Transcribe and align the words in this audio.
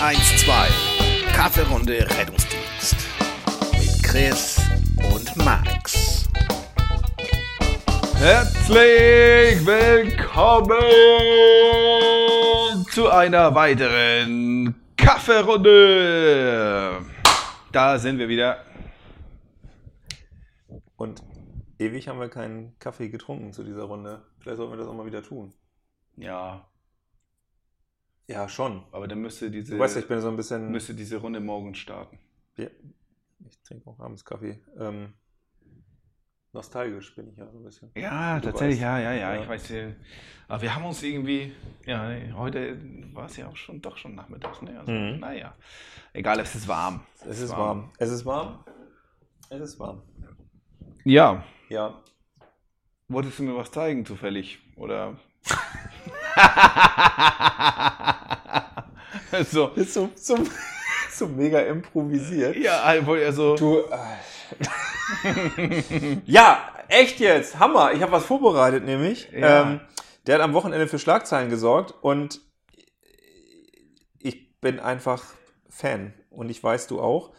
112. 0.00 1.26
Kaffeerunde 1.32 2.06
Rettungsdienst. 2.18 2.96
Mit 3.72 4.02
Chris 4.02 4.60
und 4.98 5.34
Max. 5.36 6.28
Herzlich 8.16 9.64
willkommen 9.64 10.82
zu 12.90 13.08
einer 13.08 13.54
weiteren 13.54 14.74
Kaffeerunde. 14.98 17.00
Da 17.72 17.98
sind 17.98 18.18
wir 18.18 18.28
wieder. 18.28 18.62
Und 20.96 21.22
ewig 21.78 22.08
haben 22.08 22.20
wir 22.20 22.28
keinen 22.28 22.78
Kaffee 22.78 23.08
getrunken 23.08 23.54
zu 23.54 23.64
dieser 23.64 23.84
Runde. 23.84 24.22
Vielleicht 24.40 24.58
sollten 24.58 24.74
wir 24.74 24.78
das 24.78 24.88
auch 24.88 24.94
mal 24.94 25.06
wieder 25.06 25.22
tun. 25.22 25.54
Ja, 26.16 26.68
Ja, 28.28 28.48
schon. 28.48 28.82
aber 28.92 29.06
dann 29.06 29.20
müsste 29.20 29.50
diese, 29.50 29.74
Du 29.74 29.78
weißt 29.80 29.96
ich 29.98 30.08
bin 30.08 30.20
so 30.20 30.28
ein 30.28 30.36
bisschen. 30.36 30.70
müsste 30.70 30.94
diese 30.94 31.18
Runde 31.18 31.40
morgen 31.40 31.74
starten. 31.74 32.18
Ja, 32.56 32.68
ich 33.46 33.62
trinke 33.62 33.88
auch 33.88 34.00
abends 34.00 34.24
Kaffee. 34.24 34.58
Ähm, 34.78 35.12
nostalgisch 36.52 37.14
bin 37.14 37.28
ich 37.30 37.36
ja 37.36 37.48
so 37.50 37.58
ein 37.58 37.64
bisschen. 37.64 37.90
Ja, 37.94 38.40
Du 38.40 38.46
tatsächlich, 38.46 38.80
weißt. 38.80 38.82
ja, 38.82 38.98
ja, 38.98 39.12
ja, 39.12 39.34
Ja. 39.34 39.42
ich 39.42 39.48
weiß. 39.48 39.72
Aber 40.48 40.62
wir 40.62 40.74
haben 40.74 40.84
uns 40.86 41.02
irgendwie, 41.02 41.52
ja, 41.84 42.10
heute 42.34 42.78
war 43.14 43.26
es 43.26 43.36
ja 43.36 43.46
auch 43.48 43.56
schon, 43.56 43.80
doch 43.80 43.96
schon 43.96 44.14
nachmittags, 44.14 44.62
ne? 44.62 44.78
Also, 44.80 44.90
Mhm. 44.90 45.20
naja, 45.20 45.54
egal, 46.12 46.40
es 46.40 46.54
ist 46.54 46.66
warm. 46.66 47.04
Es 47.28 47.40
ist 47.40 47.50
warm. 47.50 47.92
Es 47.98 48.10
ist 48.10 48.24
warm. 48.24 48.64
Es 49.50 49.60
ist 49.60 49.78
warm. 49.78 50.02
Ja, 51.04 51.44
Ja. 51.68 52.02
wolltest 53.06 53.38
du 53.38 53.44
mir 53.44 53.54
was 53.54 53.70
zeigen 53.70 54.04
zufällig, 54.04 54.58
oder? 54.76 55.16
so, 59.50 59.68
Ist 59.68 59.94
so, 59.94 60.10
so, 60.14 60.36
so 61.10 61.26
mega 61.28 61.60
improvisiert. 61.60 62.56
ja, 62.56 62.82
also, 62.82 63.56
Du. 63.56 63.80
Äh. 63.80 63.96
ja, 66.26 66.68
echt 66.88 67.20
jetzt. 67.20 67.58
Hammer. 67.58 67.92
Ich 67.92 68.02
habe 68.02 68.12
was 68.12 68.24
vorbereitet, 68.24 68.84
nämlich. 68.84 69.28
Ja. 69.32 69.62
Ähm, 69.62 69.80
der 70.26 70.36
hat 70.36 70.42
am 70.42 70.54
Wochenende 70.54 70.88
für 70.88 70.98
Schlagzeilen 70.98 71.50
gesorgt 71.50 71.94
und 72.00 72.40
ich 74.18 74.60
bin 74.60 74.80
einfach 74.80 75.24
Fan. 75.68 76.14
Und 76.30 76.48
ich 76.50 76.62
weiß, 76.62 76.86
du 76.86 77.00
auch. 77.00 77.32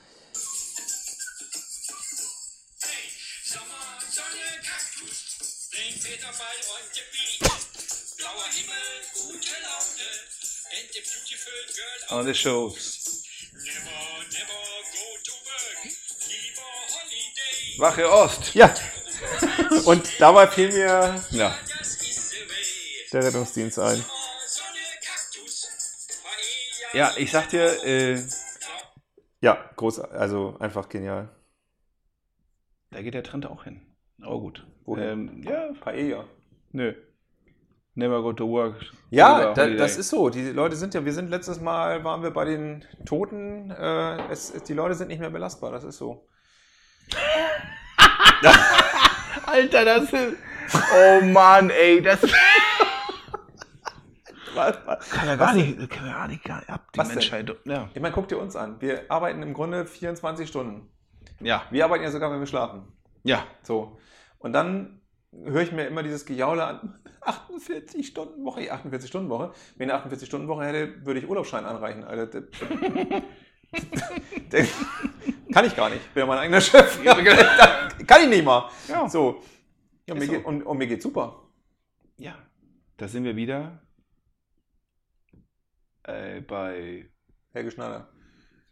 On 12.10 12.26
the 12.26 12.34
shows. 12.34 13.24
Wache 17.78 18.10
Ost. 18.12 18.54
Ja. 18.56 18.74
Und 19.86 20.10
dabei 20.20 20.48
fiel 20.48 20.72
mir 20.72 21.24
Ja, 21.32 21.58
der 23.14 23.24
Rettungsdienst 23.24 23.80
ein. 23.80 24.04
Ja, 26.94 27.14
ich 27.18 27.32
sag 27.32 27.50
dir, 27.50 27.84
äh, 27.84 28.22
Ja, 29.42 29.70
groß, 29.76 30.00
also 30.00 30.58
einfach 30.60 30.90
genial. 30.90 31.30
da 32.92 33.02
geht 33.02 33.14
der 33.14 33.24
Trend 33.24 33.46
auch 33.46 33.64
hin. 33.64 33.82
Aber 34.22 34.40
gut. 34.40 34.66
Wohin? 34.86 35.04
Ähm, 35.04 35.44
ja, 35.44 35.72
Paella. 35.80 36.26
nö. 36.72 36.94
Never 37.98 38.22
go 38.22 38.32
to 38.32 38.48
work. 38.48 38.76
Ja, 39.10 39.54
da, 39.56 39.68
das 39.68 39.98
ist 39.98 40.10
so. 40.10 40.30
Die 40.30 40.52
Leute 40.52 40.76
sind 40.76 40.94
ja, 40.94 41.04
wir 41.04 41.14
sind 41.14 41.32
letztes 41.32 41.60
Mal, 41.60 42.04
waren 42.04 42.22
wir 42.22 42.30
bei 42.30 42.46
den 42.46 42.86
Toten, 43.08 43.72
äh, 43.72 44.32
es, 44.32 44.54
die 44.64 44.74
Leute 44.74 44.94
sind 44.94 45.08
nicht 45.08 45.20
mehr 45.20 45.32
belastbar, 45.32 45.72
das 45.72 45.84
ist 45.84 45.98
so. 45.98 46.28
Alter, 49.48 49.84
das 49.84 50.14
ist. 50.14 50.36
Oh 50.96 51.26
Mann, 51.26 51.72
ey, 51.72 52.00
das 52.00 52.22
kann 55.12 55.28
ja 55.28 55.36
gar 55.36 55.54
nicht, 55.54 55.90
kann 55.90 56.06
ja 56.06 56.14
gar 56.14 56.28
nicht 56.28 56.44
gar 56.44 56.60
nicht 56.60 56.70
ab, 56.70 56.92
die? 56.94 57.00
Menschheit. 57.02 57.52
Ja. 57.66 57.90
Ich 57.96 58.02
meine, 58.02 58.14
guck 58.14 58.28
dir 58.28 58.38
uns 58.38 58.56
an. 58.56 58.80
Wir 58.80 59.06
arbeiten 59.10 59.42
im 59.42 59.56
Grunde 59.56 59.88
24 59.88 60.48
Stunden. 60.48 60.88
Ja. 61.40 61.64
Wir 61.72 61.84
arbeiten 61.84 62.04
ja 62.04 62.12
sogar, 62.12 62.32
wenn 62.32 62.40
wir 62.40 62.48
schlafen. 62.48 62.84
Ja. 63.24 63.44
So. 63.64 63.98
Und 64.38 64.54
dann 64.54 65.02
höre 65.44 65.62
ich 65.62 65.72
mir 65.72 65.86
immer 65.88 66.04
dieses 66.04 66.26
Gejaule 66.26 66.64
an. 66.66 67.00
48 67.22 68.08
Stunden 68.08 68.46
Woche, 68.46 68.72
48 68.72 69.10
Stunden 69.10 69.30
Woche. 69.30 69.52
Wenn 69.76 69.88
ich 69.90 69.94
eine 69.94 70.00
48 70.00 70.28
Stunden 70.28 70.48
Woche 70.48 70.66
hätte, 70.66 71.06
würde 71.06 71.20
ich 71.20 71.28
Urlaubsschein 71.28 71.66
anreichen. 71.66 72.04
Alter. 72.06 72.44
Kann 75.54 75.66
ich 75.66 75.76
gar 75.76 75.90
nicht. 75.90 76.14
Bin 76.14 76.22
ja 76.22 76.26
mein 76.28 76.38
eigener 76.38 76.62
Chef. 76.62 77.04
Kann 78.08 78.22
ich 78.24 78.30
nicht 78.30 78.46
mal. 78.46 78.70
Ja. 78.88 79.10
So. 79.10 79.44
Ja, 80.08 80.16
mir 80.16 80.26
so. 80.26 80.32
geht, 80.32 80.46
und, 80.46 80.64
und 80.64 80.78
mir 80.78 80.88
geht 80.88 81.02
super. 81.02 81.50
Ja. 82.18 82.36
Da 82.96 83.08
sind 83.10 83.26
wir 83.26 83.36
wieder 83.36 83.82
äh, 86.04 86.40
bei. 86.42 87.10
Helge 87.52 87.72
Schneider. 87.72 88.08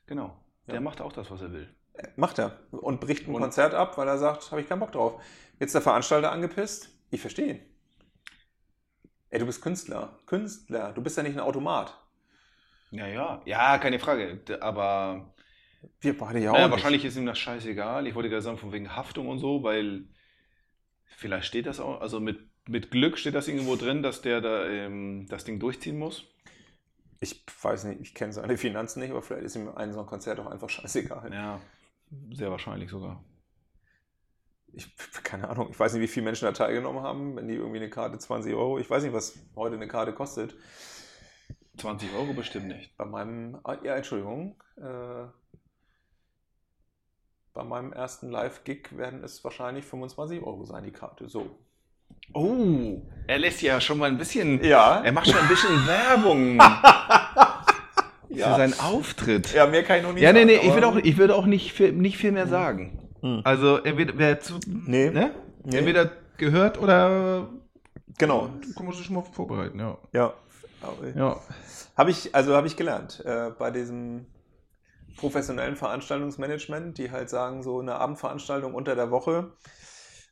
Genau. 0.06 0.38
Der 0.68 0.76
Ja. 0.76 0.82
macht 0.82 1.02
auch 1.02 1.12
das, 1.12 1.30
was 1.32 1.42
er 1.42 1.52
will. 1.52 1.75
Macht 2.16 2.40
er. 2.40 2.60
Und 2.72 3.00
bricht 3.02 3.28
ein 3.28 3.36
Und- 3.36 3.42
Konzert 3.42 3.74
ab, 3.74 3.98
weil 3.98 4.08
er 4.08 4.18
sagt, 4.18 4.52
habe 4.52 4.62
ich 4.62 4.68
keinen 4.68 4.80
Bock 4.80 4.92
drauf. 4.92 5.22
Jetzt 5.60 5.74
der 5.74 5.82
Veranstalter 5.82 6.32
angepisst. 6.32 6.90
Ich 7.12 7.22
verstehe 7.22 7.48
ihn. 7.54 7.60
Ey, 9.30 9.40
du 9.40 9.46
bist 9.46 9.62
Künstler. 9.62 10.20
Künstler. 10.26 10.92
Du 10.94 11.02
bist 11.02 11.18
ja 11.18 11.24
nicht 11.24 11.34
ein 11.34 11.40
Automat. 11.42 11.98
Ja, 12.92 13.08
ja. 13.08 13.42
Ja, 13.46 13.78
keine 13.78 14.00
Frage. 14.00 14.40
Aber 14.62 15.34
Wir 16.00 16.18
beide 16.18 16.40
ja 16.40 16.52
auch 16.52 16.56
naja, 16.56 16.72
wahrscheinlich 16.72 17.06
ist 17.06 17.18
ihm 17.18 17.26
das 17.26 17.38
scheißegal. 17.40 18.08
Ich 18.08 18.16
wollte 18.16 18.30
gerade 18.30 18.42
sagen, 18.42 18.58
von 18.58 18.72
wegen 18.72 18.96
Haftung 18.96 19.28
und 19.28 19.40
so, 19.40 19.64
weil 19.64 20.06
vielleicht 21.06 21.46
steht 21.48 21.66
das 21.66 21.80
auch, 21.80 22.02
also 22.02 22.20
mit, 22.20 22.40
mit 22.68 22.92
Glück 22.92 23.18
steht 23.18 23.36
das 23.36 23.48
irgendwo 23.48 23.76
drin, 23.76 24.02
dass 24.04 24.22
der 24.22 24.42
da 24.42 24.66
ähm, 24.68 25.28
das 25.30 25.44
Ding 25.46 25.60
durchziehen 25.60 25.98
muss. 25.98 26.26
Ich 27.20 27.44
weiß 27.62 27.86
nicht, 27.86 28.02
ich 28.02 28.14
kenne 28.14 28.34
seine 28.34 28.58
Finanzen 28.58 29.00
nicht, 29.00 29.12
aber 29.12 29.22
vielleicht 29.22 29.46
ist 29.46 29.56
ihm 29.56 29.70
ein 29.70 29.94
so 29.94 30.00
ein 30.02 30.06
Konzert 30.06 30.40
auch 30.40 30.48
einfach 30.48 30.70
scheißegal. 30.70 31.32
Ja, 31.34 31.60
sehr 32.32 32.52
wahrscheinlich 32.52 32.90
sogar. 32.90 33.24
Ich, 34.74 34.94
keine 35.24 35.50
Ahnung, 35.50 35.70
ich 35.72 35.80
weiß 35.80 35.94
nicht, 35.94 36.02
wie 36.02 36.08
viele 36.08 36.26
Menschen 36.26 36.46
da 36.46 36.52
teilgenommen 36.52 37.02
haben, 37.02 37.36
wenn 37.36 37.48
die 37.48 37.56
irgendwie 37.56 37.78
eine 37.78 37.90
Karte 37.90 38.18
20 38.18 38.54
Euro, 38.54 38.78
ich 38.78 38.90
weiß 38.90 39.04
nicht, 39.04 39.14
was 39.14 39.38
heute 39.56 39.76
eine 39.76 39.88
Karte 39.88 40.14
kostet. 40.14 40.56
20 41.78 42.14
Euro 42.14 42.34
bestimmt 42.34 42.68
nicht. 42.68 42.96
Bei 42.98 43.06
meinem, 43.06 43.60
ah, 43.64 43.78
ja, 43.84 43.96
Entschuldigung, 43.96 44.62
äh, 44.78 45.28
bei 47.54 47.64
meinem 47.64 47.94
ersten 47.94 48.30
Live-Gig 48.30 48.98
werden 48.98 49.24
es 49.24 49.44
wahrscheinlich 49.44 49.86
25 49.86 50.42
Euro 50.42 50.66
sein, 50.66 50.84
die 50.84 50.92
Karte. 50.92 51.30
So. 51.30 51.58
Oh, 52.34 53.02
er 53.28 53.40
lässt 53.40 53.62
ja 53.62 53.80
schon 53.80 53.98
mal 53.98 54.10
ein 54.10 54.18
bisschen. 54.18 54.64
Ja. 54.64 55.02
Er 55.02 55.12
macht 55.12 55.28
schon 55.28 55.40
ein 55.40 55.48
bisschen 55.48 55.70
Werbung 55.88 56.58
für 58.36 58.50
Ja. 58.50 58.56
seinen 58.58 58.80
Auftritt. 58.80 59.54
Ja, 59.54 59.66
mehr 59.68 59.84
kann 59.84 59.98
ich 59.98 60.04
noch 60.04 60.14
nicht 60.14 60.24
Ja, 60.24 60.32
nee, 60.34 60.40
sagen, 60.46 60.48
nee, 60.62 60.68
ich 60.68 60.74
würde 60.74 60.88
auch, 60.88 60.96
ich 60.98 61.18
würde 61.18 61.36
auch 61.36 61.46
nicht 61.46 61.74
viel, 61.74 61.92
nicht 61.92 62.18
viel 62.18 62.32
mehr 62.32 62.48
sagen. 62.48 63.00
Hm. 63.22 63.42
Also, 63.44 63.78
entweder, 63.84 64.14
wer 64.18 64.40
zu, 64.40 64.60
Nee. 64.68 65.10
ne? 65.10 65.32
Nee. 65.64 65.78
entweder 65.78 66.12
gehört 66.38 66.78
oder 66.80 67.48
Genau. 68.18 68.50
kann 68.76 68.86
man 68.86 68.94
sich 68.96 69.06
schon 69.06 69.16
mal 69.16 69.24
vorbereiten, 69.24 69.80
ja. 69.80 69.98
Ja. 70.14 70.34
Ja. 71.16 71.40
Habe 71.98 72.12
ich, 72.12 72.36
also 72.36 72.56
habe 72.56 72.68
ich 72.68 72.78
gelernt, 72.78 73.24
äh, 73.26 73.50
bei 73.58 73.72
diesem 73.72 74.26
professionellen 75.18 75.76
Veranstaltungsmanagement, 75.76 76.98
die 76.98 77.10
halt 77.12 77.30
sagen, 77.30 77.64
so 77.64 77.80
eine 77.80 77.96
Abendveranstaltung 77.96 78.74
unter 78.74 78.96
der 78.96 79.10
Woche 79.12 79.52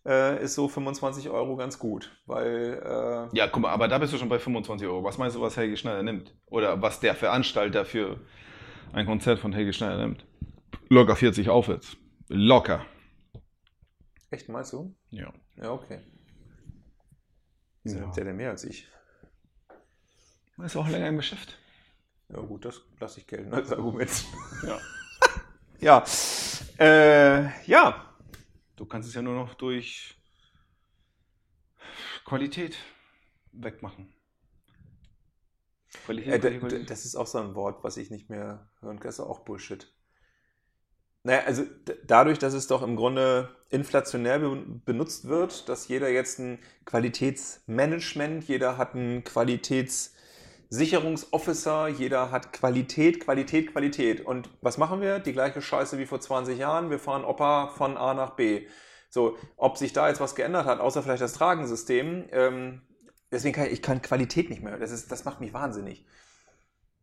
äh, 0.06 0.44
ist 0.44 0.56
so 0.56 0.68
25 0.68 1.30
Euro 1.30 1.56
ganz 1.56 1.80
gut, 1.80 2.12
weil 2.26 2.82
äh, 2.84 3.36
Ja, 3.38 3.48
guck 3.48 3.62
mal, 3.62 3.72
aber 3.72 3.88
da 3.88 3.98
bist 3.98 4.14
du 4.14 4.18
schon 4.18 4.30
bei 4.30 4.40
25 4.40 4.88
Euro. 4.88 5.04
Was 5.04 5.18
meinst 5.18 5.36
du, 5.36 5.42
was 5.42 5.56
Helge 5.58 5.78
Schneider 5.78 6.04
nimmt? 6.04 6.36
Oder 6.48 6.82
was 6.82 7.00
der 7.00 7.16
Veranstalter 7.16 7.86
für 7.86 8.20
ein 8.92 9.06
Konzert 9.06 9.40
von 9.40 9.54
Helge 9.54 9.74
Schneider 9.74 9.98
nimmt? 9.98 10.26
Locker 10.90 11.16
40 11.16 11.50
aufwärts. 11.50 11.98
Locker. 12.28 12.86
echt 14.32 14.50
meinst 14.50 14.74
du? 14.74 14.96
Ja. 15.10 15.32
Ja, 15.56 15.72
okay. 15.72 16.00
Wieso 17.84 17.98
Ja. 17.98 18.02
nimmt 18.04 18.18
der 18.18 18.26
denn 18.26 18.36
mehr 18.38 18.50
als 18.50 18.64
ich? 18.64 18.88
Ist 20.64 20.78
auch 20.78 20.88
länger 20.88 21.08
im 21.08 21.18
Geschäft. 21.18 21.58
Ja 22.30 22.40
gut, 22.40 22.64
das 22.66 22.82
lasse 23.00 23.20
ich 23.20 23.28
gelten 23.28 23.54
als 23.54 23.72
Argument. 23.72 24.26
Ja. 24.66 24.78
Ja. 25.80 26.02
Äh, 26.80 27.44
ja. 27.70 28.13
Du 28.76 28.86
kannst 28.86 29.08
es 29.08 29.16
ja 29.16 29.22
nur 29.22 29.36
noch 29.36 29.54
durch 29.54 30.16
Qualität 32.26 32.78
wegmachen. 33.52 34.14
Qualität, 36.06 36.44
Äh, 36.44 36.60
Qualität, 36.60 36.90
das 36.90 37.06
ist 37.06 37.16
auch 37.16 37.28
so 37.28 37.38
ein 37.40 37.56
Wort, 37.56 37.84
was 37.84 37.98
ich 37.98 38.10
nicht 38.10 38.30
mehr 38.30 38.68
hören 38.82 39.00
kann. 39.00 39.08
Das 39.08 39.16
ist 39.16 39.20
auch 39.26 39.40
Bullshit. 39.42 39.94
Naja, 41.24 41.44
also 41.46 41.64
dadurch, 42.06 42.40
dass 42.40 42.54
es 42.54 42.68
doch 42.68 42.82
im 42.82 42.96
Grunde 42.96 43.56
inflationär 43.70 44.40
be 44.40 44.56
benutzt 44.86 45.28
wird, 45.28 45.70
dass 45.70 45.88
jeder 45.88 46.10
jetzt 46.10 46.40
ein 46.40 46.60
Qualitätsmanagement, 46.86 48.44
jeder 48.48 48.78
hat 48.78 48.96
ein 48.96 49.24
Qualitäts- 49.24 50.13
Sicherungsofficer, 50.74 51.88
jeder 51.88 52.32
hat 52.32 52.52
Qualität, 52.52 53.20
Qualität, 53.20 53.72
Qualität. 53.72 54.26
Und 54.26 54.50
was 54.62 54.80
machen 54.80 55.02
wir? 55.02 55.20
Die 55.20 55.32
gleiche 55.32 55.62
Scheiße 55.62 56.00
wie 56.00 56.08
vor 56.08 56.20
20 56.20 56.58
Jahren. 56.58 56.90
Wir 56.90 56.98
fahren 56.98 57.24
Opa 57.24 57.68
von 57.68 57.96
A 57.96 58.16
nach 58.16 58.32
B. 58.32 58.66
So, 59.12 59.38
ob 59.56 59.78
sich 59.78 59.94
da 59.94 60.10
jetzt 60.10 60.20
was 60.20 60.34
geändert 60.34 60.66
hat, 60.66 60.80
außer 60.80 61.04
vielleicht 61.04 61.22
das 61.22 61.34
Tragensystem, 61.34 62.28
ähm, 62.32 62.82
deswegen 63.32 63.54
kann 63.54 63.68
ich, 63.68 63.74
ich 63.74 63.82
kann 63.84 64.02
Qualität 64.02 64.50
nicht 64.50 64.64
mehr. 64.64 64.80
Das, 64.80 64.90
ist, 64.92 65.12
das 65.12 65.26
macht 65.26 65.42
mich 65.42 65.54
wahnsinnig. 65.54 66.08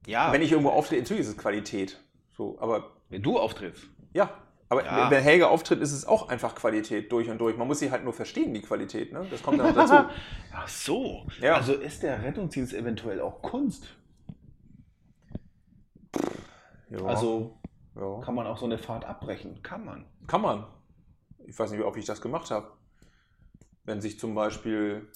Ja, 0.05 0.33
Wenn 0.33 0.43
ich 0.43 0.51
irgendwo 0.51 0.71
auftrete, 0.71 1.03
natürlich 1.03 1.23
ist 1.23 1.29
es 1.29 1.37
Qualität. 1.37 2.03
So, 2.37 2.59
aber 2.59 2.91
wenn 3.09 3.23
du 3.23 3.39
auftrittst. 3.39 3.85
ja, 4.13 4.37
aber 4.71 4.85
Ja. 4.87 5.11
wenn 5.11 5.23
Helge 5.23 5.49
auftritt, 5.49 5.81
ist 5.81 5.93
es 5.93 6.07
auch 6.07 6.29
einfach 6.29 6.55
Qualität 6.55 7.11
durch 7.13 7.29
und 7.29 7.39
durch. 7.39 7.57
Man 7.57 7.67
muss 7.67 7.81
sie 7.81 7.91
halt 7.91 8.05
nur 8.05 8.13
verstehen, 8.15 8.55
die 8.55 8.63
Qualität. 8.63 9.13
Ne? 9.13 9.27
Das 9.31 9.43
kommt 9.43 9.59
dann 9.59 9.75
noch 9.75 9.75
dazu. 9.75 10.09
Ach 10.55 10.69
so. 10.69 11.27
Ja. 11.41 11.57
Also 11.57 11.75
ist 11.75 12.03
der 12.05 12.23
Rettungsdienst 12.23 12.73
eventuell 12.73 13.21
auch 13.21 13.43
Kunst? 13.43 13.89
Ja, 16.89 17.05
Also 17.05 17.59
ja. 17.97 18.21
kann 18.21 18.35
man 18.35 18.47
auch 18.47 18.59
so 18.59 18.67
eine 18.67 18.79
Fahrt 18.79 19.05
abbrechen? 19.05 19.63
Kann 19.63 19.85
man. 19.85 20.07
Kann 20.27 20.41
man. 20.41 20.67
Ich 21.47 21.59
weiß 21.59 21.73
nicht, 21.73 21.83
ob 21.83 21.97
ich 21.97 22.05
das 22.05 22.21
gemacht 22.21 22.51
habe. 22.51 22.71
Wenn 23.85 24.01
sich 24.01 24.21
zum 24.21 24.35
Beispiel, 24.37 25.09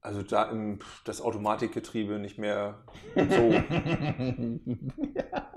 also 0.00 0.22
da 0.22 0.50
im, 0.50 0.80
das 1.04 1.20
Automatikgetriebe 1.20 2.18
nicht 2.18 2.38
mehr 2.38 2.82
so, 3.14 3.24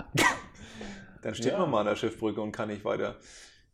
dann 1.24 1.36
steht 1.36 1.54
Ja. 1.54 1.60
man 1.60 1.72
mal 1.72 1.80
an 1.82 1.88
der 1.88 1.96
Schiffbrücke 1.96 2.42
und 2.42 2.52
kann 2.52 2.68
nicht 2.70 2.86
weiter. 2.86 3.16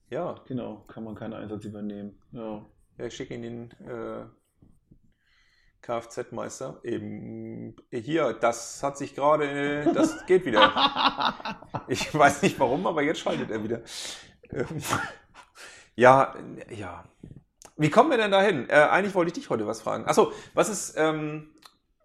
Ja, 0.10 0.36
Genau, 0.48 0.86
kann 0.88 1.04
man 1.04 1.16
keinen 1.16 1.34
Einsatz 1.34 1.66
übernehmen. 1.66 2.20
Ja. 2.32 2.66
ja 2.98 3.06
ich 3.06 3.16
schicke 3.16 3.36
Ihnen 3.36 3.70
den 3.70 3.88
äh, 3.88 4.26
Kfz-Meister. 5.82 6.80
Eben 6.84 7.76
hier, 7.92 8.34
das 8.34 8.82
hat 8.84 8.98
sich 8.98 9.16
gerade, 9.16 9.92
das 9.94 10.26
geht 10.26 10.46
wieder. 10.46 11.66
Ich 11.88 12.14
weiß 12.14 12.44
nicht 12.44 12.60
warum, 12.60 12.86
aber 12.86 13.02
jetzt 13.02 13.20
schaltet 13.20 13.50
er 13.52 13.64
wieder. 13.64 13.82
Ähm, 14.52 14.68
Ja, 15.96 16.34
ja. 16.70 17.04
Wie 17.76 17.90
kommen 17.90 18.10
wir 18.10 18.18
denn 18.18 18.32
dahin? 18.32 18.70
Äh, 18.70 18.74
eigentlich 18.74 19.16
wollte 19.16 19.30
ich 19.30 19.34
dich 19.34 19.50
heute 19.50 19.68
was 19.68 19.82
fragen. 19.82 20.06
Achso, 20.06 20.32
was 20.54 20.70
ist, 20.70 20.94
ähm, 20.98 21.50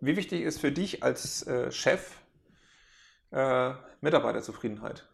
wie 0.01 0.17
wichtig 0.17 0.43
ist 0.43 0.61
für 0.61 0.73
dich 0.73 1.03
als 1.05 1.47
äh, 1.47 1.71
Chef 1.71 2.11
äh, 3.31 3.73
Mitarbeiterzufriedenheit? 4.01 5.07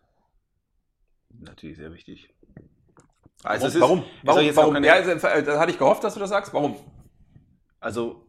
Natürlich 1.39 1.77
sehr 1.79 1.93
wichtig. 1.93 2.35
Also 3.43 3.67
es 3.69 3.75
ist- 3.75 3.81
warum? 3.81 4.01
es 4.01 4.05
Warum? 4.25 4.57
warum? 4.57 4.85
Ja, 4.85 4.95
also, 4.95 5.11
äh, 5.13 5.43
das 5.43 5.59
hatte 5.59 5.71
ich 5.73 5.79
gehofft, 5.79 6.05
dass 6.05 6.15
du 6.15 6.21
das 6.21 6.31
sagst. 6.31 6.53
Warum? 6.53 6.77
Also, 7.81 8.27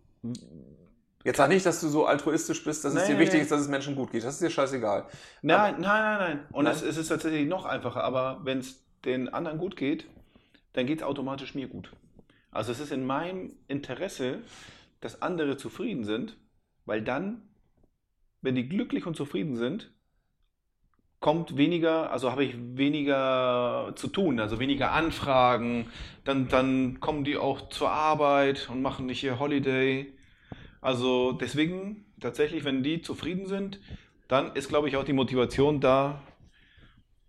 Jetzt 1.24 1.38
sag 1.38 1.50
nicht, 1.50 1.63
dass 1.68 1.80
du 1.81 1.88
so 1.88 2.06
altruistisch 2.07 2.63
bist, 2.63 2.83
dass 2.83 2.95
es 2.95 3.07
Nee, 3.07 3.13
dir 3.13 3.19
wichtig 3.19 3.36
nee. 3.38 3.42
ist, 3.44 3.51
dass 3.51 3.62
es 3.62 3.68
Menschen 3.68 3.95
gut 3.95 4.12
geht. 4.12 4.24
Das 4.24 4.33
ist 4.36 4.42
dir 4.42 4.50
scheißegal. 4.50 5.06
nein, 5.44 5.75
nein, 5.80 5.81
nein, 5.81 6.18
nein. 6.19 6.48
Und 6.51 6.63
Nein? 6.63 6.74
Es, 6.74 6.81
es 6.81 6.98
ist 6.98 7.09
tatsächlich 7.09 7.48
noch 7.48 7.65
einfacher, 7.65 8.03
aber 8.03 8.42
wenn 8.44 8.57
es 8.59 8.83
den 9.06 9.30
anderen 9.30 9.59
gut 9.59 9.75
geht, 9.75 10.07
dann 10.74 10.88
geht 10.88 11.00
es 11.00 11.03
automatisch 11.03 11.53
mir 11.53 11.68
gut. 11.68 11.92
Also 12.50 12.71
es 12.71 12.80
ist 12.80 12.92
in 12.92 13.06
meinem 13.06 13.53
Interesse, 13.68 14.39
dass 15.00 15.21
andere 15.21 15.57
zufrieden 15.57 16.06
sind, 16.06 16.38
weil 16.86 17.03
dann, 17.03 17.44
wenn 18.42 18.56
die 18.56 18.68
glücklich 18.68 19.06
und 19.06 19.15
zufrieden 19.15 19.57
sind, 19.57 19.92
kommt 21.22 21.56
weniger, 21.56 22.12
also 22.12 22.32
habe 22.32 22.44
ich 22.44 22.56
weniger 22.58 23.94
zu 23.96 24.08
tun, 24.08 24.40
also 24.40 24.60
weniger 24.60 24.92
Anfragen, 24.92 25.86
dann, 26.26 26.50
dann 26.50 27.00
kommen 27.00 27.24
die 27.24 27.38
auch 27.38 27.70
zur 27.70 27.92
Arbeit 27.92 28.68
und 28.70 28.82
machen 28.82 29.06
nicht 29.06 29.24
ihr 29.24 29.40
Holiday. 29.40 30.14
Also 30.82 31.32
deswegen 31.32 32.06
tatsächlich, 32.20 32.64
wenn 32.64 32.82
die 32.82 33.04
zufrieden 33.04 33.46
sind, 33.46 33.80
dann 34.28 34.56
ist, 34.56 34.68
glaube 34.68 34.90
ich, 34.90 34.98
auch 34.98 35.04
die 35.04 35.14
Motivation 35.14 35.80
da, 35.80 36.22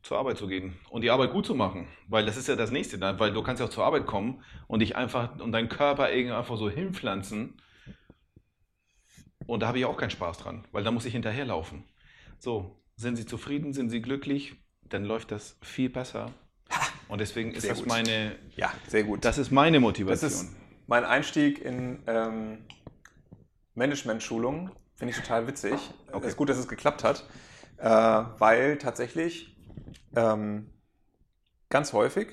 zur 0.02 0.18
Arbeit 0.18 0.38
zu 0.38 0.48
gehen 0.48 0.74
und 0.90 1.02
die 1.02 1.10
Arbeit 1.10 1.30
gut 1.30 1.46
zu 1.46 1.54
machen. 1.54 1.86
Weil 2.08 2.24
das 2.26 2.36
ist 2.36 2.48
ja 2.48 2.56
das 2.56 2.70
Nächste, 2.70 3.00
weil 3.20 3.32
du 3.32 3.42
kannst 3.42 3.60
ja 3.60 3.66
auch 3.66 3.70
zur 3.70 3.84
Arbeit 3.84 4.06
kommen 4.06 4.42
und 4.66 4.80
dich 4.80 4.96
einfach 4.96 5.38
und 5.38 5.52
deinen 5.52 5.68
Körper 5.68 6.10
irgendwie 6.10 6.34
einfach 6.34 6.56
so 6.56 6.68
hinpflanzen. 6.68 7.60
Und 9.46 9.60
da 9.60 9.68
habe 9.68 9.78
ich 9.78 9.84
auch 9.84 9.96
keinen 9.96 10.10
Spaß 10.10 10.38
dran, 10.38 10.66
weil 10.72 10.82
da 10.82 10.90
muss 10.90 11.04
ich 11.04 11.12
hinterherlaufen. 11.12 11.84
So, 12.38 12.81
sind 13.02 13.16
sie 13.16 13.26
zufrieden, 13.26 13.72
sind 13.74 13.90
sie 13.90 14.00
glücklich, 14.00 14.54
dann 14.88 15.04
läuft 15.04 15.30
das 15.30 15.56
viel 15.62 15.90
besser. 15.90 16.30
Und 17.08 17.20
deswegen 17.20 17.52
ist 17.52 17.62
Sehr 17.62 17.70
das 17.72 17.80
gut. 17.80 17.88
meine, 17.88 18.36
Ja, 18.56 18.72
sehr 18.88 19.04
gut. 19.04 19.24
das 19.24 19.36
ist 19.36 19.50
meine 19.50 19.76
Das 19.76 19.82
Motivation. 19.82 20.30
ist 20.30 20.50
mein 20.86 21.04
Einstieg 21.04 21.60
in 21.62 22.02
ähm, 22.06 22.64
Management-Schulung. 23.74 24.70
Finde 24.94 25.12
ich 25.12 25.20
total 25.20 25.46
witzig. 25.46 25.74
Okay. 26.08 26.20
Es 26.22 26.28
ist 26.32 26.36
gut, 26.36 26.48
dass 26.48 26.56
es 26.58 26.68
geklappt 26.68 27.04
hat, 27.04 27.24
äh, 27.78 27.88
weil 27.88 28.78
tatsächlich 28.78 29.54
ähm, 30.16 30.70
ganz 31.68 31.92
häufig 31.92 32.28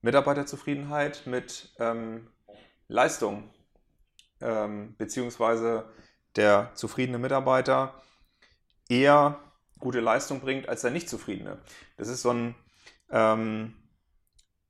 Mitarbeiterzufriedenheit 0.00 1.26
mit 1.26 1.74
ähm, 1.78 2.28
Leistung 2.88 3.50
ähm, 4.40 4.94
beziehungsweise 4.96 5.84
der 6.36 6.70
zufriedene 6.74 7.18
Mitarbeiter 7.18 8.02
eher 8.88 9.38
gute 9.82 10.00
Leistung 10.00 10.40
bringt 10.40 10.68
als 10.68 10.80
der 10.80 10.90
nicht 10.90 11.08
zufriedene. 11.10 11.58
Das 11.98 12.08
ist 12.08 12.22
so 12.22 12.30
ein 12.30 12.54
ähm, 13.10 13.74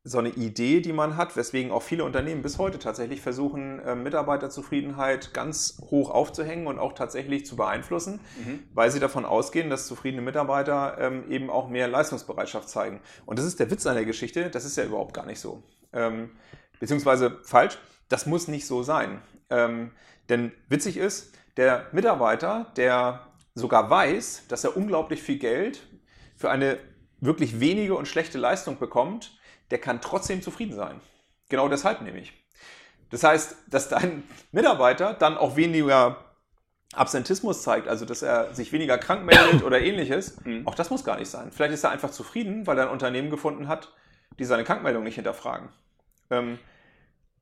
so 0.04 0.18
eine 0.18 0.30
Idee, 0.30 0.80
die 0.80 0.92
man 0.92 1.16
hat, 1.16 1.36
weswegen 1.36 1.70
auch 1.70 1.82
viele 1.82 2.02
Unternehmen 2.02 2.42
bis 2.42 2.58
heute 2.58 2.80
tatsächlich 2.80 3.20
versuchen, 3.20 3.78
äh, 3.78 3.94
Mitarbeiterzufriedenheit 3.94 5.32
ganz 5.32 5.80
hoch 5.90 6.10
aufzuhängen 6.10 6.66
und 6.66 6.80
auch 6.80 6.94
tatsächlich 6.94 7.46
zu 7.46 7.54
beeinflussen, 7.54 8.18
Mhm. 8.44 8.64
weil 8.74 8.90
sie 8.90 8.98
davon 8.98 9.24
ausgehen, 9.24 9.70
dass 9.70 9.86
zufriedene 9.86 10.20
Mitarbeiter 10.20 10.96
ähm, 10.98 11.30
eben 11.30 11.50
auch 11.50 11.68
mehr 11.68 11.86
Leistungsbereitschaft 11.86 12.68
zeigen. 12.68 13.00
Und 13.26 13.38
das 13.38 13.46
ist 13.46 13.60
der 13.60 13.70
Witz 13.70 13.86
an 13.86 13.94
der 13.94 14.04
Geschichte, 14.04 14.50
das 14.50 14.64
ist 14.64 14.76
ja 14.76 14.82
überhaupt 14.84 15.14
gar 15.14 15.24
nicht 15.24 15.38
so. 15.38 15.62
Ähm, 15.92 16.30
beziehungsweise 16.80 17.38
falsch, 17.44 17.78
das 18.08 18.26
muss 18.26 18.48
nicht 18.48 18.66
so 18.66 18.82
sein. 18.82 19.22
Ähm, 19.50 19.92
denn 20.28 20.50
witzig 20.68 20.96
ist, 20.96 21.38
der 21.56 21.86
Mitarbeiter, 21.92 22.72
der 22.76 23.20
sogar 23.54 23.90
weiß, 23.90 24.44
dass 24.48 24.64
er 24.64 24.76
unglaublich 24.76 25.22
viel 25.22 25.38
Geld 25.38 25.82
für 26.36 26.50
eine 26.50 26.78
wirklich 27.20 27.60
wenige 27.60 27.94
und 27.94 28.08
schlechte 28.08 28.38
Leistung 28.38 28.78
bekommt, 28.78 29.38
der 29.70 29.78
kann 29.78 30.00
trotzdem 30.00 30.42
zufrieden 30.42 30.74
sein. 30.74 31.00
Genau 31.48 31.68
deshalb 31.68 32.02
nämlich. 32.02 32.32
Das 33.10 33.24
heißt, 33.24 33.56
dass 33.68 33.88
dein 33.88 34.24
Mitarbeiter 34.52 35.14
dann 35.14 35.36
auch 35.36 35.56
weniger 35.56 36.24
Absentismus 36.94 37.62
zeigt, 37.62 37.88
also 37.88 38.04
dass 38.04 38.22
er 38.22 38.54
sich 38.54 38.72
weniger 38.72 38.98
krank 38.98 39.24
meldet 39.24 39.62
oder 39.62 39.80
ähnliches, 39.80 40.36
Mhm. 40.44 40.66
auch 40.66 40.74
das 40.74 40.90
muss 40.90 41.04
gar 41.04 41.18
nicht 41.18 41.30
sein. 41.30 41.52
Vielleicht 41.52 41.72
ist 41.74 41.84
er 41.84 41.90
einfach 41.90 42.10
zufrieden, 42.10 42.66
weil 42.66 42.78
er 42.78 42.84
ein 42.86 42.90
Unternehmen 42.90 43.30
gefunden 43.30 43.68
hat, 43.68 43.92
die 44.38 44.44
seine 44.44 44.64
Krankmeldung 44.64 45.04
nicht 45.04 45.14
hinterfragen. 45.14 45.68
Ähm, 46.30 46.58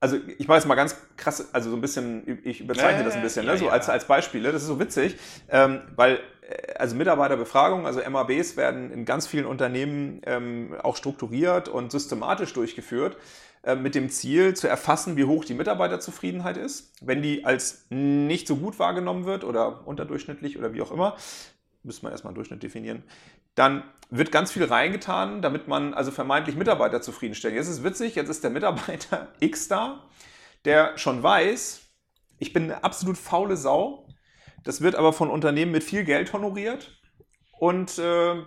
also 0.00 0.16
ich 0.38 0.48
mache 0.48 0.58
jetzt 0.58 0.66
mal 0.66 0.74
ganz 0.74 0.96
krass, 1.16 1.52
also 1.52 1.70
so 1.70 1.76
ein 1.76 1.82
bisschen, 1.82 2.40
ich 2.42 2.62
überzeichne 2.62 3.00
Ja, 3.00 3.04
das 3.04 3.14
ein 3.14 3.22
bisschen, 3.22 3.44
ja, 3.44 3.52
ne? 3.52 3.58
so 3.58 3.66
ja. 3.66 3.72
als, 3.72 3.88
als 3.88 4.06
Beispiele, 4.06 4.50
das 4.50 4.62
ist 4.62 4.68
so 4.68 4.80
witzig, 4.80 5.16
ähm, 5.50 5.82
weil 5.94 6.20
äh, 6.48 6.72
also 6.74 6.96
Mitarbeiterbefragungen, 6.96 7.84
also 7.84 8.00
MABs 8.08 8.56
werden 8.56 8.90
in 8.90 9.04
ganz 9.04 9.26
vielen 9.26 9.44
Unternehmen 9.44 10.22
ähm, 10.24 10.74
auch 10.82 10.96
strukturiert 10.96 11.68
und 11.68 11.92
systematisch 11.92 12.54
durchgeführt, 12.54 13.18
äh, 13.62 13.76
mit 13.76 13.94
dem 13.94 14.08
Ziel 14.08 14.54
zu 14.54 14.68
erfassen, 14.68 15.18
wie 15.18 15.24
hoch 15.24 15.44
die 15.44 15.52
Mitarbeiterzufriedenheit 15.52 16.56
ist. 16.56 16.94
Wenn 17.02 17.20
die 17.20 17.44
als 17.44 17.84
nicht 17.90 18.46
so 18.46 18.56
gut 18.56 18.78
wahrgenommen 18.78 19.26
wird 19.26 19.44
oder 19.44 19.86
unterdurchschnittlich 19.86 20.58
oder 20.58 20.72
wie 20.72 20.80
auch 20.80 20.92
immer, 20.92 21.16
müssen 21.82 22.02
wir 22.02 22.10
erstmal 22.10 22.30
einen 22.30 22.36
Durchschnitt 22.36 22.62
definieren, 22.62 23.02
dann 23.54 23.84
wird 24.10 24.32
ganz 24.32 24.52
viel 24.52 24.64
reingetan, 24.64 25.42
damit 25.42 25.68
man 25.68 25.94
also 25.94 26.10
vermeintlich 26.10 26.56
Mitarbeiter 26.56 27.00
zufriedenstellt. 27.00 27.54
Jetzt 27.54 27.68
ist 27.68 27.84
witzig, 27.84 28.16
jetzt 28.16 28.28
ist 28.28 28.42
der 28.42 28.50
Mitarbeiter 28.50 29.28
X 29.40 29.68
da, 29.68 30.04
der 30.64 30.98
schon 30.98 31.22
weiß, 31.22 31.82
ich 32.38 32.52
bin 32.52 32.64
eine 32.64 32.84
absolut 32.84 33.18
faule 33.18 33.56
Sau. 33.56 34.06
Das 34.64 34.80
wird 34.80 34.94
aber 34.94 35.12
von 35.12 35.30
Unternehmen 35.30 35.72
mit 35.72 35.84
viel 35.84 36.04
Geld 36.04 36.32
honoriert 36.32 37.00
und 37.58 37.98
äh, 37.98 38.42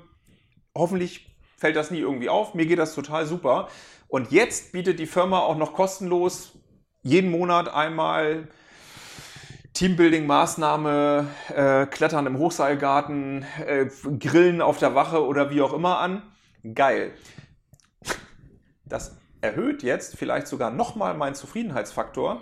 hoffentlich 0.76 1.36
fällt 1.58 1.76
das 1.76 1.92
nie 1.92 2.00
irgendwie 2.00 2.30
auf. 2.30 2.54
Mir 2.56 2.66
geht 2.66 2.80
das 2.80 2.94
total 2.94 3.26
super. 3.26 3.70
Und 4.08 4.32
jetzt 4.32 4.74
bietet 4.74 5.00
die 5.00 5.06
Firma 5.06 5.40
auch 5.40 5.58
noch 5.58 5.74
kostenlos 5.74 6.54
jeden 7.04 7.32
Monat 7.32 7.70
einmal 7.70 8.50
Teambuilding-Maßnahme, 9.74 11.28
äh, 11.56 11.86
Klettern 11.88 12.28
im 12.28 12.38
Hochseilgarten, 12.38 13.46
äh, 13.66 13.88
Grillen 14.20 14.62
auf 14.62 14.78
der 14.78 14.94
Wache 14.94 15.26
oder 15.26 15.50
wie 15.50 15.62
auch 15.62 15.74
immer 15.74 16.00
an. 16.00 16.22
Geil. 16.76 17.14
Das 18.86 19.18
erhöht 19.42 19.82
jetzt 19.84 20.16
vielleicht 20.16 20.48
sogar 20.48 20.70
nochmal 20.70 21.16
meinen 21.16 21.36
Zufriedenheitsfaktor, 21.36 22.42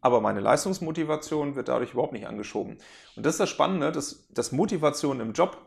aber 0.00 0.20
meine 0.20 0.40
Leistungsmotivation 0.40 1.56
wird 1.56 1.68
dadurch 1.68 1.92
überhaupt 1.92 2.12
nicht 2.12 2.28
angeschoben. 2.28 2.78
Und 3.16 3.26
das 3.26 3.34
ist 3.34 3.40
das 3.40 3.50
Spannende, 3.50 3.90
dass, 3.90 4.28
dass 4.28 4.52
Motivation 4.52 5.20
im 5.20 5.32
Job 5.32 5.58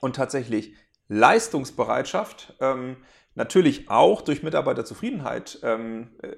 und 0.00 0.16
tatsächlich 0.16 0.74
Leistungsbereitschaft 1.08 2.54
ähm, 2.60 2.98
natürlich 3.38 3.88
auch 3.88 4.20
durch 4.20 4.42
Mitarbeiterzufriedenheit 4.42 5.60
ähm, 5.62 6.10
äh, 6.22 6.32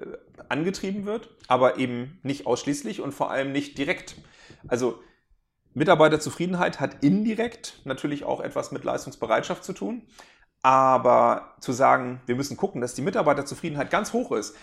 angetrieben 0.49 1.05
wird, 1.05 1.31
aber 1.47 1.77
eben 1.77 2.19
nicht 2.21 2.45
ausschließlich 2.45 3.01
und 3.01 3.11
vor 3.11 3.31
allem 3.31 3.51
nicht 3.51 3.77
direkt. 3.79 4.15
Also 4.67 4.99
Mitarbeiterzufriedenheit 5.73 6.79
hat 6.79 7.03
indirekt 7.03 7.81
natürlich 7.85 8.23
auch 8.23 8.39
etwas 8.39 8.71
mit 8.71 8.83
Leistungsbereitschaft 8.83 9.63
zu 9.63 9.73
tun. 9.73 10.03
Aber 10.61 11.55
zu 11.59 11.71
sagen, 11.71 12.21
wir 12.27 12.35
müssen 12.35 12.55
gucken, 12.55 12.81
dass 12.81 12.93
die 12.93 13.01
Mitarbeiterzufriedenheit 13.01 13.89
ganz 13.89 14.13
hoch 14.13 14.31
ist, 14.31 14.55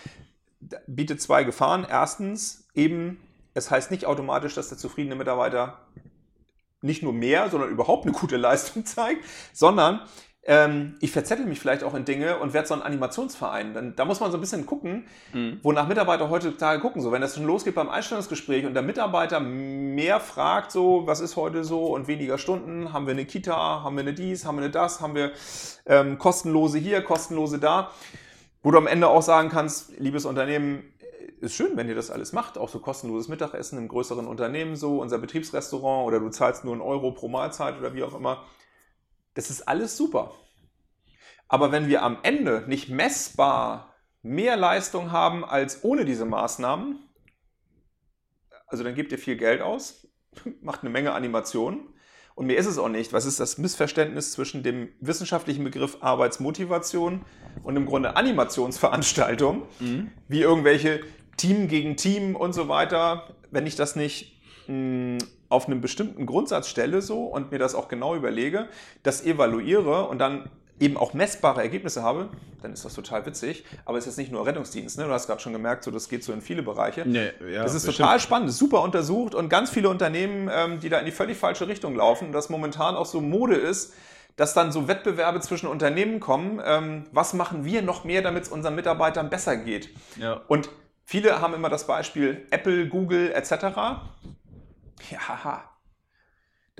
bietet 0.87 1.21
zwei 1.21 1.43
Gefahren. 1.43 1.85
Erstens, 1.89 2.69
eben, 2.73 3.19
es 3.53 3.69
heißt 3.69 3.91
nicht 3.91 4.05
automatisch, 4.05 4.55
dass 4.55 4.69
der 4.69 4.77
zufriedene 4.77 5.15
Mitarbeiter 5.15 5.77
nicht 6.81 7.03
nur 7.03 7.11
mehr, 7.11 7.49
sondern 7.49 7.69
überhaupt 7.69 8.05
eine 8.05 8.13
gute 8.13 8.37
Leistung 8.37 8.85
zeigt, 8.85 9.25
sondern 9.51 9.99
ähm, 10.43 10.95
ich 11.01 11.11
verzettel 11.11 11.45
mich 11.45 11.59
vielleicht 11.59 11.83
auch 11.83 11.93
in 11.93 12.05
Dinge 12.05 12.37
und 12.39 12.53
werde 12.53 12.67
so 12.67 12.73
ein 12.73 12.81
Animationsverein. 12.81 13.73
Dann, 13.73 13.95
da 13.95 14.05
muss 14.05 14.19
man 14.19 14.31
so 14.31 14.37
ein 14.37 14.41
bisschen 14.41 14.65
gucken, 14.65 15.05
Mhm. 15.33 15.59
wonach 15.63 15.87
Mitarbeiter 15.87 16.29
heutzutage 16.29 16.81
gucken. 16.81 17.01
So, 17.01 17.11
wenn 17.11 17.21
das 17.21 17.35
schon 17.35 17.45
losgeht 17.45 17.75
beim 17.75 17.89
Einstellungsgespräch 17.89 18.65
und 18.65 18.73
der 18.73 18.81
Mitarbeiter 18.83 19.39
mehr 19.39 20.19
fragt, 20.19 20.71
so, 20.71 21.05
was 21.05 21.19
ist 21.19 21.35
heute 21.35 21.63
so 21.63 21.87
und 21.93 22.07
weniger 22.07 22.37
Stunden, 22.37 22.93
haben 22.93 23.05
wir 23.05 23.13
eine 23.13 23.25
Kita, 23.25 23.83
haben 23.83 23.95
wir 23.95 24.01
eine 24.01 24.13
dies, 24.13 24.45
haben 24.45 24.57
wir 24.57 24.63
eine 24.63 24.71
das, 24.71 25.01
haben 25.01 25.13
wir 25.15 25.31
ähm, 25.85 26.17
kostenlose 26.17 26.77
hier, 26.77 27.01
kostenlose 27.03 27.59
da, 27.59 27.91
wo 28.63 28.71
du 28.71 28.77
am 28.77 28.87
Ende 28.87 29.07
auch 29.07 29.21
sagen 29.21 29.49
kannst, 29.49 29.97
liebes 29.99 30.25
Unternehmen, 30.25 30.83
ist 31.41 31.55
schön, 31.55 31.77
wenn 31.77 31.87
ihr 31.87 31.95
das 31.95 32.11
alles 32.11 32.33
macht, 32.33 32.57
auch 32.57 32.67
so 32.67 32.79
kostenloses 32.79 33.29
Mittagessen 33.29 33.77
im 33.77 33.87
größeren 33.87 34.27
Unternehmen, 34.27 34.75
so 34.75 34.99
unser 34.99 35.17
Betriebsrestaurant 35.19 36.07
oder 36.07 36.19
du 36.19 36.29
zahlst 36.29 36.65
nur 36.65 36.73
einen 36.73 36.81
Euro 36.81 37.11
pro 37.11 37.29
Mahlzeit 37.29 37.77
oder 37.79 37.93
wie 37.93 38.03
auch 38.03 38.13
immer. 38.13 38.43
Das 39.39 39.49
ist 39.49 39.69
alles 39.69 39.95
super. 39.95 40.33
Aber 41.47 41.71
wenn 41.71 41.87
wir 41.87 42.03
am 42.03 42.17
Ende 42.23 42.65
nicht 42.67 42.89
messbar 42.89 43.95
mehr 44.21 44.57
Leistung 44.57 45.13
haben 45.13 45.45
als 45.45 45.85
ohne 45.85 46.03
diese 46.03 46.25
Maßnahmen, 46.25 46.99
also 48.67 48.83
dann 48.83 48.95
gebt 48.95 49.13
ihr 49.13 49.17
viel 49.17 49.37
Geld 49.37 49.61
aus, 49.61 50.09
macht 50.61 50.81
eine 50.81 50.89
Menge 50.89 51.13
Animationen. 51.13 51.87
Und 52.35 52.47
mir 52.47 52.57
ist 52.57 52.65
es 52.65 52.77
auch 52.77 52.89
nicht. 52.89 53.13
Was 53.13 53.23
ist 53.23 53.39
das 53.39 53.57
Missverständnis 53.57 54.33
zwischen 54.33 54.61
dem 54.61 54.89
wissenschaftlichen 54.99 55.63
Begriff 55.63 55.99
Arbeitsmotivation 56.01 57.23
und 57.63 57.75
im 57.77 57.85
Grunde 57.85 58.17
Animationsveranstaltung, 58.17 59.63
wie 60.27 60.41
irgendwelche 60.41 60.99
Team 61.37 61.69
gegen 61.69 61.95
Team 61.95 62.35
und 62.35 62.51
so 62.51 62.67
weiter, 62.67 63.33
wenn 63.51 63.65
ich 63.65 63.77
das 63.77 63.95
nicht 63.95 64.37
mh, 64.67 65.19
auf 65.49 65.67
einem 65.67 65.81
bestimmten 65.81 66.25
Grundsatz 66.25 66.67
stelle 66.67 67.01
so 67.01 67.25
und 67.25 67.51
mir 67.51 67.59
das 67.59 67.75
auch 67.75 67.87
genau 67.87 68.15
überlege, 68.15 68.67
das 69.03 69.25
evaluiere 69.25 70.07
und 70.07 70.19
dann 70.19 70.49
eben 70.79 70.97
auch 70.97 71.13
messbare 71.13 71.61
Ergebnisse 71.61 72.03
habe, 72.03 72.29
dann 72.61 72.73
ist 72.73 72.85
das 72.85 72.93
total 72.93 73.25
witzig. 73.25 73.65
Aber 73.85 73.97
es 73.97 74.05
ist 74.05 74.11
jetzt 74.11 74.17
nicht 74.17 74.31
nur 74.31 74.45
Rettungsdienst, 74.45 74.97
ne? 74.97 75.05
du 75.05 75.11
hast 75.11 75.27
gerade 75.27 75.41
schon 75.41 75.53
gemerkt, 75.53 75.83
so, 75.83 75.91
das 75.91 76.09
geht 76.09 76.23
so 76.23 76.31
in 76.31 76.41
viele 76.41 76.63
Bereiche. 76.63 77.03
Nee, 77.05 77.31
ja, 77.51 77.63
das 77.63 77.75
ist 77.75 77.85
bestimmt. 77.85 78.07
total 78.07 78.19
spannend, 78.19 78.51
super 78.51 78.81
untersucht 78.81 79.35
und 79.35 79.49
ganz 79.49 79.69
viele 79.69 79.89
Unternehmen, 79.89 80.49
ähm, 80.53 80.79
die 80.79 80.89
da 80.89 80.99
in 80.99 81.05
die 81.05 81.11
völlig 81.11 81.37
falsche 81.37 81.67
Richtung 81.67 81.95
laufen 81.95 82.27
und 82.27 82.31
das 82.31 82.49
momentan 82.49 82.95
auch 82.95 83.05
so 83.05 83.21
Mode 83.21 83.55
ist, 83.55 83.93
dass 84.35 84.53
dann 84.53 84.71
so 84.71 84.87
Wettbewerbe 84.87 85.41
zwischen 85.41 85.67
Unternehmen 85.67 86.21
kommen. 86.21 86.61
Ähm, 86.63 87.03
was 87.11 87.33
machen 87.33 87.65
wir 87.65 87.81
noch 87.81 88.05
mehr, 88.05 88.21
damit 88.21 88.43
es 88.43 88.49
unseren 88.49 88.75
Mitarbeitern 88.75 89.29
besser 89.29 89.57
geht? 89.57 89.89
Ja. 90.15 90.41
Und 90.47 90.69
viele 91.03 91.41
haben 91.41 91.53
immer 91.53 91.67
das 91.67 91.87
Beispiel 91.87 92.45
Apple, 92.49 92.87
Google 92.87 93.33
etc. 93.33 93.51
Ja. 95.11 95.69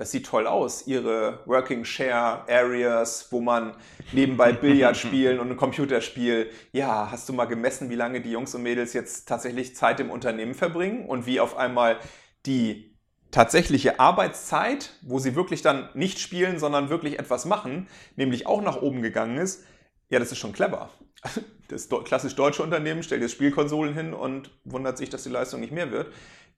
Das 0.00 0.12
sieht 0.12 0.24
toll 0.24 0.46
aus, 0.46 0.86
ihre 0.86 1.40
Working 1.44 1.84
Share 1.84 2.48
Areas, 2.48 3.28
wo 3.30 3.42
man 3.42 3.76
nebenbei 4.12 4.52
Billard 4.54 4.96
spielen 4.96 5.38
und 5.38 5.50
ein 5.50 5.58
Computerspiel. 5.58 6.50
Ja, 6.72 7.10
hast 7.10 7.28
du 7.28 7.34
mal 7.34 7.44
gemessen, 7.44 7.90
wie 7.90 7.96
lange 7.96 8.22
die 8.22 8.30
Jungs 8.30 8.54
und 8.54 8.62
Mädels 8.62 8.94
jetzt 8.94 9.28
tatsächlich 9.28 9.76
Zeit 9.76 10.00
im 10.00 10.10
Unternehmen 10.10 10.54
verbringen 10.54 11.04
und 11.06 11.26
wie 11.26 11.38
auf 11.38 11.54
einmal 11.54 11.98
die 12.46 12.96
tatsächliche 13.30 14.00
Arbeitszeit, 14.00 14.94
wo 15.02 15.18
sie 15.18 15.34
wirklich 15.34 15.60
dann 15.60 15.90
nicht 15.92 16.18
spielen, 16.18 16.58
sondern 16.58 16.88
wirklich 16.88 17.18
etwas 17.18 17.44
machen, 17.44 17.86
nämlich 18.16 18.46
auch 18.46 18.62
nach 18.62 18.80
oben 18.80 19.02
gegangen 19.02 19.36
ist? 19.36 19.64
Ja, 20.08 20.18
das 20.18 20.32
ist 20.32 20.38
schon 20.38 20.54
clever. 20.54 20.90
Das 21.68 21.88
klassisch 21.88 22.34
deutsche 22.34 22.64
Unternehmen 22.64 23.04
stellt 23.04 23.22
jetzt 23.22 23.30
Spielkonsolen 23.30 23.94
hin 23.94 24.12
und 24.12 24.50
wundert 24.64 24.98
sich, 24.98 25.08
dass 25.08 25.22
die 25.22 25.28
Leistung 25.28 25.60
nicht 25.60 25.72
mehr 25.72 25.92
wird. 25.92 26.12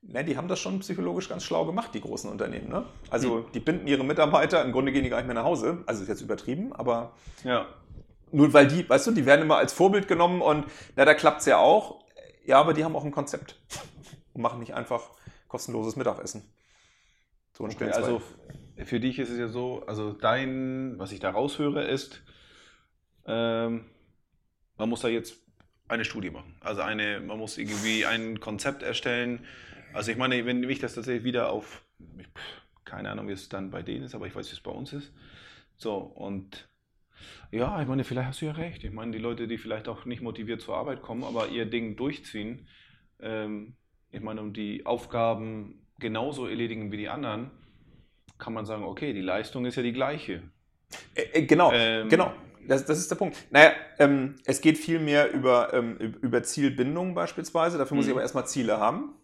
Ne, 0.04 0.24
die 0.24 0.36
haben 0.36 0.48
das 0.48 0.58
schon 0.58 0.80
psychologisch 0.80 1.28
ganz 1.28 1.44
schlau 1.44 1.64
gemacht, 1.64 1.90
die 1.94 2.00
großen 2.00 2.28
Unternehmen. 2.28 2.68
Ne? 2.68 2.84
Also 3.08 3.40
die 3.54 3.60
binden 3.60 3.86
ihre 3.86 4.04
Mitarbeiter, 4.04 4.64
im 4.64 4.72
Grunde 4.72 4.90
gehen 4.90 5.04
die 5.04 5.10
gar 5.10 5.18
nicht 5.18 5.26
mehr 5.26 5.34
nach 5.34 5.44
Hause. 5.44 5.84
Also 5.86 6.02
ist 6.02 6.08
jetzt 6.08 6.20
übertrieben, 6.22 6.72
aber 6.72 7.12
Ja. 7.44 7.66
nur 8.32 8.52
weil 8.52 8.66
die, 8.66 8.88
weißt 8.88 9.06
du, 9.06 9.12
die 9.12 9.26
werden 9.26 9.42
immer 9.42 9.58
als 9.58 9.72
Vorbild 9.72 10.08
genommen 10.08 10.42
und 10.42 10.66
na, 10.96 11.04
da 11.04 11.14
klappt 11.14 11.40
es 11.40 11.46
ja 11.46 11.58
auch. 11.58 12.04
Ja, 12.44 12.58
aber 12.58 12.74
die 12.74 12.82
haben 12.84 12.96
auch 12.96 13.04
ein 13.04 13.12
Konzept 13.12 13.60
und 14.32 14.42
machen 14.42 14.58
nicht 14.58 14.74
einfach 14.74 15.02
kostenloses 15.46 15.94
Mittagessen. 15.94 16.42
So 17.56 17.64
ein 17.64 17.70
Okay, 17.70 17.90
also 17.90 18.20
für 18.84 18.98
dich 18.98 19.20
ist 19.20 19.30
es 19.30 19.38
ja 19.38 19.46
so, 19.46 19.84
also 19.86 20.12
dein, 20.12 20.98
was 20.98 21.12
ich 21.12 21.20
da 21.20 21.30
raushöre, 21.30 21.84
ist, 21.84 22.22
ähm, 23.26 23.84
man 24.78 24.88
muss 24.88 25.02
da 25.02 25.08
jetzt 25.08 25.36
eine 25.86 26.04
Studie 26.04 26.30
machen. 26.30 26.56
Also 26.60 26.80
eine, 26.80 27.20
man 27.20 27.38
muss 27.38 27.58
irgendwie 27.58 28.04
ein 28.06 28.40
Konzept 28.40 28.82
erstellen. 28.82 29.44
Also 29.94 30.10
ich 30.10 30.16
meine, 30.16 30.44
wenn 30.46 30.68
ich 30.68 30.78
das 30.78 30.94
tatsächlich 30.94 31.24
wieder 31.24 31.50
auf, 31.50 31.84
keine 32.84 33.10
Ahnung, 33.10 33.28
wie 33.28 33.32
es 33.32 33.48
dann 33.48 33.70
bei 33.70 33.82
denen 33.82 34.04
ist, 34.04 34.14
aber 34.14 34.26
ich 34.26 34.34
weiß, 34.34 34.48
wie 34.50 34.54
es 34.54 34.60
bei 34.60 34.70
uns 34.70 34.92
ist. 34.92 35.12
So, 35.76 35.96
und 35.96 36.68
ja, 37.50 37.80
ich 37.80 37.88
meine, 37.88 38.04
vielleicht 38.04 38.28
hast 38.28 38.40
du 38.40 38.46
ja 38.46 38.52
recht. 38.52 38.84
Ich 38.84 38.92
meine, 38.92 39.12
die 39.12 39.18
Leute, 39.18 39.46
die 39.46 39.58
vielleicht 39.58 39.88
auch 39.88 40.04
nicht 40.04 40.22
motiviert 40.22 40.60
zur 40.60 40.76
Arbeit 40.76 41.02
kommen, 41.02 41.24
aber 41.24 41.48
ihr 41.48 41.66
Ding 41.66 41.96
durchziehen, 41.96 42.66
ähm, 43.20 43.74
ich 44.10 44.20
meine, 44.20 44.40
um 44.40 44.52
die 44.52 44.84
Aufgaben 44.86 45.86
genauso 45.98 46.46
erledigen 46.46 46.90
wie 46.92 46.96
die 46.96 47.08
anderen, 47.08 47.50
kann 48.38 48.52
man 48.52 48.66
sagen, 48.66 48.84
okay, 48.84 49.12
die 49.12 49.20
Leistung 49.20 49.64
ist 49.66 49.76
ja 49.76 49.82
die 49.82 49.92
gleiche. 49.92 50.42
Äh, 51.14 51.22
äh, 51.40 51.42
genau, 51.46 51.70
Ähm, 51.72 52.08
genau. 52.08 52.32
Das, 52.66 52.84
das 52.84 52.98
ist 52.98 53.10
der 53.10 53.16
Punkt. 53.16 53.36
Naja, 53.50 53.72
ähm, 53.98 54.36
es 54.44 54.60
geht 54.60 54.78
viel 54.78 55.00
mehr 55.00 55.32
über, 55.32 55.72
ähm, 55.74 55.96
über 56.22 56.42
Zielbindung 56.44 57.12
beispielsweise. 57.14 57.76
Dafür 57.76 57.96
muss 57.96 58.06
ich 58.06 58.10
Mhm. 58.10 58.14
aber 58.18 58.22
erstmal 58.22 58.46
Ziele 58.46 58.78
haben, 58.78 59.14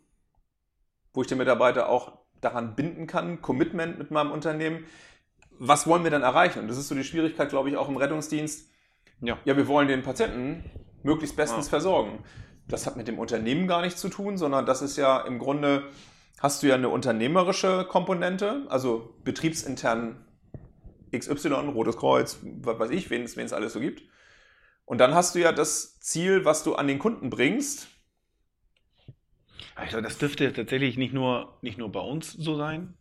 wo 1.13 1.23
ich 1.23 1.29
den 1.29 1.39
Mitarbeiter 1.39 1.89
auch 1.89 2.19
daran 2.41 2.77
binden 2.77 3.07
kann, 3.07 3.43
Commitment 3.43 3.99
mit 3.99 4.11
meinem 4.11 4.31
Unternehmen. 4.31 4.85
Was 5.59 5.87
wollen 5.87 6.05
wir 6.05 6.11
dann 6.11 6.23
erreichen? 6.23 6.61
Und 6.61 6.69
das 6.69 6.79
ist 6.79 6.89
so 6.89 6.95
die 6.95 7.05
Schwierigkeit, 7.05 7.49
glaube 7.49 7.69
ich, 7.71 7.77
auch 7.77 7.89
im 7.89 7.97
Rettungsdienst. 7.97 8.71
Ja. 9.21 9.39
Ja, 9.45 9.57
wir 9.57 9.67
wollen 9.67 9.89
den 9.89 10.03
Patienten 10.03 10.65
möglichst 11.03 11.37
bestens 11.37 11.67
Ja. 11.67 11.71
versorgen. 11.71 12.23
Das 12.69 12.87
hat 12.87 12.97
mit 12.97 13.09
dem 13.09 13.19
Unternehmen 13.19 13.67
gar 13.67 13.81
nichts 13.81 14.01
zu 14.01 14.09
tun, 14.09 14.37
sondern 14.37 14.67
das 14.67 14.83
ist 14.83 14.97
ja 14.97 15.21
im 15.23 15.39
Grunde, 15.39 15.85
hast 16.39 16.63
du 16.63 16.69
ja 16.69 16.75
eine 16.75 16.91
unternehmerische 16.91 17.87
Komponente, 17.89 18.67
also 18.69 19.15
betriebsintern 19.25 20.25
XY, 21.17 21.49
Rotes 21.75 21.97
Kreuz, 21.97 22.39
was 22.43 22.79
weiß 22.79 22.91
ich, 22.91 23.11
wen 23.11 23.23
es 23.25 23.37
wen 23.37 23.47
es 23.47 23.53
alles 23.53 23.73
so 23.73 23.81
gibt. 23.81 24.03
Und 24.85 24.99
dann 24.99 25.15
hast 25.15 25.35
du 25.35 25.41
ja 25.41 25.53
das 25.53 25.99
Ziel, 26.01 26.45
was 26.45 26.63
du 26.63 26.75
an 26.75 26.87
den 26.87 26.99
Kunden 26.99 27.31
bringst. 27.31 27.89
Glaube, 29.89 30.03
das 30.03 30.19
dürfte 30.19 30.53
tatsächlich 30.53 30.97
nicht 30.97 31.13
nur, 31.13 31.59
nicht 31.63 31.79
nur 31.79 31.91
bei 31.91 32.01
uns 32.01 32.33
so 32.33 32.57
sein. 32.57 32.95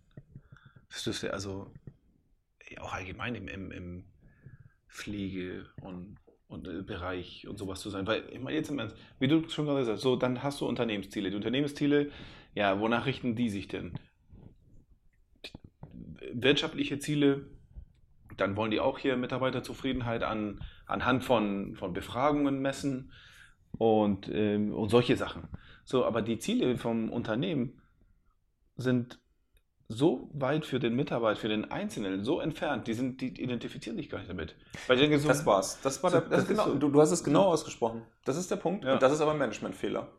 Das 0.90 1.04
dürfte 1.04 1.34
also 1.34 1.72
auch 2.80 2.94
allgemein 2.94 3.36
im, 3.36 3.48
im, 3.48 3.72
im 3.72 4.04
Pflege- 4.90 5.66
und, 5.82 6.18
und 6.48 6.68
äh, 6.68 6.82
Bereich 6.82 7.48
und 7.48 7.58
sowas 7.58 7.82
zu 7.82 7.90
sein. 7.90 8.08
Weil, 8.08 8.24
ich 8.32 8.40
meine, 8.40 8.58
jetzt 8.58 8.70
im 8.70 8.80
Ernst, 8.80 8.96
wie 9.20 9.28
du 9.28 9.48
schon 9.50 9.66
gerade 9.66 9.80
gesagt 9.80 9.98
hast, 9.98 10.04
so, 10.04 10.16
dann 10.16 10.44
hast 10.44 10.62
du 10.62 10.68
Unternehmensziele. 10.68 11.30
Die 11.30 11.36
Unternehmensziele, 11.36 12.12
ja, 12.56 12.80
wonach 12.80 13.06
richten 13.06 13.36
die 13.36 13.50
sich 13.50 13.68
denn? 13.68 13.94
Wirtschaftliche 16.34 17.00
Ziele, 17.00 17.48
dann 18.38 18.56
wollen 18.56 18.72
die 18.72 18.80
auch 18.80 19.00
hier 19.00 19.18
Mitarbeiterzufriedenheit 19.18 20.24
an, 20.24 20.62
anhand 20.86 21.24
von, 21.24 21.76
von 21.76 21.94
Befragungen 21.94 22.62
messen 22.62 23.12
und, 23.78 24.30
ähm, 24.32 24.74
und 24.74 24.90
solche 24.90 25.16
Sachen. 25.16 25.48
So, 25.88 26.04
aber 26.04 26.22
die 26.22 26.38
Ziele 26.38 26.78
vom 26.78 27.10
Unternehmen 27.10 27.82
sind 28.76 29.20
so 29.88 30.30
weit 30.34 30.66
für 30.66 30.80
den 30.82 30.98
Mitarbeiter, 30.98 31.40
für 31.40 31.48
den 31.48 31.72
Einzelnen, 31.72 32.26
so 32.26 32.42
entfernt, 32.42 32.88
die, 32.88 32.94
sind, 32.94 33.22
die 33.22 33.42
identifizieren 33.42 33.96
sich 33.96 34.10
gar 34.10 34.18
nicht 34.18 34.30
damit. 34.30 34.54
Weil 34.88 34.98
denke 34.98 35.18
so, 35.18 35.30
Das 35.30 35.46
war's. 35.46 35.80
Das 35.82 36.04
war 36.04 36.12
So, 36.12 36.20
der, 36.20 36.28
das 36.28 36.40
das 36.40 36.50
genau, 36.50 36.66
so. 36.66 36.76
du, 36.76 36.90
du 36.90 37.00
hast 37.00 37.12
es 37.12 37.24
genau 37.24 37.46
ausgesprochen. 37.46 38.02
Das 38.26 38.36
ist 38.36 38.52
der 38.52 38.58
Punkt. 38.58 38.84
Ja. 38.84 38.96
Und 38.96 39.02
das 39.02 39.14
ist 39.14 39.22
aber 39.22 39.32
ein 39.32 39.38
Managementfehler. 39.38 40.10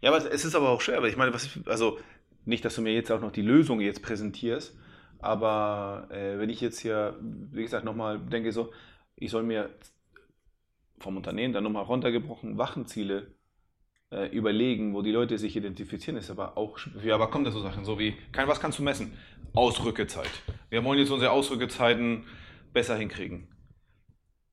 Ja, 0.00 0.14
aber 0.14 0.32
es 0.32 0.46
ist 0.46 0.54
aber 0.54 0.70
auch 0.70 0.80
schwer, 0.80 1.02
weil 1.02 1.10
ich 1.10 1.18
meine, 1.18 1.34
was, 1.34 1.46
also 1.66 1.98
nicht, 2.46 2.64
dass 2.64 2.74
du 2.76 2.80
mir 2.80 2.94
jetzt 2.94 3.12
auch 3.12 3.20
noch 3.20 3.32
die 3.32 3.42
Lösung 3.42 3.80
jetzt 3.82 4.00
präsentierst, 4.02 4.74
aber 5.18 6.08
äh, 6.10 6.38
wenn 6.38 6.48
ich 6.48 6.62
jetzt 6.62 6.78
hier, 6.78 7.18
wie 7.20 7.64
gesagt, 7.64 7.84
nochmal 7.84 8.18
denke 8.18 8.50
so, 8.50 8.72
ich 9.14 9.30
soll 9.30 9.42
mir 9.42 9.68
vom 10.98 11.18
Unternehmen 11.18 11.52
dann 11.52 11.64
nochmal 11.64 11.84
runtergebrochen 11.84 12.56
Wachenziele 12.56 13.35
äh, 14.10 14.26
überlegen, 14.28 14.94
wo 14.94 15.02
die 15.02 15.12
Leute 15.12 15.38
sich 15.38 15.56
identifizieren, 15.56 16.16
ist 16.16 16.30
aber 16.30 16.56
auch, 16.56 16.78
ja, 17.02 17.14
aber 17.14 17.30
kommt 17.30 17.46
da 17.46 17.50
so 17.50 17.60
Sachen, 17.60 17.84
so 17.84 17.98
wie, 17.98 18.16
kein, 18.32 18.48
was 18.48 18.60
kannst 18.60 18.78
du 18.78 18.82
messen? 18.82 19.16
Ausrückezeit. 19.54 20.30
Wir 20.70 20.84
wollen 20.84 20.98
jetzt 20.98 21.10
unsere 21.10 21.30
Ausrückezeiten 21.30 22.24
besser 22.72 22.96
hinkriegen. 22.96 23.48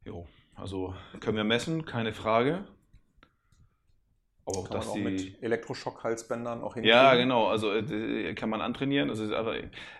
Jo, 0.05 0.27
also 0.55 0.95
können 1.19 1.35
wir 1.37 1.43
messen, 1.43 1.83
keine 1.85 2.13
Frage. 2.13 2.63
Aber 4.45 4.57
auch, 4.59 4.69
Kann 4.69 4.77
man 4.77 4.79
dass 4.79 4.89
auch 4.89 4.99
die. 4.99 5.01
mit 5.01 5.41
Elektroschock-Halsbändern 5.41 6.61
auch 6.61 6.75
Ja, 6.81 7.11
hinkriegen. 7.11 7.15
genau. 7.15 7.47
Also 7.47 7.71
äh, 7.73 8.33
kann 8.35 8.49
man 8.49 8.61
antrainieren. 8.61 9.07
Das 9.09 9.19
ist 9.19 9.31
aber, 9.31 9.55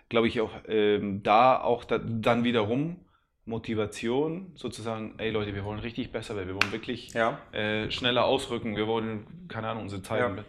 glaube 0.10 0.28
ich, 0.28 0.42
auch 0.42 0.52
ähm, 0.68 1.24
da 1.24 1.62
auch 1.62 1.86
da, 1.86 1.98
dann 2.00 2.44
wiederum 2.44 3.06
Motivation, 3.46 4.52
sozusagen, 4.56 5.16
ey 5.20 5.30
Leute, 5.32 5.54
wir 5.54 5.66
wollen 5.66 5.80
richtig 5.80 6.12
besser 6.12 6.36
werden, 6.36 6.48
wir 6.48 6.56
wollen 6.56 6.72
wirklich 6.72 7.14
Ja. 7.14 7.40
äh, 7.52 7.92
schneller 7.92 8.26
ausrücken, 8.26 8.76
wir 8.78 8.88
wollen, 8.88 9.48
keine 9.50 9.68
Ahnung, 9.68 9.84
unsere 9.84 10.02
Zeiten. 10.02 10.38
Ja. 10.38 10.44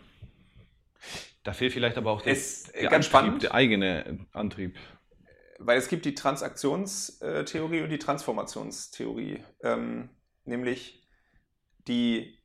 Da 1.42 1.52
fehlt 1.52 1.72
vielleicht 1.72 1.98
aber 1.98 2.12
auch 2.12 2.22
der, 2.22 2.32
Ist, 2.32 2.74
äh, 2.74 2.82
der 2.82 2.90
ganz 2.90 3.06
Antrieb, 3.06 3.10
spannend. 3.10 3.42
der 3.42 3.54
eigene 3.54 4.26
Antrieb. 4.32 4.76
Weil 5.58 5.78
es 5.78 5.88
gibt 5.88 6.04
die 6.04 6.14
Transaktionstheorie 6.14 7.82
und 7.82 7.90
die 7.90 7.98
Transformationstheorie. 7.98 9.42
Ähm, 9.62 10.08
nämlich 10.44 11.02
die, 11.88 12.38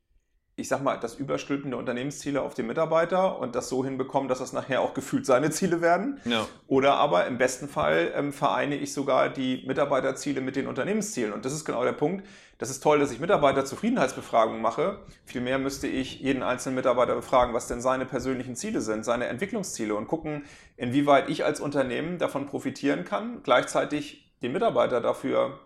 ich 0.59 0.67
sag 0.67 0.83
mal, 0.83 0.97
das 0.97 1.15
Überstülpen 1.15 1.71
der 1.71 1.79
Unternehmensziele 1.79 2.41
auf 2.41 2.53
den 2.53 2.67
Mitarbeiter 2.67 3.39
und 3.39 3.55
das 3.55 3.69
so 3.69 3.83
hinbekommen, 3.83 4.27
dass 4.27 4.39
das 4.39 4.53
nachher 4.53 4.81
auch 4.81 4.93
gefühlt 4.93 5.25
seine 5.25 5.49
Ziele 5.51 5.81
werden. 5.81 6.19
Ja. 6.25 6.45
Oder 6.67 6.95
aber 6.95 7.25
im 7.27 7.37
besten 7.37 7.67
Fall 7.67 8.11
ähm, 8.15 8.33
vereine 8.33 8.75
ich 8.75 8.93
sogar 8.93 9.29
die 9.29 9.63
Mitarbeiterziele 9.65 10.41
mit 10.41 10.55
den 10.55 10.67
Unternehmenszielen. 10.67 11.33
Und 11.33 11.45
das 11.45 11.53
ist 11.53 11.65
genau 11.65 11.83
der 11.83 11.93
Punkt. 11.93 12.25
Das 12.57 12.69
ist 12.69 12.81
toll, 12.81 12.99
dass 12.99 13.11
ich 13.11 13.21
Mitarbeiterzufriedenheitsbefragungen 13.21 14.61
mache. 14.61 14.99
Vielmehr 15.23 15.59
müsste 15.59 15.87
ich 15.87 16.19
jeden 16.19 16.43
einzelnen 16.43 16.75
Mitarbeiter 16.75 17.15
befragen, 17.15 17.53
was 17.53 17.67
denn 17.67 17.79
seine 17.79 18.05
persönlichen 18.05 18.55
Ziele 18.55 18.81
sind, 18.81 19.05
seine 19.05 19.27
Entwicklungsziele 19.27 19.95
und 19.95 20.07
gucken, 20.07 20.43
inwieweit 20.75 21.29
ich 21.29 21.45
als 21.45 21.61
Unternehmen 21.61 22.17
davon 22.17 22.47
profitieren 22.47 23.05
kann, 23.05 23.43
gleichzeitig 23.43 24.33
den 24.41 24.51
Mitarbeiter 24.51 24.99
dafür 24.99 25.59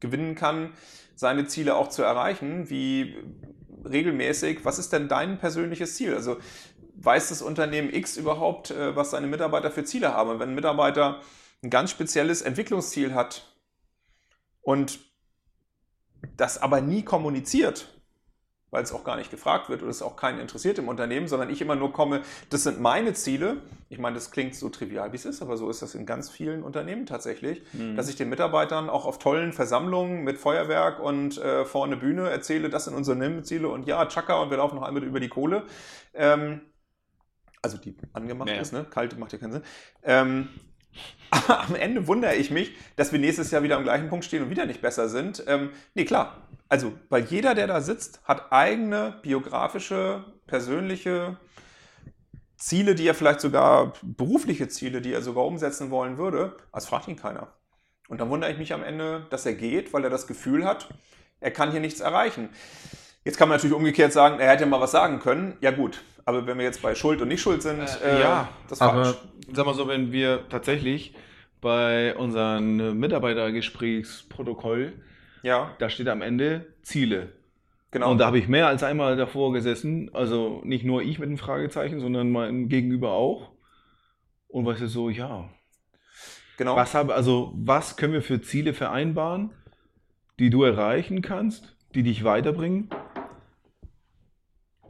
gewinnen 0.00 0.34
kann, 0.34 0.72
seine 1.14 1.46
Ziele 1.46 1.76
auch 1.76 1.88
zu 1.88 2.02
erreichen, 2.02 2.68
wie 2.68 3.16
regelmäßig, 3.84 4.64
was 4.64 4.78
ist 4.78 4.92
denn 4.92 5.08
dein 5.08 5.38
persönliches 5.38 5.96
Ziel? 5.96 6.14
Also 6.14 6.38
weiß 6.96 7.30
das 7.30 7.42
Unternehmen 7.42 7.92
X 7.92 8.16
überhaupt, 8.16 8.70
äh, 8.70 8.94
was 8.96 9.10
seine 9.10 9.26
Mitarbeiter 9.26 9.70
für 9.70 9.84
Ziele 9.84 10.14
haben? 10.14 10.38
Wenn 10.38 10.50
ein 10.50 10.54
Mitarbeiter 10.54 11.20
ein 11.62 11.70
ganz 11.70 11.90
spezielles 11.90 12.42
Entwicklungsziel 12.42 13.14
hat 13.14 13.46
und 14.60 15.00
das 16.36 16.60
aber 16.60 16.80
nie 16.80 17.02
kommuniziert, 17.04 17.91
weil 18.72 18.82
es 18.82 18.92
auch 18.92 19.04
gar 19.04 19.16
nicht 19.16 19.30
gefragt 19.30 19.68
wird 19.68 19.82
oder 19.82 19.90
es 19.90 20.00
auch 20.00 20.16
keinen 20.16 20.40
interessiert 20.40 20.78
im 20.78 20.88
Unternehmen, 20.88 21.28
sondern 21.28 21.50
ich 21.50 21.60
immer 21.60 21.76
nur 21.76 21.92
komme, 21.92 22.22
das 22.48 22.62
sind 22.62 22.80
meine 22.80 23.12
Ziele. 23.12 23.58
Ich 23.90 23.98
meine, 23.98 24.14
das 24.14 24.30
klingt 24.30 24.56
so 24.56 24.70
trivial, 24.70 25.12
wie 25.12 25.16
es 25.16 25.26
ist, 25.26 25.42
aber 25.42 25.58
so 25.58 25.68
ist 25.68 25.82
das 25.82 25.94
in 25.94 26.06
ganz 26.06 26.30
vielen 26.30 26.62
Unternehmen 26.62 27.04
tatsächlich, 27.04 27.62
Mhm. 27.74 27.96
dass 27.96 28.08
ich 28.08 28.16
den 28.16 28.30
Mitarbeitern 28.30 28.88
auch 28.88 29.04
auf 29.04 29.18
tollen 29.18 29.52
Versammlungen 29.52 30.24
mit 30.24 30.38
Feuerwerk 30.38 31.00
und 31.00 31.36
äh, 31.36 31.66
vorne 31.66 31.98
Bühne 31.98 32.30
erzähle, 32.30 32.70
das 32.70 32.86
sind 32.86 32.94
unsere 32.94 33.14
Unternehmensziele 33.16 33.68
und 33.68 33.86
ja, 33.86 34.06
tschakka 34.06 34.40
und 34.40 34.48
wir 34.50 34.56
laufen 34.56 34.76
noch 34.76 34.82
einmal 34.84 35.04
über 35.04 35.20
die 35.20 35.28
Kohle. 35.28 35.64
Ähm, 36.14 36.62
also 37.60 37.76
die 37.76 37.94
angemacht 38.14 38.48
Ja. 38.48 38.56
ist, 38.60 38.72
ne? 38.72 38.86
Kalte 38.88 39.16
macht 39.16 39.32
ja 39.34 39.38
keinen 39.38 39.52
Sinn. 39.52 39.62
Ähm, 40.02 40.48
am 41.48 41.74
Ende 41.74 42.06
wundere 42.06 42.34
ich 42.34 42.50
mich, 42.50 42.72
dass 42.96 43.12
wir 43.12 43.18
nächstes 43.18 43.50
Jahr 43.50 43.62
wieder 43.62 43.76
am 43.76 43.84
gleichen 43.84 44.08
Punkt 44.08 44.24
stehen 44.24 44.42
und 44.42 44.50
wieder 44.50 44.66
nicht 44.66 44.82
besser 44.82 45.08
sind. 45.08 45.42
Ähm, 45.46 45.70
nee, 45.94 46.04
klar. 46.04 46.48
Also, 46.68 46.92
weil 47.08 47.24
jeder, 47.24 47.54
der 47.54 47.66
da 47.66 47.80
sitzt, 47.80 48.22
hat 48.24 48.52
eigene 48.52 49.18
biografische, 49.22 50.24
persönliche 50.46 51.36
Ziele, 52.56 52.94
die 52.94 53.06
er 53.06 53.14
vielleicht 53.14 53.40
sogar, 53.40 53.94
berufliche 54.02 54.68
Ziele, 54.68 55.00
die 55.00 55.12
er 55.12 55.22
sogar 55.22 55.44
umsetzen 55.44 55.90
wollen 55.90 56.16
würde. 56.16 56.56
Das 56.72 56.86
fragt 56.86 57.08
ihn 57.08 57.16
keiner. 57.16 57.48
Und 58.08 58.20
dann 58.20 58.30
wundere 58.30 58.52
ich 58.52 58.58
mich 58.58 58.72
am 58.72 58.82
Ende, 58.82 59.26
dass 59.30 59.46
er 59.46 59.54
geht, 59.54 59.92
weil 59.92 60.04
er 60.04 60.10
das 60.10 60.26
Gefühl 60.26 60.64
hat, 60.64 60.88
er 61.40 61.50
kann 61.50 61.72
hier 61.72 61.80
nichts 61.80 62.00
erreichen. 62.00 62.50
Jetzt 63.24 63.38
kann 63.38 63.48
man 63.48 63.56
natürlich 63.58 63.76
umgekehrt 63.76 64.12
sagen, 64.12 64.40
er 64.40 64.50
hätte 64.50 64.66
mal 64.66 64.80
was 64.80 64.90
sagen 64.90 65.20
können. 65.20 65.56
Ja 65.60 65.70
gut, 65.70 66.02
aber 66.24 66.46
wenn 66.46 66.58
wir 66.58 66.64
jetzt 66.64 66.82
bei 66.82 66.94
Schuld 66.94 67.20
und 67.22 67.28
nicht 67.28 67.40
Schuld 67.40 67.62
sind, 67.62 67.80
äh, 68.04 68.20
ja, 68.20 68.48
das 68.68 68.78
ist 68.78 68.82
aber 68.82 69.04
falsch. 69.04 69.16
sag 69.52 69.66
mal 69.66 69.74
so, 69.74 69.86
wenn 69.88 70.10
wir 70.12 70.48
tatsächlich 70.48 71.14
bei 71.60 72.16
unserem 72.16 72.98
Mitarbeitergesprächsprotokoll, 72.98 74.92
Ja, 75.42 75.70
da 75.78 75.88
steht 75.88 76.08
am 76.08 76.22
Ende 76.22 76.66
Ziele. 76.82 77.32
genau. 77.90 78.10
Und 78.10 78.18
da 78.18 78.26
habe 78.26 78.38
ich 78.38 78.48
mehr 78.48 78.66
als 78.66 78.82
einmal 78.82 79.16
davor 79.16 79.52
gesessen, 79.52 80.10
also 80.12 80.60
nicht 80.64 80.84
nur 80.84 81.02
ich 81.02 81.18
mit 81.18 81.28
einem 81.28 81.38
Fragezeichen, 81.38 82.00
sondern 82.00 82.30
mein 82.32 82.68
Gegenüber 82.68 83.12
auch. 83.12 83.50
Und 84.48 84.66
weißt 84.66 84.80
du 84.82 84.86
so, 84.88 85.08
ja, 85.10 85.48
genau. 86.56 86.74
was 86.76 86.94
habe, 86.94 87.14
also 87.14 87.52
was 87.54 87.96
können 87.96 88.12
wir 88.12 88.22
für 88.22 88.40
Ziele 88.42 88.74
vereinbaren, 88.74 89.50
die 90.38 90.50
du 90.50 90.64
erreichen 90.64 91.22
kannst, 91.22 91.76
die 91.94 92.02
dich 92.02 92.24
weiterbringen, 92.24 92.90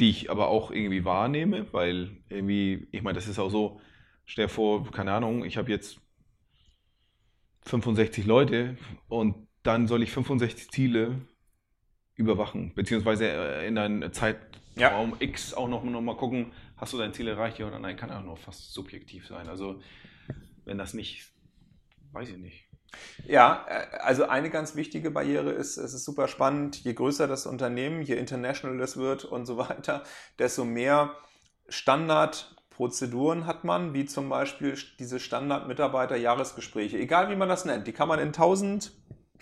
die 0.01 0.11
ich 0.11 0.31
aber 0.31 0.49
auch 0.49 0.71
irgendwie 0.71 1.05
wahrnehme, 1.05 1.73
weil 1.73 2.23
irgendwie, 2.29 2.89
ich 2.93 3.03
meine, 3.03 3.17
das 3.17 3.29
ist 3.29 3.39
auch 3.39 3.51
so, 3.51 3.81
stell 4.25 4.47
dir 4.47 4.53
vor, 4.53 4.91
keine 4.91 5.13
Ahnung, 5.13 5.45
ich 5.45 5.57
habe 5.57 5.71
jetzt 5.71 6.01
65 7.63 8.27
Leute 8.27 8.77
und 9.09 9.49
dann 9.63 9.87
soll 9.87 10.03
ich 10.03 10.11
65 10.11 10.71
Ziele 10.71 11.21
überwachen, 12.15 12.75
beziehungsweise 12.75 13.29
äh, 13.29 13.69
in 13.69 13.79
einem 13.79 14.13
Zeitraum 14.13 15.15
X 15.21 15.55
auch 15.55 15.69
noch, 15.69 15.85
noch 15.85 16.01
mal 16.01 16.17
gucken, 16.17 16.53
hast 16.77 16.93
du 16.93 16.99
dein 16.99 17.13
Ziel 17.13 17.29
erreicht, 17.29 17.59
ja 17.59 17.67
oder 17.67 17.79
nein, 17.79 17.97
kann 17.97 18.11
auch 18.11 18.25
nur 18.25 18.37
fast 18.37 18.73
subjektiv 18.73 19.27
sein. 19.27 19.49
Also 19.49 19.81
wenn 20.65 20.79
das 20.79 20.95
nicht, 20.95 21.33
weiß 22.13 22.31
ich 22.31 22.39
nicht. 22.39 22.72
Ja, 23.25 23.67
äh, 23.69 23.97
also 23.99 24.29
eine 24.29 24.51
ganz 24.51 24.75
wichtige 24.77 25.11
Barriere 25.11 25.51
ist, 25.51 25.77
es 25.77 25.95
ist 25.95 26.05
super 26.05 26.29
spannend, 26.29 26.77
je 26.85 26.93
größer 26.95 27.27
das 27.27 27.47
Unternehmen, 27.47 28.03
je 28.03 28.17
international 28.17 28.79
das 28.79 28.97
wird 28.97 29.25
und 29.25 29.47
so 29.47 29.59
weiter, 29.59 30.03
desto 30.39 30.65
mehr 30.65 31.17
Standardprozeduren 31.69 33.47
hat 33.47 33.65
man, 33.65 33.95
wie 33.95 34.05
zum 34.05 34.29
Beispiel 34.29 34.77
diese 34.99 35.21
Standard-Mitarbeiter-Jahresgespräche. 35.21 36.99
Egal 36.99 37.31
wie 37.31 37.37
man 37.37 37.49
das 37.49 37.65
nennt, 37.65 37.87
die 37.87 37.93
kann 37.93 38.09
man 38.09 38.19
in 38.19 38.33
tausend 38.33 38.93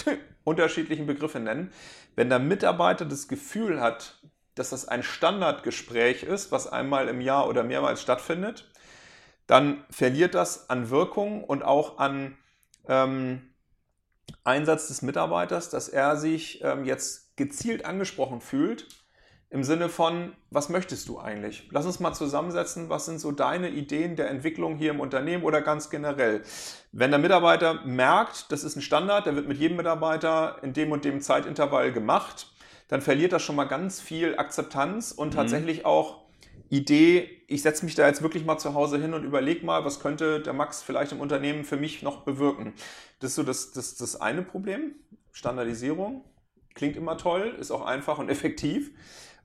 unterschiedlichen 0.45 1.07
Begriffe 1.07 1.41
nennen. 1.41 1.73
Wenn 2.15 2.29
der 2.29 2.39
Mitarbeiter 2.39 3.05
das 3.05 3.29
Gefühl 3.29 3.81
hat, 3.81 4.21
dass 4.55 4.71
das 4.71 4.87
ein 4.87 5.03
Standardgespräch 5.03 6.23
ist, 6.23 6.53
was 6.53 6.67
einmal 6.67 7.09
im 7.09 7.21
Jahr 7.21 7.49
oder 7.49 7.63
mehrmals 7.63 8.03
stattfindet, 8.03 8.71
dann 9.47 9.85
verliert 9.91 10.35
das 10.35 10.71
an 10.71 10.91
Wirkung 10.91 11.43
und 11.43 11.65
auch 11.65 11.99
an 11.99 12.37
ähm, 12.91 13.41
Einsatz 14.45 14.89
des 14.89 15.03
Mitarbeiters, 15.03 15.71
dass 15.71 15.89
er 15.89 16.17
sich 16.17 16.63
ähm, 16.63 16.85
jetzt 16.85 17.37
gezielt 17.37 17.85
angesprochen 17.85 18.41
fühlt, 18.41 18.87
im 19.49 19.65
Sinne 19.65 19.89
von, 19.89 20.33
was 20.51 20.69
möchtest 20.69 21.09
du 21.09 21.19
eigentlich? 21.19 21.69
Lass 21.73 21.85
uns 21.85 21.99
mal 21.99 22.13
zusammensetzen, 22.13 22.89
was 22.89 23.07
sind 23.07 23.19
so 23.19 23.33
deine 23.33 23.69
Ideen 23.71 24.15
der 24.15 24.31
Entwicklung 24.31 24.77
hier 24.77 24.93
im 24.93 25.01
Unternehmen 25.01 25.43
oder 25.43 25.61
ganz 25.61 25.91
generell? 25.91 26.43
Wenn 26.93 27.11
der 27.11 27.19
Mitarbeiter 27.19 27.85
merkt, 27.85 28.53
das 28.53 28.63
ist 28.63 28.77
ein 28.77 28.83
Standard, 28.83 29.27
der 29.27 29.35
wird 29.35 29.49
mit 29.49 29.59
jedem 29.59 29.77
Mitarbeiter 29.77 30.59
in 30.63 30.73
dem 30.73 30.93
und 30.93 31.05
dem 31.05 31.21
Zeitintervall 31.21 31.93
gemacht, 31.93 32.53
dann 32.87 33.01
verliert 33.01 33.33
das 33.33 33.43
schon 33.43 33.57
mal 33.57 33.65
ganz 33.65 34.01
viel 34.01 34.37
Akzeptanz 34.37 35.11
und 35.11 35.31
Mhm. 35.31 35.37
tatsächlich 35.37 35.85
auch 35.85 36.30
Idee, 36.71 37.43
ich 37.49 37.63
setze 37.63 37.85
mich 37.85 37.97
da 37.97 38.07
jetzt 38.07 38.23
wirklich 38.23 38.45
mal 38.45 38.59
zu 38.59 38.75
Hause 38.75 38.99
hin 38.99 39.13
und 39.13 39.25
überlege 39.25 39.67
mal, 39.67 39.85
was 39.85 39.99
könnte 39.99 40.41
der 40.41 40.53
Max 40.53 40.83
vielleicht 40.83 41.11
im 41.11 41.21
Unternehmen 41.21 41.65
für 41.65 41.77
mich 41.77 42.03
noch 42.03 42.23
bewirken. 42.23 42.75
Das 43.19 43.31
ist 43.31 43.37
so 43.37 43.43
das, 43.43 43.73
das, 43.73 43.97
das 43.97 44.21
eine 44.21 44.43
Problem. 44.43 44.95
Standardisierung 45.33 46.25
klingt 46.75 46.97
immer 46.97 47.19
toll, 47.19 47.57
ist 47.59 47.73
auch 47.73 47.85
einfach 47.85 48.19
und 48.19 48.29
effektiv. 48.31 48.93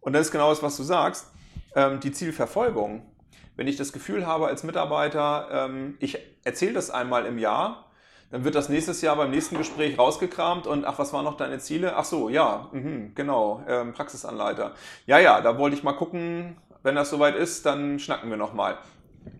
Und 0.01 0.13
das 0.13 0.27
ist 0.27 0.31
genau 0.31 0.49
das, 0.49 0.61
was 0.61 0.77
du 0.77 0.83
sagst. 0.83 1.31
Ähm, 1.75 1.99
die 1.99 2.11
Zielverfolgung. 2.11 3.11
Wenn 3.55 3.67
ich 3.67 3.75
das 3.75 3.91
Gefühl 3.91 4.27
habe 4.27 4.47
als 4.47 4.63
Mitarbeiter, 4.63 5.47
ähm, 5.51 5.97
ich 5.99 6.19
erzähle 6.43 6.73
das 6.73 6.91
einmal 6.91 7.25
im 7.25 7.39
Jahr, 7.39 7.91
dann 8.31 8.43
wird 8.43 8.55
das 8.55 8.69
nächstes 8.69 9.01
Jahr 9.01 9.15
beim 9.15 9.31
nächsten 9.31 9.57
Gespräch 9.57 9.97
rausgekramt 9.97 10.67
und 10.67 10.85
ach, 10.85 10.99
was 10.99 11.13
waren 11.13 11.25
noch 11.25 11.37
deine 11.37 11.59
Ziele? 11.59 11.95
Ach 11.95 12.05
so, 12.05 12.29
ja, 12.29 12.69
mhm, 12.71 13.13
genau, 13.15 13.63
ähm, 13.67 13.93
Praxisanleiter. 13.93 14.73
Ja, 15.05 15.19
ja, 15.19 15.41
da 15.41 15.57
wollte 15.57 15.75
ich 15.75 15.83
mal 15.83 15.93
gucken, 15.93 16.57
wenn 16.85 16.95
das 16.95 17.09
soweit 17.09 17.35
ist, 17.35 17.65
dann 17.65 17.99
schnacken 17.99 18.29
wir 18.29 18.37
nochmal. 18.37 18.77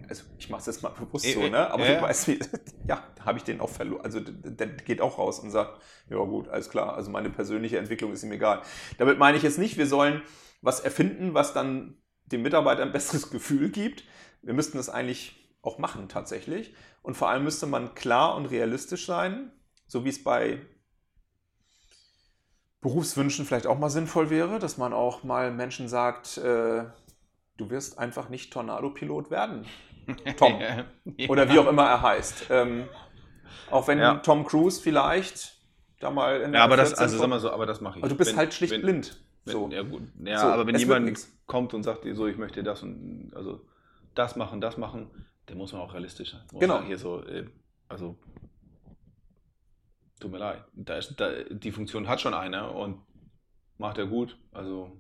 Also 0.10 0.24
ich 0.40 0.50
mache 0.50 0.62
es 0.62 0.66
jetzt 0.66 0.82
mal 0.82 0.90
bewusst 0.90 1.32
so, 1.32 1.48
ne? 1.48 1.70
Aber 1.70 1.86
äh, 1.86 1.96
du 1.96 2.02
weißt, 2.02 2.28
wie, 2.28 2.40
ja, 2.88 3.04
habe 3.24 3.38
ich 3.38 3.44
den 3.44 3.62
auch 3.62 3.70
verloren. 3.70 4.04
Also 4.04 4.20
der 4.20 4.68
geht 4.68 5.00
auch 5.00 5.20
raus 5.20 5.40
und 5.40 5.52
sagt, 5.52 5.80
ja 6.10 6.18
gut, 6.18 6.50
alles 6.50 6.70
klar, 6.70 6.96
also 6.96 7.12
meine 7.12 7.30
persönliche 7.30 7.78
Entwicklung 7.78 8.12
ist 8.12 8.24
ihm 8.24 8.32
egal. 8.32 8.64
Damit 8.98 9.20
meine 9.20 9.38
ich 9.38 9.44
jetzt 9.44 9.60
nicht, 9.60 9.78
wir 9.78 9.86
sollen 9.86 10.24
was 10.62 10.80
erfinden, 10.80 11.36
was 11.36 11.54
dann 11.54 11.98
dem 12.26 12.42
Mitarbeiter 12.42 12.82
ein 12.82 12.92
besseres 12.94 13.30
Gefühl 13.30 13.70
gibt. 13.70 14.04
Wir 14.42 14.56
müssten 14.56 14.78
das 14.78 14.90
eigentlich 14.90 15.36
auch 15.62 15.78
machen 15.78 16.10
tatsächlich. 16.10 16.74
Und 17.04 17.16
vor 17.16 17.30
allem 17.30 17.44
müsste 17.44 17.68
man 17.68 17.94
klar 17.94 18.36
und 18.36 18.48
realistisch 18.48 19.06
sein, 19.06 19.52
so 19.88 20.04
wie 20.04 20.10
es 20.10 20.24
bei 20.24 20.62
Berufswünschen 22.82 23.46
vielleicht 23.46 23.68
auch 23.68 23.78
mal 23.78 23.90
sinnvoll 23.90 24.32
wäre, 24.32 24.58
dass 24.58 24.78
man 24.78 24.94
auch 24.94 25.24
mal 25.24 25.52
Menschen 25.52 25.88
sagt, 25.88 26.38
äh, 26.38 26.86
du 27.58 27.70
wirst 27.70 27.98
einfach 28.00 28.30
nicht 28.30 28.52
Tornado-Pilot 28.54 29.32
werden. 29.32 29.66
Tom. 30.38 30.60
Oder 31.30 31.50
wie 31.50 31.58
auch 31.60 31.68
immer 31.68 31.84
er 31.84 32.02
heißt. 32.02 32.48
Ähm, 32.52 32.88
auch 33.72 33.88
wenn 33.88 33.98
Ja. 34.00 34.16
Tom 34.16 34.46
Cruise 34.46 34.82
vielleicht 34.82 35.58
da 36.00 36.12
mal 36.12 36.42
in 36.42 36.54
Ja, 36.54 36.64
aber 36.64 36.78
das, 36.78 36.90
14 36.90 37.04
also 37.04 37.18
sag 37.18 37.28
mal 37.30 37.40
so, 37.40 37.52
aber 37.52 37.66
das 37.66 37.82
mache 37.82 37.98
ich. 38.00 38.04
aber 38.04 38.10
du 38.10 38.16
bist 38.18 38.32
Wenn- 38.32 38.38
halt 38.38 38.54
schlicht 38.54 38.74
wenn- 38.74 38.82
blind. 38.82 39.22
So. 39.48 39.70
Ja, 39.72 39.84
gut. 39.84 40.02
Ja, 40.24 40.40
So, 40.40 40.48
aber 40.48 40.66
wenn 40.66 40.76
jemand 40.76 41.20
kommt 41.46 41.74
und 41.76 41.84
sagt, 41.84 42.04
so, 42.14 42.26
ich 42.28 42.38
möchte 42.38 42.64
das 42.64 42.82
und 42.82 43.32
also 43.36 43.62
das 44.16 44.36
machen, 44.36 44.60
das 44.60 44.78
machen, 44.78 45.10
dann 45.46 45.58
muss 45.60 45.72
man 45.72 45.82
auch 45.84 45.94
realistisch 45.94 46.32
sein. 46.32 46.42
Genau. 46.60 46.82
Hier 46.82 46.98
so, 46.98 47.24
äh, 47.24 47.46
also 47.88 48.18
tut 50.20 50.32
mir 50.32 50.38
leid. 50.40 50.64
Da 50.74 50.98
ist, 50.98 51.16
da, 51.20 51.30
die 51.50 51.72
Funktion 51.72 52.08
hat 52.08 52.22
schon 52.22 52.34
einer 52.34 52.74
und 52.74 53.02
macht 53.78 53.98
er 53.98 54.08
gut, 54.08 54.38
also 54.52 54.92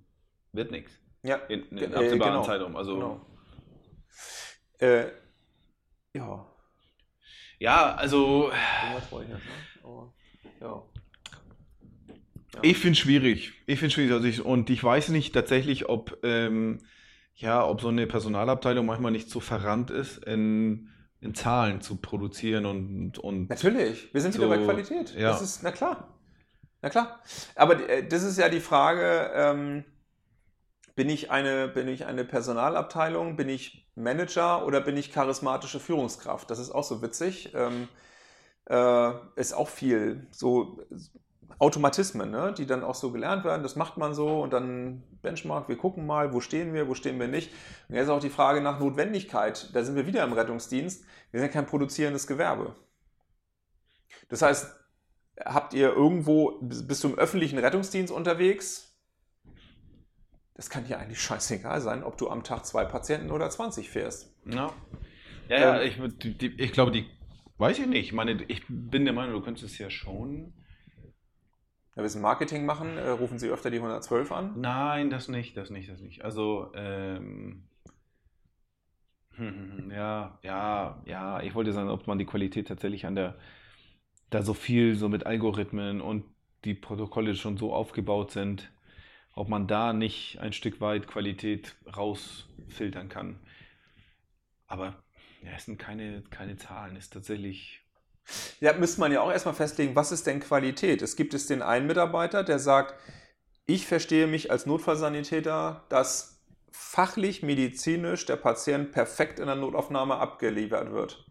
wird 0.52 0.70
nichts. 0.72 1.00
Ja, 1.26 1.38
In, 1.48 1.64
in 1.70 1.78
äh, 1.78 1.96
absehbaren 1.96 2.20
genau. 2.34 2.44
Zeitraum. 2.44 2.76
Also 2.76 2.94
genau. 2.96 3.26
Äh, 4.80 5.06
ja, 6.14 6.46
ja, 7.60 7.96
also. 7.96 8.52
Ich 12.62 12.78
finde 12.78 12.94
es 12.94 13.00
schwierig. 13.00 13.54
Ich 13.66 13.80
finde 13.80 13.94
schwierig. 13.94 14.12
Also 14.12 14.28
ich, 14.28 14.44
und 14.44 14.70
ich 14.70 14.84
weiß 14.84 15.10
nicht 15.10 15.34
tatsächlich, 15.34 15.90
ob, 15.90 16.18
ähm, 16.24 16.80
ja, 17.36 17.66
ob 17.66 17.82
so 17.82 17.90
eine 17.90 18.08
Personalabteilung 18.08 18.86
manchmal 18.86 19.12
nicht 19.12 19.30
so 19.30 19.40
verrannt 19.40 19.92
ist, 19.92 20.24
in, 20.26 20.90
in 21.22 21.36
Zahlen 21.36 21.82
zu 21.82 21.98
produzieren 21.98 22.66
und, 22.66 23.18
und 23.20 23.50
Natürlich, 23.50 24.14
wir 24.14 24.22
sind 24.22 24.34
So, 24.34 24.40
wieder 24.40 24.50
bei 24.58 24.64
Qualität. 24.64 25.14
ja. 25.16 25.30
Das 25.30 25.42
ist, 25.42 25.64
na 25.64 25.72
klar. 25.72 26.18
Na 26.82 26.90
klar. 26.90 27.20
Aber 27.56 27.90
äh, 27.90 28.08
das 28.08 28.24
ist 28.24 28.38
ja 28.38 28.48
die 28.48 28.60
Frage, 28.62 29.32
ähm, 29.34 29.84
bin 30.95 31.10
ich, 31.10 31.29
eine, 31.31 31.67
bin 31.67 31.88
ich 31.88 32.05
eine 32.05 32.23
Personalabteilung, 32.23 33.36
bin 33.36 33.49
ich 33.49 33.89
Manager 33.95 34.65
oder 34.65 34.81
bin 34.81 34.97
ich 34.97 35.12
charismatische 35.12 35.79
Führungskraft? 35.79 36.49
Das 36.49 36.60
ist 36.60 36.71
auch 36.71 36.84
so 36.84 37.01
witzig. 37.01 37.53
Ähm, 37.53 37.88
äh, 38.69 39.12
ist 39.36 39.53
auch 39.53 39.69
viel 39.69 40.27
so 40.31 40.79
Automatismen, 41.58 42.31
ne? 42.31 42.53
die 42.58 42.65
dann 42.65 42.84
auch 42.84 42.95
so 42.95 43.12
gelernt 43.12 43.45
werden. 43.45 43.63
Das 43.63 43.75
macht 43.75 43.97
man 43.97 44.13
so 44.13 44.41
und 44.41 44.51
dann 44.51 45.03
Benchmark, 45.21 45.69
wir 45.69 45.77
gucken 45.77 46.05
mal, 46.05 46.34
wo 46.34 46.41
stehen 46.41 46.73
wir, 46.73 46.88
wo 46.88 46.95
stehen 46.95 47.19
wir 47.19 47.27
nicht. 47.27 47.51
Und 47.88 47.95
jetzt 47.95 48.10
auch 48.10 48.19
die 48.19 48.29
Frage 48.29 48.62
nach 48.62 48.79
Notwendigkeit. 48.79 49.69
Da 49.73 49.84
sind 49.84 49.95
wir 49.95 50.08
wieder 50.08 50.23
im 50.23 50.34
Rettungsdienst. 50.34 51.05
Wir 51.31 51.39
sind 51.39 51.51
kein 51.51 51.65
produzierendes 51.65 52.27
Gewerbe. 52.27 52.75
Das 54.29 54.41
heißt, 54.41 54.75
habt 55.43 55.73
ihr 55.73 55.93
irgendwo, 55.93 56.58
bist 56.62 57.03
du 57.03 57.10
im 57.10 57.17
öffentlichen 57.17 57.60
Rettungsdienst 57.60 58.12
unterwegs? 58.12 58.85
Das 60.56 60.72
kann 60.72 60.86
dir 60.86 60.98
eigentlich 61.00 61.22
scheißegal 61.22 61.82
sein, 61.82 62.04
ob 62.04 62.18
du 62.18 62.30
am 62.30 62.44
Tag 62.44 62.65
zwei 62.65 62.84
Patienten 62.84 63.30
oder 63.32 63.50
20 63.52 63.89
fährst. 63.91 64.34
ja. 64.46 64.74
Ja, 65.50 65.58
ja, 65.60 65.82
Ähm, 65.82 65.84
ich, 65.84 65.98
die, 66.20 66.48
ich 66.62 66.72
glaube, 66.74 66.91
die, 66.91 67.06
weiß 67.58 67.80
ich 67.80 67.88
nicht. 67.88 68.08
Ich 68.08 68.13
meine, 68.13 68.44
ich 68.48 68.63
bin 68.70 69.06
der 69.06 69.13
Meinung, 69.13 69.34
du 69.36 69.41
könntest 69.41 69.65
es 69.74 69.78
ja 69.78 69.89
schon. 69.89 70.54
Wenn 71.96 72.06
wir 72.06 72.22
Marketing 72.22 72.65
machen, 72.65 72.98
äh, 72.98 73.10
rufen 73.10 73.38
sie 73.38 73.50
öfter 73.50 73.70
die 73.72 73.82
112 73.82 74.32
an. 74.32 74.56
Nein, 74.56 75.10
das 75.12 75.28
nicht, 75.28 75.56
das 75.58 75.70
nicht, 75.70 75.89
das 75.89 76.00
nicht. 76.02 76.24
Also, 76.24 76.72
ähm, 76.76 77.68
hm, 79.36 79.91
ja, 79.91 80.39
ja, 80.44 81.02
ja, 81.06 81.41
ich 81.41 81.56
wollte 81.56 81.74
sagen, 81.74 81.89
ob 81.89 82.08
man 82.08 82.18
die 82.20 82.26
Qualität 82.26 82.68
tatsächlich 82.68 83.06
an 83.06 83.15
der, 83.15 83.38
da 84.32 84.44
so 84.44 84.54
viel 84.56 84.96
so 84.98 85.10
mit 85.10 85.26
Algorithmen 85.26 86.02
und 86.02 86.26
die 86.65 86.76
Protokolle 86.76 87.36
schon 87.36 87.58
so 87.58 87.74
aufgebaut 87.74 88.32
sind, 88.32 88.72
ob 89.36 89.50
man 89.50 89.67
da 89.67 89.93
nicht 89.93 90.39
ein 90.39 90.54
Stück 90.54 90.82
weit 90.82 91.08
Qualität 91.08 91.76
rausfiltern 91.95 93.10
kann. 93.10 93.39
Aber 94.67 95.04
ja, 95.43 95.52
es 95.56 95.65
sind 95.65 95.78
keine, 95.78 96.24
keine 96.32 96.58
Zahlen, 96.58 96.95
es 96.95 97.06
ist 97.06 97.13
tatsächlich. 97.13 97.82
Ja, 98.60 98.74
müsste 98.74 99.02
man 99.02 99.12
ja 99.12 99.21
auch 99.21 99.32
erstmal 99.32 99.54
festlegen, 99.54 99.95
was 99.95 100.12
ist 100.12 100.26
denn 100.26 100.39
Qualität? 100.39 101.02
Es 101.04 101.15
gibt 101.15 101.34
es 101.36 101.45
den 101.45 101.62
einen 101.62 101.86
Mitarbeiter, 101.86 102.43
der 102.43 102.58
sagt, 102.58 102.95
ich 103.67 103.86
verstehe 103.86 104.26
mich 104.26 104.50
als 104.50 104.65
Notfallsanitäter, 104.65 105.86
dass 105.89 106.43
fachlich, 106.71 107.43
medizinisch 107.43 108.26
der 108.26 108.38
Patient 108.38 108.91
perfekt 108.91 109.39
in 109.39 109.45
der 109.45 109.56
Notaufnahme 109.56 110.15
abgeliefert 110.15 110.91
wird. 110.91 111.26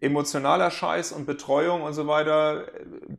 Emotionaler 0.00 0.70
Scheiß 0.70 1.12
und 1.12 1.24
Betreuung 1.26 1.82
und 1.82 1.94
so 1.94 2.06
weiter, 2.06 2.68
äh, 2.74 3.16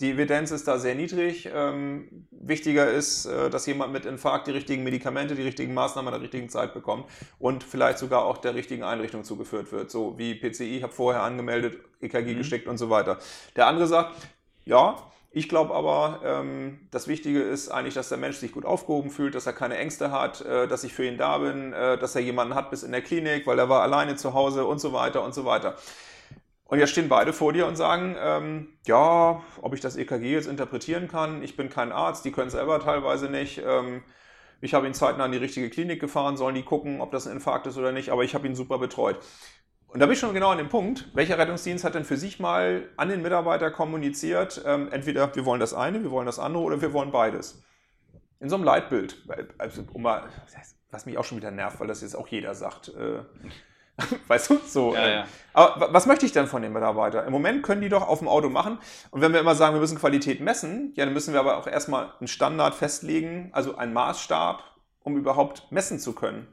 die 0.00 0.10
Evidenz 0.10 0.50
ist 0.50 0.68
da 0.68 0.78
sehr 0.78 0.94
niedrig. 0.94 1.48
Ähm, 1.54 2.26
wichtiger 2.30 2.90
ist, 2.90 3.26
äh, 3.26 3.48
dass 3.48 3.66
jemand 3.66 3.92
mit 3.92 4.04
Infarkt 4.04 4.46
die 4.46 4.50
richtigen 4.50 4.84
Medikamente, 4.84 5.34
die 5.34 5.42
richtigen 5.42 5.72
Maßnahmen 5.74 6.12
an 6.12 6.20
der 6.20 6.22
richtigen 6.22 6.48
Zeit 6.48 6.74
bekommt 6.74 7.06
und 7.38 7.64
vielleicht 7.64 7.98
sogar 7.98 8.24
auch 8.24 8.38
der 8.38 8.54
richtigen 8.54 8.82
Einrichtung 8.82 9.24
zugeführt 9.24 9.72
wird. 9.72 9.90
So 9.90 10.18
wie 10.18 10.34
PCI, 10.34 10.80
habe 10.82 10.92
vorher 10.92 11.22
angemeldet, 11.22 11.78
EKG 12.00 12.34
Mhm. 12.34 12.38
geschickt 12.38 12.68
und 12.68 12.78
so 12.78 12.90
weiter. 12.90 13.18
Der 13.56 13.66
andere 13.66 13.86
sagt, 13.86 14.14
ja, 14.66 14.96
ich 15.30 15.48
glaube 15.48 15.74
aber, 15.74 16.20
ähm, 16.24 16.88
das 16.90 17.08
Wichtige 17.08 17.42
ist 17.42 17.68
eigentlich, 17.68 17.94
dass 17.94 18.08
der 18.08 18.18
Mensch 18.18 18.36
sich 18.36 18.52
gut 18.52 18.64
aufgehoben 18.64 19.10
fühlt, 19.10 19.34
dass 19.34 19.46
er 19.46 19.52
keine 19.52 19.76
Ängste 19.76 20.10
hat, 20.10 20.40
äh, 20.42 20.66
dass 20.66 20.84
ich 20.84 20.94
für 20.94 21.04
ihn 21.06 21.18
da 21.18 21.38
bin, 21.38 21.72
äh, 21.74 21.98
dass 21.98 22.14
er 22.14 22.22
jemanden 22.22 22.54
hat 22.54 22.70
bis 22.70 22.82
in 22.82 22.92
der 22.92 23.02
Klinik, 23.02 23.46
weil 23.46 23.58
er 23.58 23.68
war 23.68 23.82
alleine 23.82 24.16
zu 24.16 24.34
Hause 24.34 24.64
und 24.66 24.78
so 24.78 24.92
weiter 24.92 25.22
und 25.22 25.34
so 25.34 25.44
weiter. 25.44 25.76
Und 26.68 26.80
jetzt 26.80 26.90
stehen 26.90 27.08
beide 27.08 27.32
vor 27.32 27.52
dir 27.52 27.66
und 27.66 27.76
sagen, 27.76 28.16
ähm, 28.18 28.78
ja, 28.86 29.42
ob 29.62 29.74
ich 29.74 29.80
das 29.80 29.96
EKG 29.96 30.32
jetzt 30.32 30.48
interpretieren 30.48 31.06
kann, 31.06 31.42
ich 31.42 31.56
bin 31.56 31.70
kein 31.70 31.92
Arzt, 31.92 32.24
die 32.24 32.32
können 32.32 32.48
es 32.48 32.54
selber 32.54 32.80
teilweise 32.80 33.30
nicht. 33.30 33.62
Ähm, 33.64 34.02
ich 34.60 34.74
habe 34.74 34.86
ihn 34.86 34.94
zeitnah 34.94 35.26
in 35.26 35.32
die 35.32 35.38
richtige 35.38 35.70
Klinik 35.70 36.00
gefahren, 36.00 36.36
sollen 36.36 36.56
die 36.56 36.64
gucken, 36.64 37.00
ob 37.00 37.12
das 37.12 37.26
ein 37.26 37.34
Infarkt 37.34 37.66
ist 37.68 37.78
oder 37.78 37.92
nicht, 37.92 38.10
aber 38.10 38.24
ich 38.24 38.34
habe 38.34 38.46
ihn 38.46 38.56
super 38.56 38.78
betreut. 38.78 39.20
Und 39.86 40.00
da 40.00 40.06
bin 40.06 40.14
ich 40.14 40.18
schon 40.18 40.34
genau 40.34 40.50
an 40.50 40.58
dem 40.58 40.68
Punkt, 40.68 41.08
welcher 41.14 41.38
Rettungsdienst 41.38 41.84
hat 41.84 41.94
denn 41.94 42.04
für 42.04 42.16
sich 42.16 42.40
mal 42.40 42.88
an 42.96 43.08
den 43.08 43.22
Mitarbeiter 43.22 43.70
kommuniziert, 43.70 44.60
ähm, 44.66 44.88
entweder 44.90 45.34
wir 45.36 45.44
wollen 45.44 45.60
das 45.60 45.72
eine, 45.72 46.02
wir 46.02 46.10
wollen 46.10 46.26
das 46.26 46.40
andere 46.40 46.64
oder 46.64 46.82
wir 46.82 46.92
wollen 46.92 47.12
beides. 47.12 47.62
In 48.40 48.48
so 48.48 48.56
einem 48.56 48.64
Leitbild, 48.64 49.24
also, 49.56 49.84
um 49.92 50.02
mal, 50.02 50.28
was 50.90 51.06
mich 51.06 51.16
auch 51.16 51.24
schon 51.24 51.38
wieder 51.38 51.52
nervt, 51.52 51.78
weil 51.78 51.86
das 51.86 52.02
jetzt 52.02 52.16
auch 52.16 52.28
jeder 52.28 52.54
sagt. 52.54 52.88
Äh, 52.88 53.20
weißt 54.28 54.50
du, 54.50 54.58
so. 54.66 54.94
Ja, 54.94 55.00
äh, 55.00 55.14
ja. 55.14 55.26
aber 55.52 55.80
wa- 55.80 55.88
was 55.92 56.06
möchte 56.06 56.26
ich 56.26 56.32
denn 56.32 56.46
von 56.46 56.62
den 56.62 56.72
Mitarbeitern? 56.72 57.26
Im 57.26 57.32
Moment 57.32 57.62
können 57.62 57.80
die 57.80 57.88
doch 57.88 58.06
auf 58.06 58.18
dem 58.18 58.28
Auto 58.28 58.48
machen. 58.50 58.78
Und 59.10 59.20
wenn 59.20 59.32
wir 59.32 59.40
immer 59.40 59.54
sagen, 59.54 59.74
wir 59.74 59.80
müssen 59.80 59.98
Qualität 59.98 60.40
messen, 60.40 60.92
ja, 60.96 61.04
dann 61.04 61.14
müssen 61.14 61.32
wir 61.32 61.40
aber 61.40 61.56
auch 61.56 61.66
erstmal 61.66 62.12
einen 62.18 62.28
Standard 62.28 62.74
festlegen, 62.74 63.50
also 63.52 63.76
einen 63.76 63.92
Maßstab, 63.94 64.62
um 65.00 65.16
überhaupt 65.16 65.70
messen 65.72 65.98
zu 65.98 66.12
können. 66.12 66.52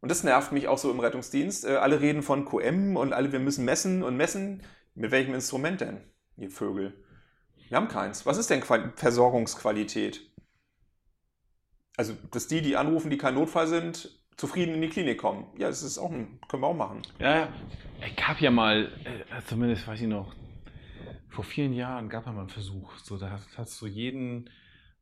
Und 0.00 0.10
das 0.10 0.24
nervt 0.24 0.52
mich 0.52 0.68
auch 0.68 0.78
so 0.78 0.90
im 0.90 1.00
Rettungsdienst. 1.00 1.64
Äh, 1.64 1.76
alle 1.76 2.00
reden 2.00 2.22
von 2.22 2.44
QM 2.44 2.96
und 2.96 3.12
alle, 3.12 3.32
wir 3.32 3.40
müssen 3.40 3.64
messen 3.64 4.02
und 4.02 4.16
messen. 4.16 4.62
Mit 4.94 5.10
welchem 5.10 5.34
Instrument 5.34 5.82
denn, 5.82 6.00
ihr 6.36 6.50
Vögel? 6.50 7.04
Wir 7.68 7.76
haben 7.76 7.88
keins. 7.88 8.24
Was 8.24 8.38
ist 8.38 8.48
denn 8.48 8.60
Qual 8.62 8.92
Versorgungsqualität? 8.96 10.22
Also, 11.98 12.14
dass 12.30 12.46
die, 12.46 12.62
die 12.62 12.76
anrufen, 12.76 13.10
die 13.10 13.18
kein 13.18 13.34
Notfall 13.34 13.66
sind, 13.66 14.22
zufrieden 14.36 14.74
in 14.74 14.82
die 14.82 14.88
Klinik 14.88 15.18
kommen. 15.18 15.46
Ja, 15.58 15.68
das 15.68 15.82
ist 15.82 15.98
auch 15.98 16.10
ein, 16.10 16.38
können 16.48 16.62
wir 16.62 16.66
auch 16.68 16.76
machen. 16.76 17.02
Ja, 17.18 17.36
ja. 17.36 17.48
Ich 18.06 18.16
gab 18.16 18.40
ja 18.40 18.50
mal, 18.50 18.92
äh, 19.04 19.40
zumindest 19.46 19.86
weiß 19.86 20.00
ich 20.00 20.06
noch, 20.08 20.34
vor 21.28 21.44
vielen 21.44 21.72
Jahren 21.72 22.08
gab 22.08 22.26
es 22.26 22.32
mal 22.32 22.40
einen 22.40 22.48
Versuch. 22.48 22.94
So, 22.98 23.16
da 23.16 23.30
hast, 23.30 23.56
hast 23.58 23.80
du 23.80 23.86
jeden 23.86 24.50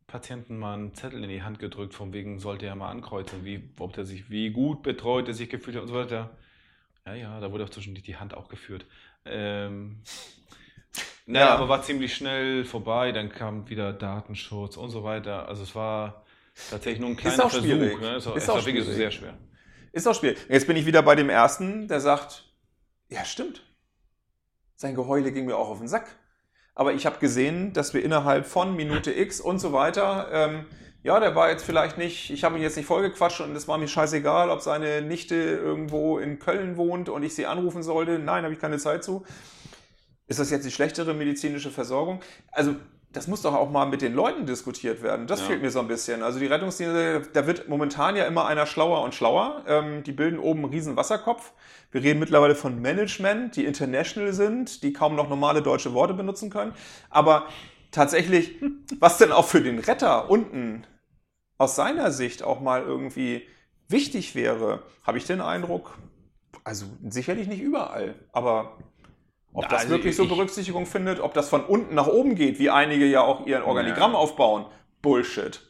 Patienten 0.07 0.59
mal 0.59 0.75
einen 0.75 0.95
Zettel 0.95 1.23
in 1.23 1.31
die 1.31 1.43
Hand 1.43 1.59
gedrückt, 1.59 1.95
von 1.95 2.13
wegen 2.13 2.39
sollte 2.39 2.67
er 2.67 2.77
mal 2.77 2.91
ankreuzen, 2.91 3.45
wie, 3.45 3.71
ob 3.79 3.93
der 3.95 4.05
sich, 4.05 4.31
wie 4.31 4.51
gut 4.51 4.83
betreut 4.83 5.29
er 5.29 5.35
sich 5.35 5.49
gefühlt 5.49 5.77
hat 5.77 5.83
und 5.83 5.89
so 5.89 5.95
weiter. 5.95 6.37
Ja, 7.07 7.15
ja, 7.15 7.41
da 7.41 7.51
wurde 7.53 7.65
auch 7.65 7.71
zwischendurch 7.71 8.05
die 8.05 8.17
Hand 8.17 8.35
auch 8.35 8.49
geführt. 8.49 8.87
Ähm, 9.25 10.01
naja, 11.27 11.47
Ja. 11.47 11.55
aber 11.55 11.69
war 11.69 11.83
ziemlich 11.83 12.15
schnell 12.15 12.65
vorbei, 12.65 13.13
dann 13.13 13.31
kam 13.31 13.69
wieder 13.69 13.93
Datenschutz 13.93 14.77
und 14.77 14.91
so 14.91 15.05
weiter. 15.05 15.49
Also 15.49 15.63
es 15.63 15.75
war 15.75 16.24
tatsächlich 16.71 17.01
nur 17.01 17.11
ein 17.11 17.17
kleiner 17.17 17.45
auch 17.45 17.51
Versuch. 17.51 17.67
schwierig. 17.67 18.01
Ne? 18.01 18.17
Ist 18.17 18.27
es 18.27 18.49
war 18.49 18.55
auch 18.57 18.63
schwierig. 18.63 18.85
sehr 18.85 19.11
schwer. 19.11 19.39
Ist 19.93 20.07
auch 20.09 20.15
schwierig. 20.15 20.39
Jetzt 20.49 20.67
bin 20.67 20.77
ich 20.77 20.87
wieder 20.87 21.03
bei 21.03 21.15
dem 21.15 21.31
ersten, 21.31 21.89
der 21.89 22.01
sagt, 22.01 22.53
ja 23.09 23.25
stimmt. 23.25 23.63
Sein 24.77 24.95
Geheule 24.95 25.33
ging 25.33 25.47
mir 25.47 25.57
auch 25.57 25.69
auf 25.69 25.79
den 25.79 25.89
Sack. 25.89 26.19
Aber 26.75 26.93
ich 26.93 27.07
habe 27.07 27.19
gesehen, 27.19 27.73
dass 27.73 27.95
wir 27.95 28.03
innerhalb 28.03 28.47
von 28.47 28.75
Minute 28.75 29.13
X 29.13 29.41
und 29.41 29.61
so 29.61 29.73
weiter, 29.73 30.29
ähm, 30.33 30.67
ja, 31.05 31.21
der 31.21 31.37
war 31.37 31.51
jetzt 31.51 31.65
vielleicht 31.65 31.99
nicht, 31.99 32.31
ich 32.31 32.43
habe 32.45 32.57
ihn 32.57 32.63
jetzt 32.63 32.77
nicht 32.77 32.87
vollgequatscht 32.87 33.43
und 33.43 33.55
es 33.55 33.69
war 33.69 33.79
mir 33.79 33.87
scheißegal, 33.87 34.51
ob 34.51 34.63
seine 34.63 35.03
Nichte 35.03 35.35
irgendwo 35.37 36.19
in 36.19 36.39
Köln 36.39 36.77
wohnt 36.77 37.09
und 37.09 37.23
ich 37.23 37.35
sie 37.35 37.47
anrufen 37.47 37.83
sollte. 37.83 38.19
Nein, 38.19 38.43
habe 38.43 38.55
ich 38.55 38.61
keine 38.61 38.79
Zeit 38.79 39.05
zu. 39.05 39.25
Ist 40.27 40.41
das 40.41 40.51
jetzt 40.51 40.65
die 40.65 40.71
schlechtere 40.71 41.13
medizinische 41.13 41.71
Versorgung? 41.71 42.21
Also, 42.51 42.77
das 43.15 43.29
muss 43.29 43.43
doch 43.43 43.55
auch 43.55 43.71
mal 43.71 43.87
mit 43.87 44.03
den 44.03 44.13
Leuten 44.13 44.45
diskutiert 44.45 45.03
werden. 45.03 45.27
Das 45.27 45.41
Ja. 45.41 45.47
fehlt 45.47 45.63
mir 45.63 45.71
so 45.71 45.81
ein 45.81 45.89
bisschen. 45.89 46.23
Also 46.23 46.39
die 46.39 46.47
Rettungsdienste, 46.47 47.23
da 47.33 47.47
wird 47.47 47.69
momentan 47.69 48.17
ja 48.17 48.25
immer 48.25 48.47
einer 48.47 48.67
schlauer 48.67 49.03
und 49.03 49.15
schlauer. 49.15 49.63
Ähm, 49.67 50.03
die 50.03 50.13
bilden 50.13 50.39
oben 50.39 50.65
einen 50.65 50.73
riesen 50.73 50.97
Wasserkopf. 50.97 51.53
Wir 51.93 52.03
reden 52.03 52.19
mittlerweile 52.21 52.55
von 52.55 52.81
Management, 52.83 53.57
die 53.57 53.65
international 53.65 54.33
sind, 54.33 54.83
die 54.83 54.93
kaum 54.93 55.15
noch 55.15 55.29
normale 55.29 55.63
deutsche 55.63 55.95
Worte 55.95 56.13
benutzen 56.15 56.51
können. 56.51 56.75
Aber 57.09 57.47
tatsächlich, 57.93 58.57
was 58.99 59.19
denn 59.19 59.31
auch 59.33 59.47
für 59.47 59.61
den 59.63 59.79
Retter 59.79 60.29
unten 60.29 60.85
aus 61.57 61.77
seiner 61.77 62.11
Sicht 62.11 62.43
auch 62.43 62.61
mal 62.61 62.83
irgendwie 62.83 63.47
wichtig 63.89 64.35
wäre, 64.35 64.83
habe 65.05 65.19
ich 65.19 65.25
den 65.25 65.41
Eindruck, 65.41 65.97
also 66.65 66.87
sicherlich 67.09 67.47
nicht 67.47 67.61
überall, 67.63 68.15
aber 68.33 68.77
ob 69.55 69.69
das 69.71 69.81
also 69.83 69.91
wirklich 69.95 70.15
so 70.17 70.25
ich- 70.25 70.29
Berücksichtigung 70.29 70.85
findet, 70.87 71.21
ob 71.21 71.33
das 71.35 71.49
von 71.49 71.65
unten 71.65 71.95
nach 71.95 72.07
oben 72.09 72.35
geht, 72.35 72.59
wie 72.59 72.69
einige 72.71 73.07
ja 73.07 73.23
auch 73.23 73.47
ihr 73.47 73.67
Organigramm 73.67 74.13
Ja. 74.13 74.19
aufbauen, 74.19 74.67
Bullshit. 75.01 75.67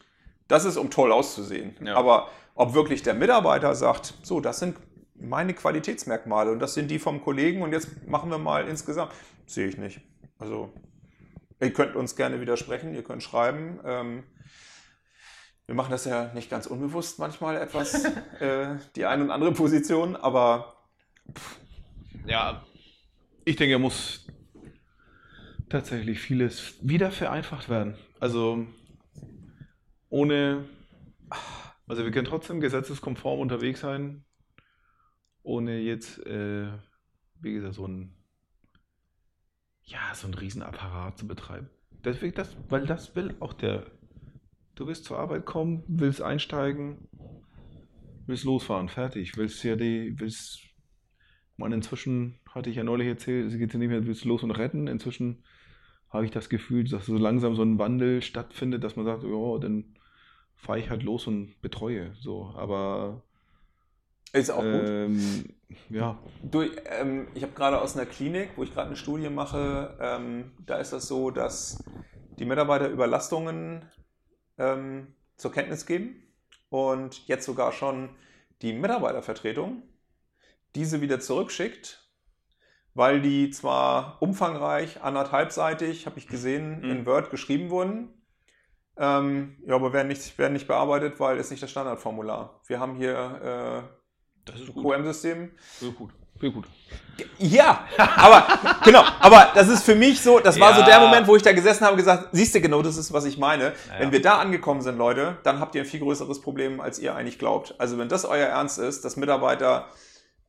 Das 0.49 0.65
ist, 0.65 0.77
um 0.77 0.91
toll 0.91 1.13
auszusehen. 1.13 1.77
Ja. 1.85 1.95
Aber 1.97 2.29
ob 2.57 2.75
wirklich 2.75 3.03
der 3.03 3.15
Mitarbeiter 3.15 3.75
sagt, 3.75 4.15
so, 4.23 4.41
das 4.41 4.59
sind 4.59 4.77
meine 5.15 5.55
Qualitätsmerkmale 5.55 6.51
und 6.51 6.59
das 6.59 6.75
sind 6.75 6.91
die 6.91 6.99
vom 6.99 7.23
Kollegen 7.23 7.63
und 7.63 7.73
jetzt 7.73 8.07
machen 8.07 8.31
wir 8.31 8.39
mal 8.39 8.67
insgesamt, 8.69 9.13
sehe 9.47 9.67
ich 9.69 9.79
nicht. 9.79 10.01
Also, 10.39 10.73
ihr 11.61 11.73
könnt 11.73 11.95
uns 11.97 12.17
gerne 12.17 12.41
widersprechen, 12.41 12.95
ihr 12.95 13.03
könnt 13.05 13.23
schreiben. 13.23 13.81
Ähm, 13.85 14.25
wir 15.67 15.75
machen 15.75 15.91
das 15.93 16.05
ja 16.05 16.31
nicht 16.35 16.51
ganz 16.51 16.67
unbewusst 16.67 17.19
manchmal 17.19 17.57
etwas, 17.57 18.05
äh, 18.41 18.77
die 18.97 19.07
eine 19.07 19.23
und 19.25 19.31
andere 19.31 19.53
Position, 19.53 20.15
aber 20.17 20.75
Ja, 22.27 22.63
ich 23.45 23.57
denke, 23.57 23.75
er 23.75 23.79
muss 23.79 24.27
tatsächlich 25.69 26.21
vieles 26.21 26.79
wieder 26.83 27.11
vereinfacht 27.11 27.69
werden. 27.69 27.97
Also 28.21 28.67
ohne, 30.09 30.65
also 31.87 32.05
wir 32.05 32.11
können 32.11 32.27
trotzdem 32.27 32.61
gesetzeskonform 32.61 33.41
unterwegs 33.41 33.81
sein, 33.81 34.25
ohne 35.43 35.81
jetzt, 35.81 36.25
äh, 36.27 36.69
wie 37.41 37.53
gesagt, 37.53 37.75
so 37.75 37.87
ein, 37.87 38.15
ja, 39.83 40.15
so 40.15 40.27
ein 40.27 40.35
Riesenapparat 40.35 41.19
zu 41.19 41.27
betreiben. 41.27 41.69
Deswegen 42.05 42.35
das, 42.35 42.57
weil 42.69 42.87
das 42.87 43.15
will 43.17 43.35
auch 43.41 43.53
der, 43.53 43.91
du 44.75 44.87
willst 44.87 45.05
zur 45.05 45.19
Arbeit 45.19 45.45
kommen, 45.45 45.85
willst 45.87 46.23
einsteigen, 46.23 47.09
willst 48.27 48.45
losfahren, 48.45 48.89
fertig, 48.89 49.37
willst 49.37 49.63
ja 49.65 49.77
die, 49.77 50.15
willst 50.19 50.74
man, 51.57 51.73
inzwischen 51.73 52.39
hatte 52.51 52.71
ich 52.71 52.77
ja 52.77 52.85
neulich 52.85 53.09
erzählt, 53.09 53.53
es 53.53 53.59
geht 53.59 53.73
ja 53.73 53.79
nicht 53.79 53.89
mehr 53.89 54.07
willst 54.07 54.25
los 54.25 54.43
und 54.43 54.51
retten. 54.51 54.87
Inzwischen 54.87 55.45
habe 56.11 56.25
ich 56.25 56.31
das 56.31 56.49
Gefühl, 56.49 56.85
dass 56.85 57.07
so 57.07 57.17
langsam 57.17 57.57
so 57.57 57.63
ein 57.63 57.79
Wandel 57.79 58.23
stattfindet, 58.23 58.85
dass 58.85 58.97
man 58.97 59.05
sagt, 59.05 59.25
ja, 59.25 59.59
dann 59.59 59.97
fahre 60.55 60.79
ich 60.79 60.91
halt 60.91 61.03
los 61.03 61.27
und 61.27 61.61
betreue. 61.61 62.15
So, 62.21 62.55
aber 62.57 63.23
ist 64.33 64.51
auch 64.51 64.63
gut. 64.63 64.89
ähm, 64.89 65.45
ja, 65.91 66.19
Du, 66.43 66.63
ähm, 66.63 67.29
ich 67.35 67.43
habe 67.43 67.53
gerade 67.53 67.81
aus 67.81 67.97
einer 67.97 68.07
Klinik, 68.07 68.51
wo 68.57 68.65
ich 68.65 68.73
gerade 68.73 68.89
eine 68.89 68.97
Studie 68.97 69.31
mache, 69.31 69.97
ähm, 70.01 70.53
da 70.67 70.79
ist 70.79 70.93
das 70.93 71.07
so, 71.07 71.31
dass 71.31 71.85
die 72.39 72.45
Mitarbeiter 72.45 72.89
Überlastungen 72.89 73.85
ähm, 74.59 75.15
zur 75.37 75.53
Kenntnis 75.53 75.87
geben 75.87 76.17
und 76.69 77.27
jetzt 77.29 77.45
sogar 77.45 77.71
schon 77.73 78.09
die 78.63 78.73
Mitarbeitervertretung 78.73 79.83
diese 80.75 81.01
wieder 81.01 81.21
zurückschickt, 81.21 82.01
weil 82.95 83.21
die 83.21 83.51
zwar 83.51 84.19
umfangreich, 84.21 85.03
anderthalbseitig, 85.03 86.07
habe 86.07 86.19
ich 86.19 86.29
gesehen, 86.29 86.81
Mhm. 86.81 86.91
in 86.91 87.07
Word 87.07 87.31
geschrieben 87.31 87.71
wurden, 87.71 88.23
ähm, 88.97 89.57
ja, 89.67 89.75
aber 89.75 89.93
werden 89.93 90.09
nicht, 90.09 90.39
werden 90.39 90.53
nicht 90.53 90.69
bearbeitet, 90.69 91.19
weil 91.19 91.39
es 91.39 91.51
nicht 91.51 91.63
das 91.63 91.71
Standardformular. 91.71 92.61
Wir 92.67 92.79
haben 92.79 92.95
hier 92.95 93.81
das 94.45 94.61
äh, 94.61 94.67
gut. 94.73 94.85
QM-System, 94.85 95.51
Sehr 95.81 95.91
gut. 95.91 96.11
Sehr 96.41 96.51
gut. 96.51 96.67
ja, 97.39 97.85
aber 97.97 98.45
genau, 98.85 99.05
aber 99.21 99.53
das 99.55 99.69
ist 99.69 99.85
für 99.85 99.95
mich 99.95 100.21
so, 100.21 100.41
das 100.41 100.59
war 100.59 100.75
so 100.75 100.83
der 100.83 100.99
Moment, 100.99 101.29
wo 101.29 101.37
ich 101.37 101.43
da 101.45 101.53
gesessen 101.53 101.85
habe 101.85 101.93
und 101.93 101.99
gesagt, 101.99 102.29
siehst 102.33 102.55
du 102.57 102.61
genau, 102.61 102.83
das 102.83 102.97
ist, 102.97 103.13
was 103.13 103.25
ich 103.25 103.39
meine. 103.39 103.67
Ja. 103.67 103.73
Wenn 104.01 104.11
wir 104.11 104.21
da 104.21 104.39
angekommen 104.39 104.83
sind, 104.83 104.99
Leute, 104.99 105.39
dann 105.45 105.61
habt 105.61 105.77
ihr 105.77 105.83
ein 105.83 105.87
viel 105.87 106.01
größeres 106.01 106.41
Problem, 106.41 106.81
als 106.81 106.99
ihr 106.99 107.15
eigentlich 107.15 107.39
glaubt. 107.39 107.77
Also 107.79 107.99
wenn 107.99 108.09
das 108.09 108.25
euer 108.25 108.49
Ernst 108.49 108.81
ist, 108.81 109.05
dass 109.05 109.17
Mitarbeiter 109.17 109.87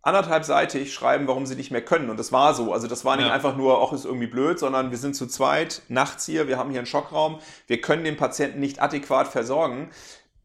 anderthalbseitig 0.05 0.93
schreiben, 0.93 1.27
warum 1.27 1.45
sie 1.45 1.55
nicht 1.55 1.71
mehr 1.71 1.83
können. 1.83 2.09
Und 2.09 2.17
das 2.19 2.31
war 2.31 2.53
so. 2.53 2.71
Also 2.73 2.87
das 2.87 3.03
war 3.03 3.17
nicht 3.17 3.27
Ja. 3.27 3.33
einfach 3.33 3.55
nur, 3.57 3.81
ach, 3.81 3.91
ist 3.91 4.05
irgendwie 4.05 4.27
blöd, 4.27 4.59
sondern 4.59 4.91
wir 4.91 4.97
sind 4.97 5.15
zu 5.15 5.27
zweit, 5.27 5.81
nachts 5.89 6.25
hier, 6.25 6.47
wir 6.47 6.57
haben 6.57 6.69
hier 6.69 6.79
einen 6.79 6.85
Schockraum, 6.87 7.39
wir 7.67 7.81
können 7.81 8.03
den 8.03 8.15
Patienten 8.15 8.59
nicht 8.59 8.81
adäquat 8.81 9.27
versorgen. 9.27 9.89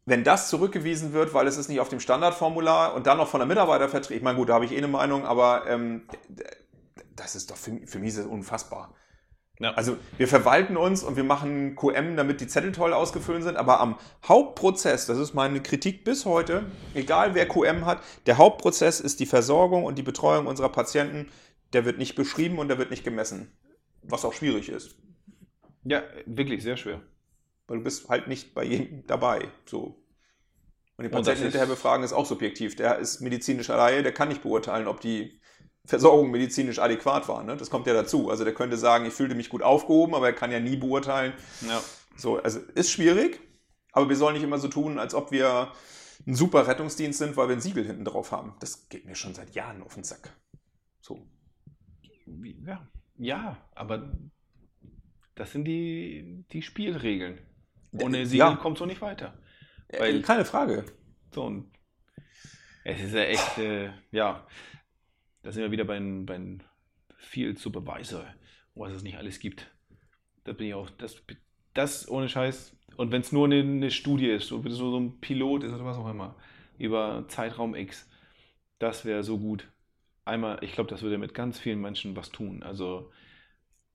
Wenn 0.06 0.24
das 0.24 0.48
zurückgewiesen 0.48 1.12
wird, 1.12 1.34
weil 1.34 1.46
es 1.46 1.56
ist 1.58 1.68
nicht 1.68 1.78
auf 1.78 1.90
dem 1.90 2.00
Standardformular 2.00 2.94
und 2.94 3.06
dann 3.06 3.18
noch 3.18 3.28
von 3.28 3.38
der 3.40 3.46
Mitarbeitervertretung, 3.46 4.16
ich 4.16 4.22
meine, 4.22 4.38
gut, 4.38 4.48
da 4.48 4.54
habe 4.54 4.64
ich 4.64 4.72
eh 4.72 4.78
eine 4.78 4.88
Meinung, 4.88 5.24
aber 5.26 5.66
ähm, 5.68 6.08
das 7.14 7.36
ist 7.36 7.50
doch 7.50 7.56
für, 7.56 7.70
mich- 7.72 7.88
für 7.88 7.98
mich 7.98 8.08
ist 8.08 8.18
das 8.18 8.26
unfassbar. 8.26 8.94
Ja. 9.60 9.72
Also 9.74 9.96
wir 10.16 10.26
verwalten 10.26 10.76
uns 10.78 11.02
und 11.02 11.16
wir 11.16 11.24
machen 11.24 11.76
QM, 11.76 12.16
damit 12.16 12.40
die 12.40 12.46
Zettel 12.46 12.72
toll 12.72 12.94
ausgefüllt 12.94 13.42
sind, 13.42 13.56
aber 13.56 13.78
am 13.80 13.98
Hauptprozess, 14.26 15.04
das 15.06 15.18
ist 15.18 15.34
meine 15.34 15.60
Kritik 15.62 16.02
bis 16.02 16.24
heute, 16.24 16.64
egal 16.94 17.34
wer 17.34 17.46
QM 17.46 17.84
hat, 17.84 18.02
der 18.26 18.38
Hauptprozess 18.38 19.00
ist 19.00 19.20
die 19.20 19.26
Versorgung 19.26 19.84
und 19.84 19.96
die 19.98 20.02
Betreuung 20.02 20.46
unserer 20.46 20.70
Patienten, 20.70 21.28
der 21.74 21.84
wird 21.84 21.98
nicht 21.98 22.14
beschrieben 22.14 22.58
und 22.58 22.68
der 22.68 22.78
wird 22.78 22.90
nicht 22.90 23.04
gemessen, 23.04 23.52
was 24.02 24.24
auch 24.24 24.32
schwierig 24.32 24.70
ist, 24.70 24.96
Ja, 25.84 26.02
wirklich 26.24 26.62
sehr 26.62 26.78
schwer. 26.78 27.02
weil 27.66 27.78
du 27.78 27.84
bist 27.84 28.08
halt 28.08 28.28
nicht 28.28 28.54
bei 28.54 28.64
jedem 28.64 29.06
dabei, 29.06 29.48
so. 29.66 30.02
Und 30.96 31.04
Und 31.06 31.12
das 31.12 31.12
Patienten 31.12 31.38
ist- 31.38 31.42
hinterher 31.52 31.66
befragen 31.66 32.04
ist 32.04 32.12
auch 32.12 32.26
subjektiv. 32.26 32.76
Der 32.76 32.98
ist 32.98 33.20
medizinischer 33.20 33.76
Laie, 33.76 34.02
der 34.02 34.12
kann 34.12 34.28
nicht 34.28 34.42
beurteilen, 34.42 34.86
ob 34.86 35.00
die 35.00 35.39
Versorgung 35.84 36.30
medizinisch 36.30 36.78
adäquat 36.78 37.28
war. 37.28 37.42
Ne? 37.42 37.56
Das 37.56 37.70
kommt 37.70 37.86
ja 37.86 37.94
dazu. 37.94 38.30
Also 38.30 38.44
der 38.44 38.54
könnte 38.54 38.76
sagen, 38.76 39.06
ich 39.06 39.12
fühlte 39.12 39.34
mich 39.34 39.48
gut 39.48 39.62
aufgehoben, 39.62 40.14
aber 40.14 40.26
er 40.26 40.32
kann 40.32 40.52
ja 40.52 40.60
nie 40.60 40.76
beurteilen, 40.76 41.32
Ja. 41.66 41.82
So, 42.16 42.36
also 42.36 42.60
ist 42.74 42.90
schwierig, 42.90 43.40
aber 43.92 44.08
wir 44.08 44.16
sollen 44.16 44.34
nicht 44.34 44.42
immer 44.42 44.58
so 44.58 44.68
tun, 44.68 44.98
als 44.98 45.14
ob 45.14 45.30
wir 45.30 45.72
ein 46.26 46.34
super 46.34 46.66
Rettungsdienst 46.66 47.18
sind, 47.18 47.36
weil 47.36 47.48
wir 47.48 47.56
ein 47.56 47.62
Siegel 47.62 47.86
hinten 47.86 48.04
drauf 48.04 48.30
haben. 48.30 48.54
Das 48.60 48.88
geht 48.90 49.06
mir 49.06 49.14
schon 49.14 49.34
seit 49.34 49.54
Jahren 49.54 49.82
auf 49.82 49.94
den 49.94 50.04
Sack. 50.04 50.36
So. 51.00 51.26
Ja, 52.26 52.86
ja, 53.16 53.56
aber 53.74 54.12
das 55.34 55.52
sind 55.52 55.64
die, 55.64 56.44
die 56.52 56.60
Spielregeln. 56.60 57.38
Ohne 57.92 58.26
Siegel 58.26 58.46
ja. 58.48 58.56
kommt 58.56 58.78
so 58.78 58.86
nicht 58.86 59.00
weiter. 59.00 59.38
Weil, 59.98 60.22
Keine 60.22 60.44
Frage. 60.44 60.84
So, 61.34 61.64
es 62.84 63.00
ist 63.00 63.14
ja 63.14 63.22
echt, 63.22 63.58
äh, 63.58 63.90
ja, 64.10 64.46
da 65.42 65.52
sind 65.52 65.62
wir 65.62 65.70
wieder 65.70 65.84
bei 65.84 65.96
einem 65.96 66.26
bei 66.26 66.34
einem 66.34 66.60
Field 67.16 67.58
Supervisor, 67.58 68.24
was 68.74 68.92
es 68.92 69.02
nicht 69.02 69.16
alles 69.18 69.38
gibt. 69.40 69.70
Da 70.44 70.52
bin 70.52 70.68
ich 70.68 70.74
auch, 70.74 70.90
das, 70.90 71.22
das 71.74 72.08
ohne 72.08 72.28
Scheiß. 72.28 72.76
Und 72.96 73.12
wenn 73.12 73.20
es 73.20 73.32
nur 73.32 73.46
eine, 73.46 73.60
eine 73.60 73.90
Studie 73.90 74.28
ist, 74.28 74.48
so, 74.48 74.62
so 74.68 74.90
so 74.90 74.98
ein 74.98 75.20
Pilot 75.20 75.64
ist 75.64 75.72
oder 75.72 75.84
was 75.84 75.96
auch 75.98 76.08
immer, 76.10 76.36
über 76.78 77.24
Zeitraum 77.28 77.74
X, 77.74 78.08
das 78.78 79.04
wäre 79.04 79.22
so 79.22 79.38
gut. 79.38 79.68
Einmal, 80.24 80.58
ich 80.62 80.72
glaube, 80.72 80.90
das 80.90 81.02
würde 81.02 81.18
mit 81.18 81.34
ganz 81.34 81.58
vielen 81.58 81.80
Menschen 81.80 82.16
was 82.16 82.30
tun. 82.30 82.62
Also, 82.62 83.10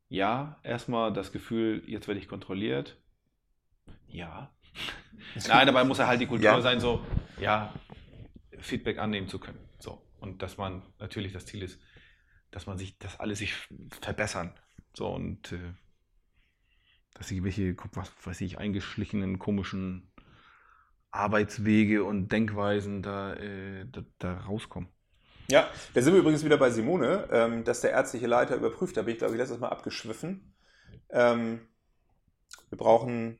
ja, 0.10 0.60
erstmal 0.64 1.14
das 1.14 1.32
Gefühl, 1.32 1.84
jetzt 1.88 2.08
werde 2.08 2.20
ich 2.20 2.28
kontrolliert. 2.28 2.98
Ja. 4.08 4.52
Nein, 5.48 5.68
dabei 5.68 5.84
muss 5.84 6.00
er 6.00 6.08
halt 6.08 6.22
die 6.22 6.28
Kultur 6.28 6.46
Ja. 6.46 6.62
sein, 6.62 6.80
so, 6.80 7.02
ja, 7.40 7.74
Feedback 8.60 9.00
annehmen 9.00 9.28
zu 9.28 9.40
können. 9.40 9.60
Und 10.20 10.42
dass 10.42 10.58
man 10.58 10.84
natürlich 11.00 11.34
das 11.34 11.46
Ziel 11.46 11.64
ist, 11.64 11.80
dass 12.52 12.68
man 12.68 12.78
sich, 12.78 12.98
dass 12.98 13.20
alle 13.20 13.36
sich 13.36 13.54
verbessern. 14.02 14.54
So 14.94 15.08
und 15.08 15.52
äh, 15.52 15.74
dass 17.14 17.28
sie 17.28 17.44
welche, 17.44 17.76
was 17.94 18.12
weiß 18.24 18.42
ich, 18.42 18.58
eingeschlichenen, 18.58 19.40
komischen 19.40 20.12
Arbeitswege 21.12 22.04
und 22.04 22.32
Denkweisen 22.32 23.02
da, 23.02 23.34
äh, 23.36 23.86
da, 23.90 24.04
da 24.20 24.38
rauskommen. 24.42 24.90
Ja, 25.48 25.70
da 25.94 26.02
sind 26.02 26.14
wir 26.14 26.20
übrigens 26.20 26.44
wieder 26.44 26.58
bei 26.58 26.72
Simone, 26.72 27.28
ähm, 27.32 27.64
dass 27.64 27.82
der 27.82 27.92
ärztliche 27.92 28.28
Leiter 28.28 28.56
überprüft. 28.56 28.98
Da 28.98 29.04
bin 29.04 29.14
ich, 29.14 29.20
glaube 29.20 29.34
ich, 29.34 29.40
letztes 29.40 29.60
Mal 29.60 29.70
abgeschwiffen. 29.70 30.56
Ähm, 31.10 31.62
wir 32.70 32.78
brauchen, 32.78 33.40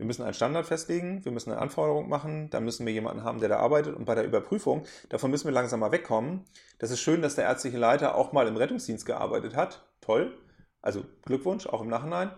wir 0.00 0.06
müssen 0.06 0.22
einen 0.22 0.32
Standard 0.32 0.64
festlegen, 0.64 1.22
wir 1.26 1.30
müssen 1.30 1.52
eine 1.52 1.60
Anforderung 1.60 2.08
machen, 2.08 2.48
da 2.48 2.60
müssen 2.60 2.86
wir 2.86 2.92
jemanden 2.94 3.22
haben, 3.22 3.38
der 3.38 3.50
da 3.50 3.58
arbeitet. 3.58 3.94
Und 3.94 4.06
bei 4.06 4.14
der 4.14 4.24
Überprüfung, 4.24 4.86
davon 5.10 5.30
müssen 5.30 5.44
wir 5.44 5.52
langsam 5.52 5.80
mal 5.80 5.92
wegkommen. 5.92 6.46
Das 6.78 6.90
ist 6.90 7.00
schön, 7.00 7.20
dass 7.20 7.34
der 7.34 7.44
ärztliche 7.44 7.76
Leiter 7.76 8.14
auch 8.14 8.32
mal 8.32 8.48
im 8.48 8.56
Rettungsdienst 8.56 9.04
gearbeitet 9.04 9.54
hat. 9.56 9.84
Toll. 10.00 10.38
Also 10.80 11.04
Glückwunsch, 11.26 11.66
auch 11.66 11.82
im 11.82 11.88
Nachhinein. 11.88 12.30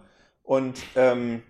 Und 0.42 0.82
ähm, 0.96 1.44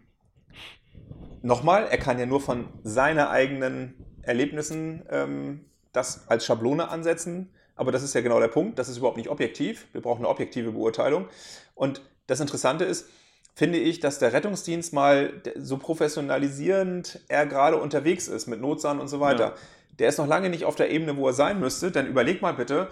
nochmal, 1.40 1.86
er 1.90 1.96
kann 1.96 2.18
ja 2.18 2.26
nur 2.26 2.42
von 2.42 2.68
seinen 2.82 3.26
eigenen 3.26 3.94
Erlebnissen 4.20 5.06
ähm, 5.08 5.64
das 5.94 6.28
als 6.28 6.44
Schablone 6.44 6.90
ansetzen. 6.90 7.54
Aber 7.74 7.90
das 7.90 8.02
ist 8.02 8.14
ja 8.14 8.20
genau 8.20 8.38
der 8.38 8.48
Punkt. 8.48 8.78
Das 8.78 8.90
ist 8.90 8.98
überhaupt 8.98 9.16
nicht 9.16 9.30
objektiv. 9.30 9.86
Wir 9.92 10.02
brauchen 10.02 10.18
eine 10.18 10.28
objektive 10.28 10.72
Beurteilung. 10.72 11.28
Und 11.74 12.02
das 12.26 12.40
Interessante 12.40 12.84
ist, 12.84 13.08
finde 13.54 13.78
ich, 13.78 14.00
dass 14.00 14.18
der 14.18 14.32
Rettungsdienst 14.32 14.92
mal 14.92 15.42
so 15.56 15.78
professionalisierend 15.78 17.20
er 17.28 17.46
gerade 17.46 17.76
unterwegs 17.76 18.28
ist 18.28 18.46
mit 18.46 18.60
Notsahn 18.60 19.00
und 19.00 19.08
so 19.08 19.20
weiter. 19.20 19.44
Ja. 19.44 19.54
Der 19.98 20.08
ist 20.08 20.18
noch 20.18 20.26
lange 20.26 20.48
nicht 20.48 20.64
auf 20.64 20.74
der 20.74 20.90
Ebene, 20.90 21.16
wo 21.16 21.26
er 21.26 21.34
sein 21.34 21.60
müsste. 21.60 21.90
Denn 21.90 22.06
überleg 22.06 22.40
mal 22.40 22.54
bitte, 22.54 22.88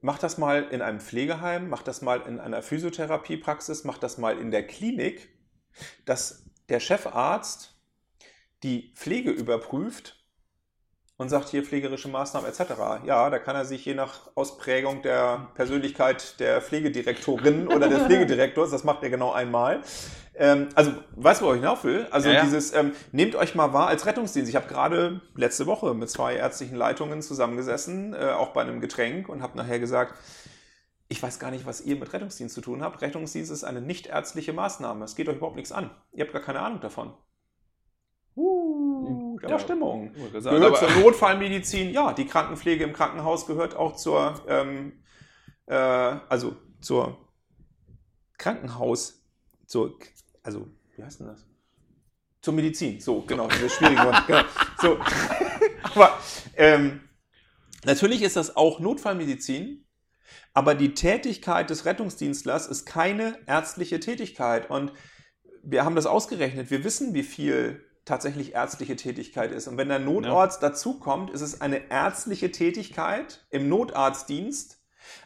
mach 0.00 0.18
das 0.18 0.36
mal 0.36 0.64
in 0.70 0.82
einem 0.82 1.00
Pflegeheim, 1.00 1.68
mach 1.70 1.82
das 1.82 2.02
mal 2.02 2.20
in 2.28 2.38
einer 2.40 2.62
Physiotherapiepraxis, 2.62 3.84
mach 3.84 3.98
das 3.98 4.18
mal 4.18 4.38
in 4.38 4.50
der 4.50 4.66
Klinik, 4.66 5.30
dass 6.04 6.44
der 6.68 6.80
Chefarzt 6.80 7.74
die 8.62 8.92
Pflege 8.94 9.30
überprüft 9.30 10.23
und 11.16 11.28
sagt 11.28 11.48
hier 11.48 11.62
pflegerische 11.62 12.08
Maßnahmen 12.08 12.48
etc. 12.48 13.04
Ja, 13.04 13.30
da 13.30 13.38
kann 13.38 13.54
er 13.54 13.64
sich 13.64 13.84
je 13.84 13.94
nach 13.94 14.30
Ausprägung 14.34 15.02
der 15.02 15.48
Persönlichkeit 15.54 16.40
der 16.40 16.60
Pflegedirektorin 16.60 17.68
oder 17.74 17.88
des 17.88 18.02
Pflegedirektors, 18.02 18.70
das 18.70 18.84
macht 18.84 19.02
er 19.02 19.10
genau 19.10 19.32
einmal. 19.32 19.82
Ähm, 20.36 20.68
also, 20.74 20.92
weißt 21.14 21.40
du, 21.40 21.46
wo 21.46 21.52
ich 21.52 21.60
hinauf 21.60 21.84
will? 21.84 22.08
Also 22.10 22.28
Ja, 22.28 22.36
ja. 22.36 22.42
dieses, 22.42 22.74
ähm, 22.74 22.92
nehmt 23.12 23.36
euch 23.36 23.54
mal 23.54 23.72
wahr 23.72 23.86
als 23.86 24.06
Rettungsdienst. 24.06 24.48
Ich 24.48 24.56
habe 24.56 24.66
gerade 24.66 25.20
letzte 25.36 25.66
Woche 25.66 25.94
mit 25.94 26.10
zwei 26.10 26.34
ärztlichen 26.34 26.74
Leitungen 26.74 27.22
zusammengesessen, 27.22 28.14
äh, 28.14 28.30
auch 28.30 28.48
bei 28.48 28.62
einem 28.62 28.80
Getränk 28.80 29.28
und 29.28 29.42
habe 29.42 29.56
nachher 29.56 29.78
gesagt, 29.78 30.14
ich 31.06 31.22
weiß 31.22 31.38
gar 31.38 31.52
nicht, 31.52 31.66
was 31.66 31.82
ihr 31.82 31.94
mit 31.94 32.12
Rettungsdienst 32.12 32.54
zu 32.54 32.60
tun 32.60 32.82
habt. 32.82 33.00
Rettungsdienst 33.00 33.52
ist 33.52 33.62
eine 33.62 33.80
nicht 33.80 34.06
ärztliche 34.06 34.52
Maßnahme. 34.52 35.04
Es 35.04 35.14
geht 35.14 35.28
euch 35.28 35.36
überhaupt 35.36 35.54
nichts 35.54 35.70
an. 35.70 35.90
Ihr 36.12 36.24
habt 36.24 36.32
gar 36.32 36.42
keine 36.42 36.60
Ahnung 36.60 36.80
davon. 36.80 37.12
War 39.42 39.50
Ja. 39.50 39.58
Stimmung. 39.58 40.12
Gesagt, 40.32 40.56
Gehört 40.56 40.78
zur 40.78 40.90
Notfallmedizin. 40.90 41.90
Ja, 41.90 42.12
die 42.12 42.26
Krankenpflege 42.26 42.84
im 42.84 42.92
Krankenhaus 42.92 43.46
gehört 43.46 43.76
auch 43.76 43.96
zur, 43.96 44.42
ähm, 44.48 44.92
äh, 45.66 45.74
also 45.74 46.56
zur 46.80 47.18
Krankenhaus, 48.38 49.22
zur, 49.66 49.98
also, 50.42 50.68
wie 50.96 51.02
heißt 51.02 51.20
denn 51.20 51.28
das? 51.28 51.46
Zur 52.40 52.54
Medizin. 52.54 53.00
So, 53.00 53.22
genau, 53.22 53.48
das 53.48 53.60
ist 53.60 53.74
schwierig. 53.74 53.98
geworden. 53.98 54.22
genau. 54.26 54.42
So. 54.80 54.98
Aber 55.94 56.18
ähm, 56.56 57.00
natürlich 57.84 58.22
ist 58.22 58.36
das 58.36 58.56
auch 58.56 58.80
Notfallmedizin, 58.80 59.86
aber 60.52 60.74
die 60.74 60.94
Tätigkeit 60.94 61.70
des 61.70 61.84
Rettungsdienstlers 61.84 62.66
ist 62.66 62.86
keine 62.86 63.38
ärztliche 63.46 64.00
Tätigkeit. 64.00 64.70
Und 64.70 64.92
wir 65.62 65.84
haben 65.84 65.96
das 65.96 66.06
ausgerechnet. 66.06 66.70
Wir 66.70 66.84
wissen, 66.84 67.14
wie 67.14 67.22
viel 67.22 67.84
tatsächlich 68.04 68.54
ärztliche 68.54 68.96
Tätigkeit 68.96 69.52
ist. 69.52 69.68
Und 69.68 69.76
wenn 69.78 69.88
der 69.88 69.98
Notarzt 69.98 70.62
dazukommt, 70.62 71.30
ist 71.30 71.40
es 71.40 71.60
eine 71.60 71.90
ärztliche 71.90 72.50
Tätigkeit 72.50 73.44
im 73.50 73.68
Notarztdienst, 73.68 74.78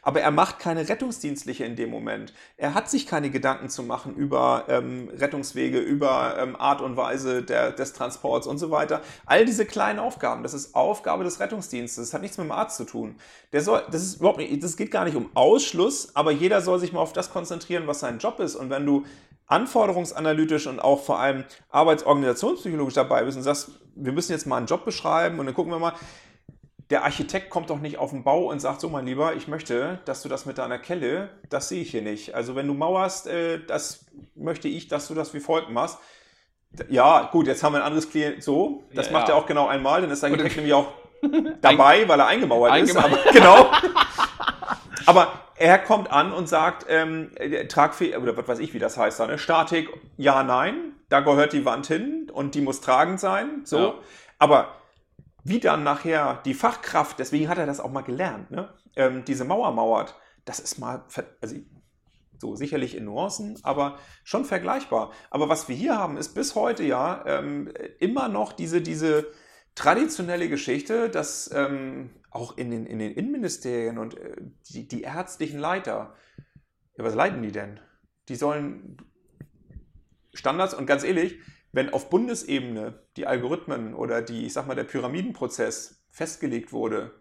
aber 0.03 0.21
er 0.21 0.31
macht 0.31 0.59
keine 0.59 0.88
rettungsdienstliche 0.88 1.64
in 1.64 1.77
dem 1.77 1.91
Moment. 1.91 2.33
Er 2.57 2.75
hat 2.75 2.91
sich 2.91 3.07
keine 3.07 3.31
Gedanken 3.31 3.69
zu 3.69 3.83
machen 3.83 4.14
über 4.14 4.64
ähm, 4.69 5.09
Rettungswege, 5.14 5.79
über 5.79 6.37
ähm, 6.38 6.57
Art 6.57 6.81
und 6.81 6.97
Weise 6.97 7.43
der, 7.43 7.73
des 7.73 7.93
Transports 7.93 8.47
und 8.47 8.59
so 8.59 8.71
weiter. 8.71 9.03
All 9.27 9.45
diese 9.45 9.67
kleinen 9.67 9.99
Aufgaben, 9.99 10.43
das 10.43 10.55
ist 10.55 10.75
Aufgabe 10.75 11.25
des 11.25 11.41
Rettungsdienstes. 11.41 12.09
Das 12.09 12.14
hat 12.14 12.23
nichts 12.23 12.38
mit 12.38 12.47
dem 12.47 12.53
Arzt 12.53 12.77
zu 12.77 12.85
tun. 12.85 13.17
Der 13.53 13.62
soll, 13.62 13.83
das 13.91 14.03
ist 14.03 14.17
überhaupt 14.17 14.38
nicht, 14.38 14.62
das 14.62 14.77
geht 14.77 14.91
gar 14.91 15.05
nicht 15.05 15.17
um 15.17 15.31
Ausschluss, 15.35 16.14
aber 16.14 16.33
jeder 16.33 16.61
soll 16.61 16.79
sich 16.79 16.93
mal 16.93 17.01
auf 17.01 17.12
das 17.12 17.31
konzentrieren, 17.31 17.87
was 17.87 18.01
sein 18.01 18.19
Job 18.19 18.41
ist. 18.41 18.57
Und 18.57 18.71
wenn 18.71 18.85
du 18.87 19.05
anforderungsanalytisch 19.49 20.67
und 20.67 20.79
auch 20.79 21.03
vor 21.03 21.19
allem 21.19 21.45
arbeitsorganisationspsychologisch 21.71 22.95
dabei 22.95 23.25
bist 23.25 23.37
und 23.37 23.43
sagst, 23.43 23.71
wir 23.95 24.13
müssen 24.13 24.33
jetzt 24.33 24.47
mal 24.47 24.59
einen 24.59 24.67
Job 24.67 24.85
beschreiben 24.85 25.39
und 25.41 25.47
dann 25.47 25.55
gucken 25.55 25.73
wir 25.73 25.79
mal, 25.79 25.95
der 26.91 27.05
Architekt 27.05 27.51
kommt 27.51 27.69
doch 27.69 27.81
nicht 27.81 27.99
auf 27.99 28.11
den 28.11 28.25
Bau 28.25 28.51
und 28.51 28.61
sagt, 28.61 28.81
so 28.81 28.89
mein 28.89 29.05
Lieber, 29.07 29.35
ich 29.35 29.49
möchte, 29.49 29.99
dass 30.05 30.23
du 30.23 30.29
das 30.29 30.47
mit 30.47 30.57
deiner 30.59 30.79
Kelle, 30.79 31.31
das 31.51 31.69
sehe 31.69 31.83
ich 31.83 31.91
hier 31.91 32.03
nicht. 32.03 32.35
Also 32.35 32.55
wenn 32.57 32.67
du 32.67 32.75
mauerst, 32.75 33.27
äh, 33.27 33.61
das 33.67 34.07
möchte 34.35 34.69
ich, 34.69 34.89
dass 34.89 35.09
du 35.09 35.15
das 35.15 35.35
wie 35.35 35.41
folgt 35.41 35.71
machst. 35.71 35.99
Ja, 36.89 37.29
gut, 37.33 37.47
jetzt 37.47 37.63
haben 37.63 37.73
wir 37.73 37.79
ein 37.79 37.87
anderes 37.87 38.11
Klient, 38.11 38.43
so, 38.43 38.85
das 38.95 39.07
Ja, 39.07 39.13
macht 39.13 39.29
ja. 39.29 39.35
er 39.35 39.41
auch 39.41 39.47
genau 39.47 39.67
einmal, 39.67 40.01
dann 40.03 40.11
ist 40.11 40.23
der 40.23 40.31
Architekt 40.31 40.57
nämlich 40.57 40.75
auch 40.75 40.93
dabei, 41.61 42.07
weil 42.09 42.21
er 42.21 42.27
eingemauert 42.27 42.77
ist. 42.77 42.97
Eingemauert. 42.97 43.27
Aber, 43.27 43.33
genau. 43.33 43.71
Aber 45.07 45.33
er 45.59 45.79
kommt 45.79 46.11
an 46.11 46.33
und 46.33 46.49
sagt, 46.49 46.87
ähm, 46.88 47.31
äh, 47.37 47.66
tragfähig, 47.66 48.16
oder 48.16 48.37
was 48.37 48.49
weiß 48.49 48.59
ich, 48.61 48.75
wie 48.75 48.79
das 48.79 48.97
heißt 48.97 49.21
ne? 49.21 49.38
Statik, 49.38 49.88
ja, 50.16 50.42
nein, 50.42 50.92
da 51.09 51.21
gehört 51.21 51.53
die 51.53 51.64
Wand 51.64 51.87
hin 51.87 52.31
und 52.33 52.55
die 52.55 52.61
muss 52.61 52.81
tragend 52.81 53.21
sein, 53.21 53.62
so. 53.64 53.79
Ja. 53.79 53.94
Aber 54.38 54.75
wie 55.44 55.61
dann 55.61 55.83
nachher 55.83 56.40
die 56.44 56.55
Fachkraft, 56.55 57.18
deswegen 57.18 57.49
hat 57.49 57.59
er 57.59 57.66
das 57.66 57.81
auch 57.81 57.90
mal 57.90 58.03
gelernt, 58.03 58.51
ne? 58.51 58.68
ähm, 58.97 59.25
diese 59.25 59.44
Mauer 59.44 59.73
mauert, 59.73 60.14
das 60.44 60.61
ist 60.61 60.79
mal, 60.79 61.05
also 61.40 61.57
so 62.38 62.55
sicherlich 62.55 62.97
in 62.97 63.05
Nuancen, 63.05 63.59
aber 63.62 63.99
schon 64.25 64.44
vergleichbar. 64.44 65.12
Aber 65.31 65.49
was 65.49 65.68
wir 65.68 65.75
hier 65.75 65.99
haben, 65.99 66.16
ist 66.16 66.35
bis 66.35 66.55
heute 66.55 66.85
ja 66.85 67.25
ähm, 67.27 67.73
immer 67.99 68.29
noch 68.29 68.53
diese, 68.53 68.81
diese 68.81 69.27
traditionelle 69.75 70.49
Geschichte, 70.49 71.09
dass 71.09 71.51
ähm, 71.53 72.11
auch 72.31 72.57
in 72.57 72.71
den, 72.71 72.87
in 72.87 72.99
den 72.99 73.12
Innenministerien 73.12 73.99
und 73.99 74.17
äh, 74.19 74.37
die, 74.69 74.87
die 74.87 75.03
ärztlichen 75.03 75.59
Leiter, 75.59 76.14
ja, 76.97 77.05
was 77.05 77.14
leiten 77.14 77.43
die 77.43 77.53
denn? 77.53 77.81
Die 78.29 78.37
sollen 78.37 78.99
Standards 80.35 80.75
und 80.75 80.87
ganz 80.87 81.05
ehrlich, 81.05 81.38
wenn 81.73 81.93
auf 81.93 82.11
Bundesebene 82.11 83.03
die 83.17 83.27
Algorithmen 83.27 83.95
oder 83.95 84.23
die, 84.23 84.47
ich 84.47 84.53
sag 84.53 84.67
mal, 84.67 84.75
der 84.75 84.85
Pyramidenprozess 84.85 86.05
festgelegt 86.11 86.73
wurde, 86.73 87.14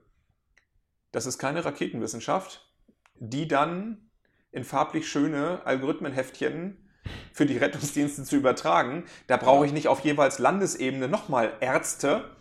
das 1.11 1.25
ist 1.25 1.37
keine 1.37 1.63
Raketenwissenschaft, 1.63 2.73
die 3.15 3.47
dann 3.47 4.09
in 4.51 4.63
farblich 4.63 5.07
schöne 5.07 5.65
Algorithmenheftchen 5.65 6.89
für 7.33 7.45
die 7.45 7.57
Rettungsdienste 7.57 8.23
zu 8.23 8.35
übertragen. 8.35 9.05
Da 9.27 9.37
brauche 9.37 9.65
ich 9.65 9.73
nicht 9.73 9.87
auf 9.87 10.01
jeweils 10.01 10.39
Landesebene 10.39 11.07
nochmal 11.07 11.53
Ärzte, 11.59 12.35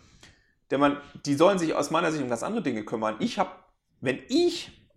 denn 0.71 0.79
man, 0.79 1.01
die 1.25 1.35
sollen 1.35 1.59
sich 1.59 1.73
aus 1.73 1.91
meiner 1.91 2.11
Sicht 2.11 2.23
um 2.23 2.29
ganz 2.29 2.43
andere 2.43 2.63
Dinge 2.63 2.83
kümmern. 2.83 3.15
Ich 3.19 3.39
habe, 3.39 3.51
wenn 4.01 4.19
ich, 4.27 4.87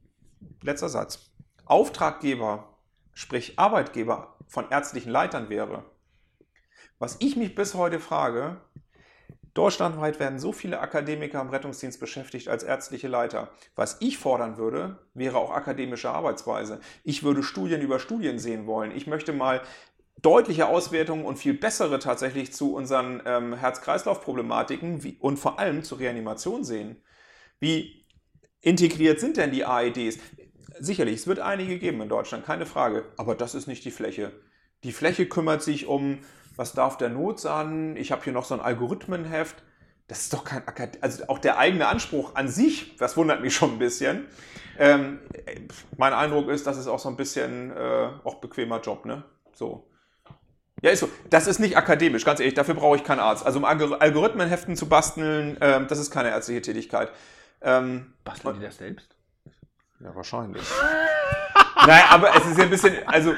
letzter 0.62 0.88
Satz, 0.88 1.30
Auftraggeber, 1.64 2.76
sprich 3.14 3.59
Arbeitgeber 3.59 4.37
von 4.48 4.70
ärztlichen 4.70 5.11
Leitern 5.11 5.48
wäre, 5.48 5.85
was 6.98 7.16
ich 7.20 7.37
mich 7.37 7.54
bis 7.54 7.74
heute 7.74 7.98
frage, 7.98 8.61
deutschlandweit 9.54 10.20
werden 10.20 10.38
so 10.38 10.52
viele 10.52 10.80
Akademiker 10.80 11.40
im 11.40 11.48
Rettungsdienst 11.48 11.98
beschäftigt 11.98 12.48
als 12.48 12.62
ärztliche 12.62 13.09
Leiter. 13.09 13.50
Was 13.74 13.96
ich 14.00 14.18
fordern 14.18 14.56
würde, 14.56 14.98
wäre 15.14 15.38
auch 15.38 15.50
akademische 15.50 16.11
Arbeitsweise. 16.11 16.80
Ich 17.04 17.22
würde 17.22 17.42
Studien 17.42 17.80
über 17.80 17.98
Studien 17.98 18.38
sehen 18.38 18.66
wollen. 18.66 18.90
Ich 18.94 19.06
möchte 19.06 19.33
mal 19.33 19.62
deutliche 20.22 20.68
Auswertungen 20.68 21.24
und 21.24 21.38
viel 21.38 21.54
bessere 21.54 21.98
tatsächlich 21.98 22.52
zu 22.52 22.74
unseren 22.74 23.22
ähm, 23.24 23.54
Herz-Kreislauf-Problematiken 23.54 25.16
und 25.20 25.38
vor 25.38 25.59
allem 25.59 25.83
zur 25.83 25.98
Reanimation 25.98 26.64
sehen. 26.64 26.96
Wie 27.59 28.04
integriert 28.61 29.20
sind 29.20 29.37
denn 29.37 29.52
die 29.52 29.64
AEDs? 29.64 30.18
Sicherlich, 30.78 31.16
es 31.16 31.26
wird 31.26 31.40
einige 31.40 31.78
geben 31.78 32.00
in 32.00 32.09
Deutschland, 32.09 32.44
keine 32.44 32.66
Frage. 32.66 33.04
Aber 33.16 33.35
das 33.35 33.54
ist 33.54 33.66
nicht 33.66 33.85
die 33.85 33.90
Fläche. 33.90 34.33
Die 34.85 34.92
Fläche 34.92 35.26
kümmert 35.26 35.62
sich 35.62 35.87
um, 35.87 36.18
was 36.56 36.72
darf 36.72 36.96
der 36.96 37.11
Not 37.11 37.40
sein? 37.40 37.96
Ich 37.96 38.12
habe 38.12 38.24
hier 38.24 38.33
noch 38.33 38.44
so 38.44 38.54
ein 38.54 38.61
Algorithmenheft. 38.61 39.62
Das 40.09 40.22
ist 40.22 40.33
doch 40.33 40.42
kein 40.42 40.66
Akad 40.66 40.98
also 41.02 41.24
auch 41.28 41.38
der 41.38 41.59
eigene 41.59 41.87
Anspruch 41.87 42.35
an 42.35 42.48
sich, 42.48 42.96
das 42.96 43.16
wundert 43.16 43.42
mich 43.42 43.54
schon 43.54 43.74
ein 43.74 43.78
bisschen. 43.78 44.26
Ähm, 44.76 45.20
äh, 45.46 45.61
mein 45.96 46.12
Eindruck 46.12 46.48
ist, 46.48 46.66
das 46.66 46.78
ist 46.78 46.88
auch 46.88 46.98
so 46.98 47.09
ein 47.09 47.16
bisschen 47.16 47.70
äh, 47.70 48.09
auch 48.24 48.37
bequemer 48.37 48.80
Job, 48.80 49.04
ne? 49.04 49.22
So. 49.54 49.89
Ja, 50.82 50.90
ist 50.90 51.00
so. 51.00 51.08
Das 51.28 51.46
ist 51.46 51.58
nicht 51.58 51.76
akademisch, 51.76 52.24
ganz 52.24 52.40
ehrlich. 52.40 52.54
Dafür 52.54 52.74
brauche 52.74 52.96
ich 52.96 53.04
keinen 53.04 53.20
Arzt. 53.20 53.44
Also 53.44 53.58
um 53.58 53.64
Algor- 53.64 54.00
Algorithmenheften 54.00 54.76
zu 54.76 54.88
basteln, 54.88 55.56
ähm, 55.60 55.86
das 55.88 55.98
ist 55.98 56.10
keine 56.10 56.30
ärztliche 56.30 56.62
Tätigkeit. 56.62 57.10
Ähm, 57.62 58.14
Basteln 58.24 58.58
die 58.58 58.64
das 58.64 58.76
selbst? 58.78 59.08
ja, 60.00 60.14
wahrscheinlich. 60.14 60.62
Nein, 61.86 62.02
aber 62.10 62.34
es 62.36 62.46
ist 62.46 62.58
ja 62.58 62.64
ein 62.64 62.70
bisschen, 62.70 62.94
also 63.06 63.34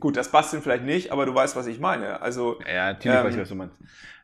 gut, 0.00 0.16
das 0.16 0.30
Basteln 0.30 0.62
vielleicht 0.62 0.84
nicht, 0.84 1.12
aber 1.12 1.24
du 1.26 1.34
weißt, 1.34 1.56
was 1.56 1.66
ich 1.66 1.78
meine. 1.80 2.20
Also 2.20 2.58
Ja, 2.66 2.92
natürlich 2.92 3.18
Ähm, 3.18 3.24
weiß 3.24 3.34
ich, 3.34 3.40
was 3.40 3.48
du 3.48 3.54
meinst. 3.54 3.76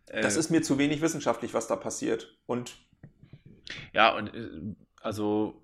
Äh, 0.09 0.21
das 0.21 0.37
ist 0.37 0.51
mir 0.51 0.63
zu 0.63 0.79
wenig 0.79 1.01
wissenschaftlich, 1.01 1.55
was 1.55 1.67
da 1.67 1.77
passiert. 1.77 2.37
Und 2.47 2.77
Ja, 3.93 4.15
und 4.15 4.35
äh, 4.35 4.75
also, 5.01 5.63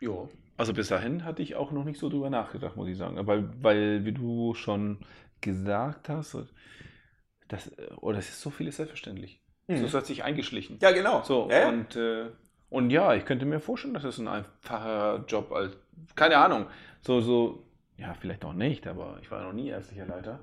ja, 0.00 0.28
also 0.58 0.74
bis 0.74 0.88
dahin 0.88 1.24
hatte 1.24 1.40
ich 1.40 1.54
auch 1.54 1.70
noch 1.70 1.84
nicht 1.84 1.98
so 1.98 2.08
drüber 2.08 2.30
nachgedacht, 2.30 2.76
muss 2.76 2.88
ich 2.88 2.98
sagen. 2.98 3.26
Weil, 3.26 3.48
weil 3.62 4.04
wie 4.04 4.12
du 4.12 4.54
schon 4.54 4.98
gesagt 5.40 6.08
hast, 6.08 6.36
das, 7.46 7.68
äh, 7.68 7.88
oh, 8.00 8.12
das 8.12 8.28
ist 8.28 8.40
so 8.40 8.50
vieles 8.50 8.76
selbstverständlich. 8.76 9.40
Mhm. 9.68 9.82
Das 9.82 9.94
hat 9.94 10.06
sich 10.06 10.24
eingeschlichen. 10.24 10.78
ja, 10.82 10.90
genau. 10.90 11.22
So, 11.22 11.48
ja. 11.50 11.68
und, 11.68 11.94
äh, 11.94 12.26
und 12.70 12.90
ja, 12.90 13.14
ich 13.14 13.24
könnte 13.24 13.46
mir 13.46 13.60
vorstellen, 13.60 13.94
dass 13.94 14.04
es 14.04 14.18
ein 14.18 14.28
einfacher 14.28 15.24
Job 15.28 15.52
als, 15.52 15.76
keine 16.16 16.38
Ahnung, 16.38 16.66
so, 17.02 17.20
so, 17.20 17.64
ja, 17.96 18.14
vielleicht 18.14 18.44
auch 18.44 18.52
nicht, 18.52 18.86
aber 18.86 19.18
ich 19.22 19.30
war 19.30 19.42
noch 19.42 19.52
nie 19.52 19.68
ärztlicher 19.68 20.06
Leiter. 20.06 20.40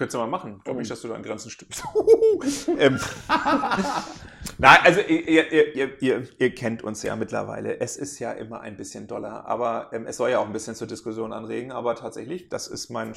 Könntest 0.00 0.14
du 0.14 0.18
mal 0.18 0.28
machen. 0.28 0.54
Ich 0.56 0.64
glaube 0.64 0.78
nicht, 0.78 0.90
dass 0.90 1.02
du 1.02 1.08
da 1.08 1.14
an 1.14 1.22
Grenzen 1.22 1.50
stimmst. 1.50 1.84
ähm. 2.78 2.98
Nein, 4.58 4.78
also 4.82 5.00
ihr, 5.00 5.52
ihr, 5.52 5.74
ihr, 5.76 6.02
ihr, 6.02 6.28
ihr 6.38 6.54
kennt 6.54 6.82
uns 6.82 7.02
ja 7.02 7.14
mittlerweile. 7.16 7.80
Es 7.80 7.98
ist 7.98 8.18
ja 8.18 8.32
immer 8.32 8.62
ein 8.62 8.78
bisschen 8.78 9.08
doller, 9.08 9.44
aber 9.44 9.90
ähm, 9.92 10.06
es 10.06 10.16
soll 10.16 10.30
ja 10.30 10.38
auch 10.38 10.46
ein 10.46 10.54
bisschen 10.54 10.74
zur 10.74 10.86
Diskussion 10.86 11.34
anregen. 11.34 11.70
Aber 11.70 11.96
tatsächlich, 11.96 12.48
das 12.48 12.66
ist 12.66 12.88
mein 12.88 13.14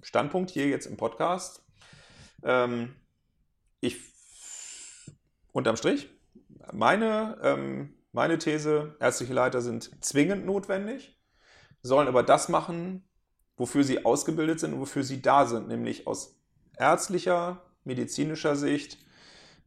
Standpunkt 0.00 0.48
hier 0.48 0.68
jetzt 0.68 0.86
im 0.86 0.96
Podcast. 0.96 1.66
Ähm, 2.42 2.96
ich, 3.80 3.98
unterm 5.52 5.76
Strich, 5.76 6.08
meine, 6.72 7.36
ähm, 7.42 7.92
meine 8.12 8.38
These, 8.38 8.96
ärztliche 9.00 9.34
Leiter 9.34 9.60
sind 9.60 10.02
zwingend 10.02 10.46
notwendig, 10.46 11.14
sollen 11.82 12.08
aber 12.08 12.22
das 12.22 12.48
machen, 12.48 13.04
wofür 13.56 13.84
sie 13.84 14.04
ausgebildet 14.04 14.60
sind 14.60 14.74
und 14.74 14.80
wofür 14.80 15.02
sie 15.02 15.22
da 15.22 15.46
sind, 15.46 15.68
nämlich 15.68 16.06
aus 16.06 16.36
ärztlicher, 16.76 17.62
medizinischer 17.84 18.56
Sicht 18.56 18.98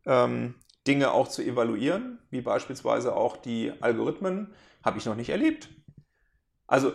ähm, 0.06 0.56
Dinge 0.88 1.12
auch 1.12 1.28
zu 1.28 1.42
evaluieren, 1.42 2.20
wie 2.30 2.42
beispielsweise 2.42 3.16
auch 3.16 3.38
die 3.38 3.74
Algorithmen, 3.82 4.54
habe 4.84 4.98
ich 4.98 5.06
noch 5.06 5.16
nicht 5.16 5.30
erlebt. 5.30 5.70
Also 6.68 6.94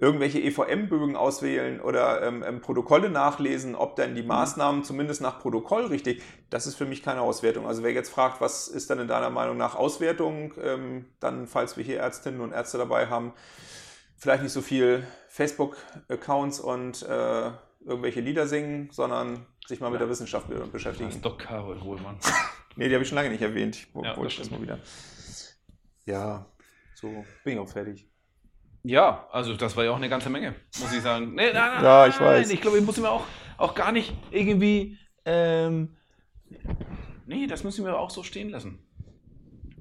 irgendwelche 0.00 0.38
EVM-Bögen 0.40 1.16
auswählen 1.16 1.80
oder 1.80 2.22
ähm, 2.22 2.44
ähm, 2.46 2.60
Protokolle 2.60 3.10
nachlesen, 3.10 3.74
ob 3.74 3.96
denn 3.96 4.14
die 4.14 4.22
Maßnahmen 4.22 4.84
zumindest 4.84 5.20
nach 5.20 5.40
Protokoll 5.40 5.86
richtig, 5.86 6.22
das 6.50 6.66
ist 6.68 6.76
für 6.76 6.86
mich 6.86 7.02
keine 7.02 7.20
Auswertung. 7.20 7.66
Also 7.66 7.82
wer 7.82 7.92
jetzt 7.92 8.10
fragt, 8.10 8.40
was 8.40 8.68
ist 8.68 8.90
dann 8.90 9.00
in 9.00 9.08
deiner 9.08 9.30
Meinung 9.30 9.56
nach 9.56 9.74
Auswertung, 9.74 10.54
ähm, 10.62 11.06
dann, 11.18 11.48
falls 11.48 11.76
wir 11.76 11.84
hier 11.84 11.98
Ärztinnen 11.98 12.40
und 12.40 12.52
Ärzte 12.52 12.78
dabei 12.78 13.08
haben, 13.08 13.32
vielleicht 14.18 14.42
nicht 14.42 14.52
so 14.52 14.60
viel 14.62 15.06
Facebook-Accounts 15.28 16.60
und 16.60 17.02
äh, 17.02 17.50
irgendwelche 17.84 18.20
Lieder 18.20 18.46
singen, 18.46 18.90
sondern 18.92 19.46
sich 19.66 19.80
mal 19.80 19.90
mit 19.90 20.00
der 20.00 20.08
Wissenschaft 20.08 20.48
be- 20.48 20.66
beschäftigen. 20.66 21.08
Das 21.08 21.16
ist 21.16 21.24
doch 21.24 21.38
Karol 21.38 21.80
Wohlmann. 21.82 22.18
Nee, 22.76 22.86
die 22.88 22.94
habe 22.94 23.02
ich 23.02 23.08
schon 23.08 23.16
lange 23.16 23.30
nicht 23.30 23.42
erwähnt. 23.42 23.74
Ich 23.74 23.92
wo- 23.92 24.04
Ja, 24.04 24.16
wollte 24.16 24.36
das 24.36 24.48
das 24.48 24.50
mal 24.52 24.62
wieder. 24.62 24.78
Ja, 26.06 26.46
so 26.94 27.24
bin 27.42 27.54
ich 27.54 27.58
auch 27.58 27.68
fertig. 27.68 28.08
Ja, 28.84 29.26
also 29.32 29.56
das 29.56 29.76
war 29.76 29.82
ja 29.84 29.90
auch 29.90 29.96
eine 29.96 30.08
ganze 30.08 30.30
Menge, 30.30 30.54
muss 30.80 30.92
ich 30.92 31.02
sagen. 31.02 31.34
Nee, 31.34 31.52
nein, 31.52 31.72
nein, 31.74 31.82
Ja, 31.84 32.06
ich 32.06 32.14
nein, 32.20 32.24
weiß. 32.26 32.50
Ich 32.50 32.60
glaube, 32.60 32.78
ich 32.78 32.84
muss 32.84 32.96
mir 32.98 33.10
auch, 33.10 33.24
auch 33.56 33.74
gar 33.74 33.90
nicht 33.90 34.14
irgendwie. 34.30 34.96
Ähm, 35.24 35.96
nee, 37.26 37.48
das 37.48 37.64
müssen 37.64 37.84
wir 37.84 37.98
auch 37.98 38.10
so 38.10 38.22
stehen 38.22 38.50
lassen. 38.50 38.78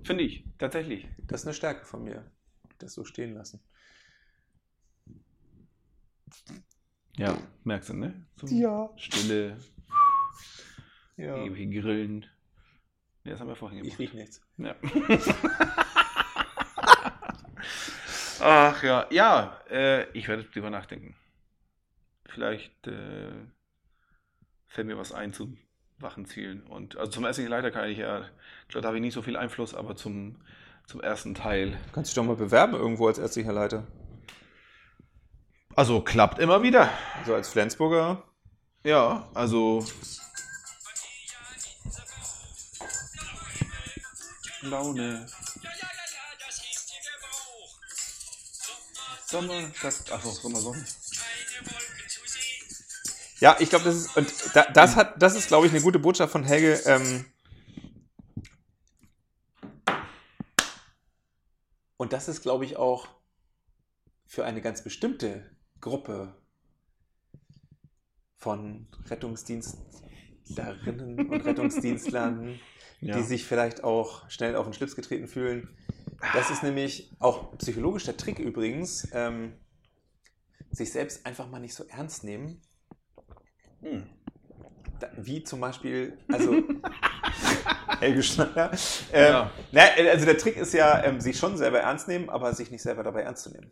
Finde 0.04 0.24
ich, 0.24 0.44
tatsächlich. 0.58 1.08
Das 1.28 1.42
ist 1.42 1.48
eine 1.48 1.54
Stärke 1.54 1.86
von 1.86 2.04
mir, 2.04 2.26
das 2.80 2.94
so 2.94 3.04
stehen 3.06 3.36
lassen. 3.36 3.62
Ja, 7.18 7.38
merkst 7.64 7.90
du, 7.90 7.94
ne? 7.96 8.14
So 8.36 8.48
Ja. 8.48 8.90
Stille, 8.96 9.58
ja. 11.18 11.38
ewige 11.44 11.82
Grillen. 11.82 12.26
Nee, 13.24 13.32
das 13.32 13.40
haben 13.40 13.48
wir 13.48 13.56
vorhin 13.56 13.80
Ich 13.80 13.98
gemacht. 13.98 14.00
riech 14.00 14.14
nichts. 14.14 14.42
Ja. 14.58 14.76
Ach 18.40 18.84
ja, 18.84 19.08
ja, 19.10 19.60
äh, 19.70 20.10
ich 20.12 20.28
werde 20.28 20.44
drüber 20.44 20.70
nachdenken. 20.70 21.16
Vielleicht 22.26 22.88
äh, 22.88 23.32
fällt 24.68 24.88
mir 24.88 24.98
was 24.98 25.12
ein 25.12 25.34
zu 25.34 25.58
wachen 26.00 26.26
Zielen. 26.26 26.62
Und 26.68 26.98
also 26.98 27.12
zum 27.12 27.26
ärztlichen 27.26 27.50
Leiter 27.50 27.72
kann 27.72 27.90
ich 27.90 27.98
ja, 27.98 28.22
ich 28.22 28.68
glaube, 28.68 28.84
da 28.84 28.88
habe 28.90 28.98
ich 28.98 29.02
nicht 29.02 29.16
so 29.16 29.24
viel 29.24 29.36
Einfluss, 29.38 29.74
aber 29.74 29.96
zum, 29.96 30.36
zum 30.86 31.02
ersten 31.02 31.34
Teil. 31.34 31.72
Du 31.72 31.92
kannst 31.94 32.12
dich 32.12 32.16
doch 32.16 32.24
mal 32.24 32.36
bewerben 32.36 32.74
irgendwo 32.76 33.08
als 33.08 33.18
ärztlicher 33.18 33.54
Leiter. 33.54 33.88
Also 35.78 36.02
klappt 36.02 36.40
immer 36.40 36.64
wieder. 36.64 36.90
Also 37.20 37.36
als 37.36 37.50
Flensburger. 37.50 38.24
Ja, 38.84 39.30
also 39.36 39.86
Laune. 44.62 45.28
Sommer, 49.28 49.54
Sommer, 49.54 49.72
das, 49.84 50.12
achso, 50.12 50.32
Sommer, 50.32 50.60
Sonne. 50.60 50.84
Ja, 53.40 53.56
ich 53.60 53.70
glaube, 53.70 53.86
das 53.86 53.96
ist, 53.98 54.18
und 54.18 54.56
da, 54.56 54.64
das 54.72 54.96
hat, 54.96 55.22
das 55.22 55.36
ist, 55.36 55.48
glaube 55.48 55.68
ich, 55.68 55.74
eine 55.74 55.82
gute 55.84 56.00
Botschaft 56.00 56.32
von 56.32 56.44
Helge. 56.44 56.82
Ähm, 56.88 57.26
und 61.98 62.14
das 62.14 62.28
ist, 62.28 62.42
glaube 62.42 62.66
ich, 62.66 62.78
auch 62.78 63.08
für 64.26 64.44
eine 64.44 64.62
ganz 64.62 64.84
bestimmte 64.84 65.56
Gruppe 65.82 66.36
von 68.36 68.88
Rettungsdienstlerinnen 69.10 71.30
und 71.30 71.46
Rettungsdienstlern, 71.46 72.60
Ja. 73.00 73.16
die 73.16 73.22
sich 73.24 73.46
vielleicht 73.46 73.84
auch 73.84 74.28
schnell 74.28 74.56
auf 74.56 74.66
den 74.66 74.74
Schlips 74.74 74.96
getreten 74.96 75.28
fühlen. 75.28 75.70
Das 76.34 76.50
ist 76.50 76.64
nämlich 76.64 77.12
auch 77.20 77.56
psychologisch 77.60 78.06
der 78.06 78.18
Trick 78.18 78.40
übrigens, 78.40 79.08
ähm, 79.12 79.54
sich 80.72 80.92
selbst 80.92 81.24
einfach 81.24 81.48
mal 81.48 81.60
nicht 81.60 81.76
so 81.76 81.84
ernst 81.86 82.24
nehmen. 82.24 82.60
Hm. 83.82 84.08
Da, 85.00 85.12
wie 85.16 85.44
zum 85.44 85.60
Beispiel, 85.60 86.18
also 86.28 86.56
Helge 88.00 88.24
Schneider. 88.24 88.72
Ähm, 89.14 89.32
Ja. 89.32 89.52
na, 89.72 89.82
also 90.10 90.26
der 90.26 90.40
Trick 90.40 90.58
ist 90.58 90.74
ja, 90.74 91.04
ähm, 91.04 91.22
sich 91.22 91.38
schon 91.38 91.56
selber 91.56 91.82
ernst 91.82 92.08
nehmen, 92.08 92.32
aber 92.32 92.52
sich 92.56 92.72
nicht 92.72 92.82
selber 92.82 93.04
dabei 93.04 93.22
ernst 93.22 93.44
zu 93.44 93.52
nehmen. 93.52 93.70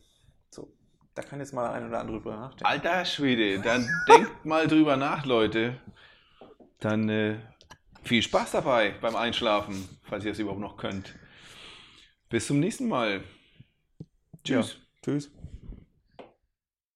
So, 0.52 0.72
da 1.16 1.22
kann 1.24 1.40
jetzt 1.40 1.54
mal 1.54 1.72
ein 1.72 1.88
oder 1.88 2.00
andere 2.00 2.18
drüber 2.18 2.36
nachdenken. 2.36 2.66
Alter 2.66 3.06
Schwede, 3.06 3.60
dann 3.62 3.88
denkt 4.10 4.46
mal 4.46 4.68
drüber 4.68 4.98
nach, 4.98 5.26
Leute. 5.26 5.80
Dann 6.80 7.08
äh, 7.10 7.38
viel 8.04 8.22
Spaß 8.22 8.52
dabei 8.52 8.92
beim 9.02 9.16
Einschlafen, 9.16 9.88
falls 10.04 10.26
ihr 10.26 10.34
es 10.34 10.40
überhaupt 10.40 10.60
noch 10.62 10.78
könnt. 10.78 11.16
Bis 12.30 12.48
zum 12.48 12.60
nächsten 12.60 12.88
Mal. 12.90 13.24
Tschüss. 14.44 14.78
Tschüss. 15.04 15.32